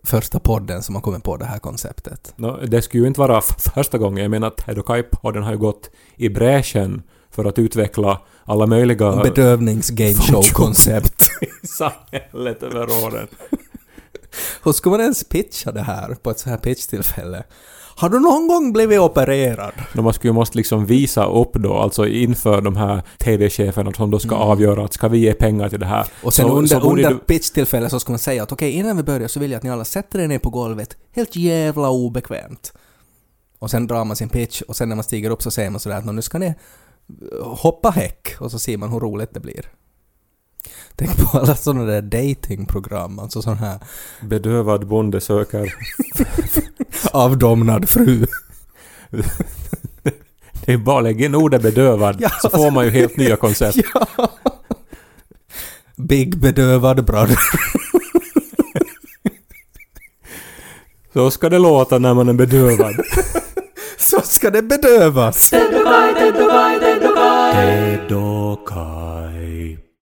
första 0.05 0.40
podden 0.40 0.83
som 0.83 0.94
har 0.94 1.03
kommit 1.03 1.24
på 1.24 1.37
det 1.37 1.44
här 1.44 1.59
konceptet. 1.59 2.33
Nå, 2.37 2.57
det 2.57 2.83
skulle 2.83 3.03
ju 3.03 3.09
inte 3.09 3.20
vara 3.20 3.40
första 3.74 3.98
gången. 3.98 4.22
Jag 4.22 4.31
menar 4.31 4.48
att 4.48 4.61
Hedokai-podden 4.61 5.42
har 5.42 5.53
ju 5.53 5.59
gått 5.59 5.90
i 6.16 6.29
bräschen 6.29 7.03
för 7.42 7.48
att 7.48 7.59
utveckla 7.59 8.20
alla 8.44 8.66
möjliga 8.66 9.22
Bedövnings-gameshow-koncept. 9.22 11.29
i 11.62 11.66
samhället 11.66 12.62
över 12.62 13.05
åren. 13.05 13.29
Hur 14.64 14.72
ska 14.72 14.90
man 14.90 15.00
ens 15.00 15.24
pitcha 15.24 15.72
det 15.72 15.83
här 15.83 16.14
på 16.14 16.31
ett 16.31 16.38
så 16.38 16.50
här 16.50 16.57
pitchtillfälle? 16.57 17.42
Har 17.96 18.09
du 18.09 18.20
någon 18.20 18.48
gång 18.48 18.72
blivit 18.72 19.00
opererad? 19.00 19.72
Nå, 19.92 20.03
man 20.03 20.12
skulle 20.12 20.29
ju 20.29 20.33
måste 20.35 20.57
liksom 20.59 20.87
visa 20.87 21.24
upp 21.26 21.53
då, 21.53 21.74
alltså 21.74 22.07
inför 22.07 22.61
de 22.61 22.76
här 22.76 23.03
TV-cheferna 23.18 23.92
som 23.92 24.11
då 24.11 24.18
ska 24.18 24.35
avgöra 24.35 24.85
att 24.85 24.92
ska 24.92 25.09
vi 25.09 25.18
ge 25.18 25.33
pengar 25.35 25.68
till 25.68 25.81
det 25.81 25.87
här. 25.87 25.96
Mm. 26.03 26.09
Och 26.22 26.35
sen 26.35 26.46
så, 26.46 26.53
under, 26.53 26.81
så 26.81 26.90
under 26.90 27.11
du- 27.11 27.18
pitchtillfället 27.18 27.90
så 27.90 28.00
ska 28.00 28.12
man 28.12 28.18
säga 28.18 28.42
att 28.42 28.53
okej, 28.53 28.70
innan 28.70 28.96
vi 28.96 29.03
börjar 29.03 29.29
så 29.29 29.40
vill 29.40 29.50
jag 29.50 29.59
att 29.59 29.62
ni 29.64 29.70
alla 29.70 29.85
sätter 29.85 30.18
er 30.18 30.29
ner 30.29 30.38
på 30.38 30.50
golvet, 30.50 30.96
helt 31.14 31.37
jävla 31.37 31.90
obekvämt. 31.90 32.72
Och 33.59 33.70
sen 33.70 33.87
drar 33.87 34.05
man 34.05 34.16
sin 34.16 34.29
pitch 34.29 34.62
och 34.62 34.76
sen 34.76 34.88
när 34.88 34.96
man 34.96 35.05
stiger 35.05 35.31
upp 35.31 35.42
så 35.42 35.50
säger 35.50 35.70
man 35.70 35.81
sådär 35.81 35.96
att 35.96 36.05
"Nå, 36.05 36.12
nu 36.12 36.22
ska 36.22 36.38
ni 36.38 36.55
hoppa 37.42 37.90
häck 37.90 38.35
och 38.38 38.51
så 38.51 38.59
ser 38.59 38.77
man 38.77 38.92
hur 38.92 39.01
roligt 39.01 39.35
det 39.35 39.40
blir. 39.40 39.64
Tänk 40.96 41.16
på 41.16 41.38
alla 41.38 41.57
sådana 41.57 41.85
där 41.85 42.03
datingprogram, 42.03 43.18
alltså 43.18 43.42
sån 43.42 43.57
här 43.59 43.79
Bedövad 44.23 44.87
bonde 44.87 45.20
söker... 45.20 45.75
avdomnad 47.12 47.88
fru. 47.88 48.27
Det 50.66 50.73
är 50.73 50.79
bara 50.79 50.99
att 50.99 51.05
lägga 51.05 51.27
in 51.27 51.35
ordet 51.35 51.62
bedövad 51.62 52.16
Ja. 52.20 52.31
så 52.42 52.51
får 52.51 52.70
man 52.70 52.85
ju 52.85 52.90
helt 52.90 53.16
nya 53.16 53.37
koncept. 53.37 53.79
Ja. 53.94 54.29
Big 55.96 56.38
bedövad 56.38 57.05
brother. 57.05 57.38
Så 61.12 61.31
ska 61.31 61.49
det 61.49 61.59
låta 61.59 61.99
när 61.99 62.14
man 62.14 62.29
är 62.29 62.33
bedövad. 62.33 62.94
Så 63.99 64.20
ska 64.20 64.51
det 64.51 64.62
bedövas. 64.62 65.53
Dave 67.52 68.06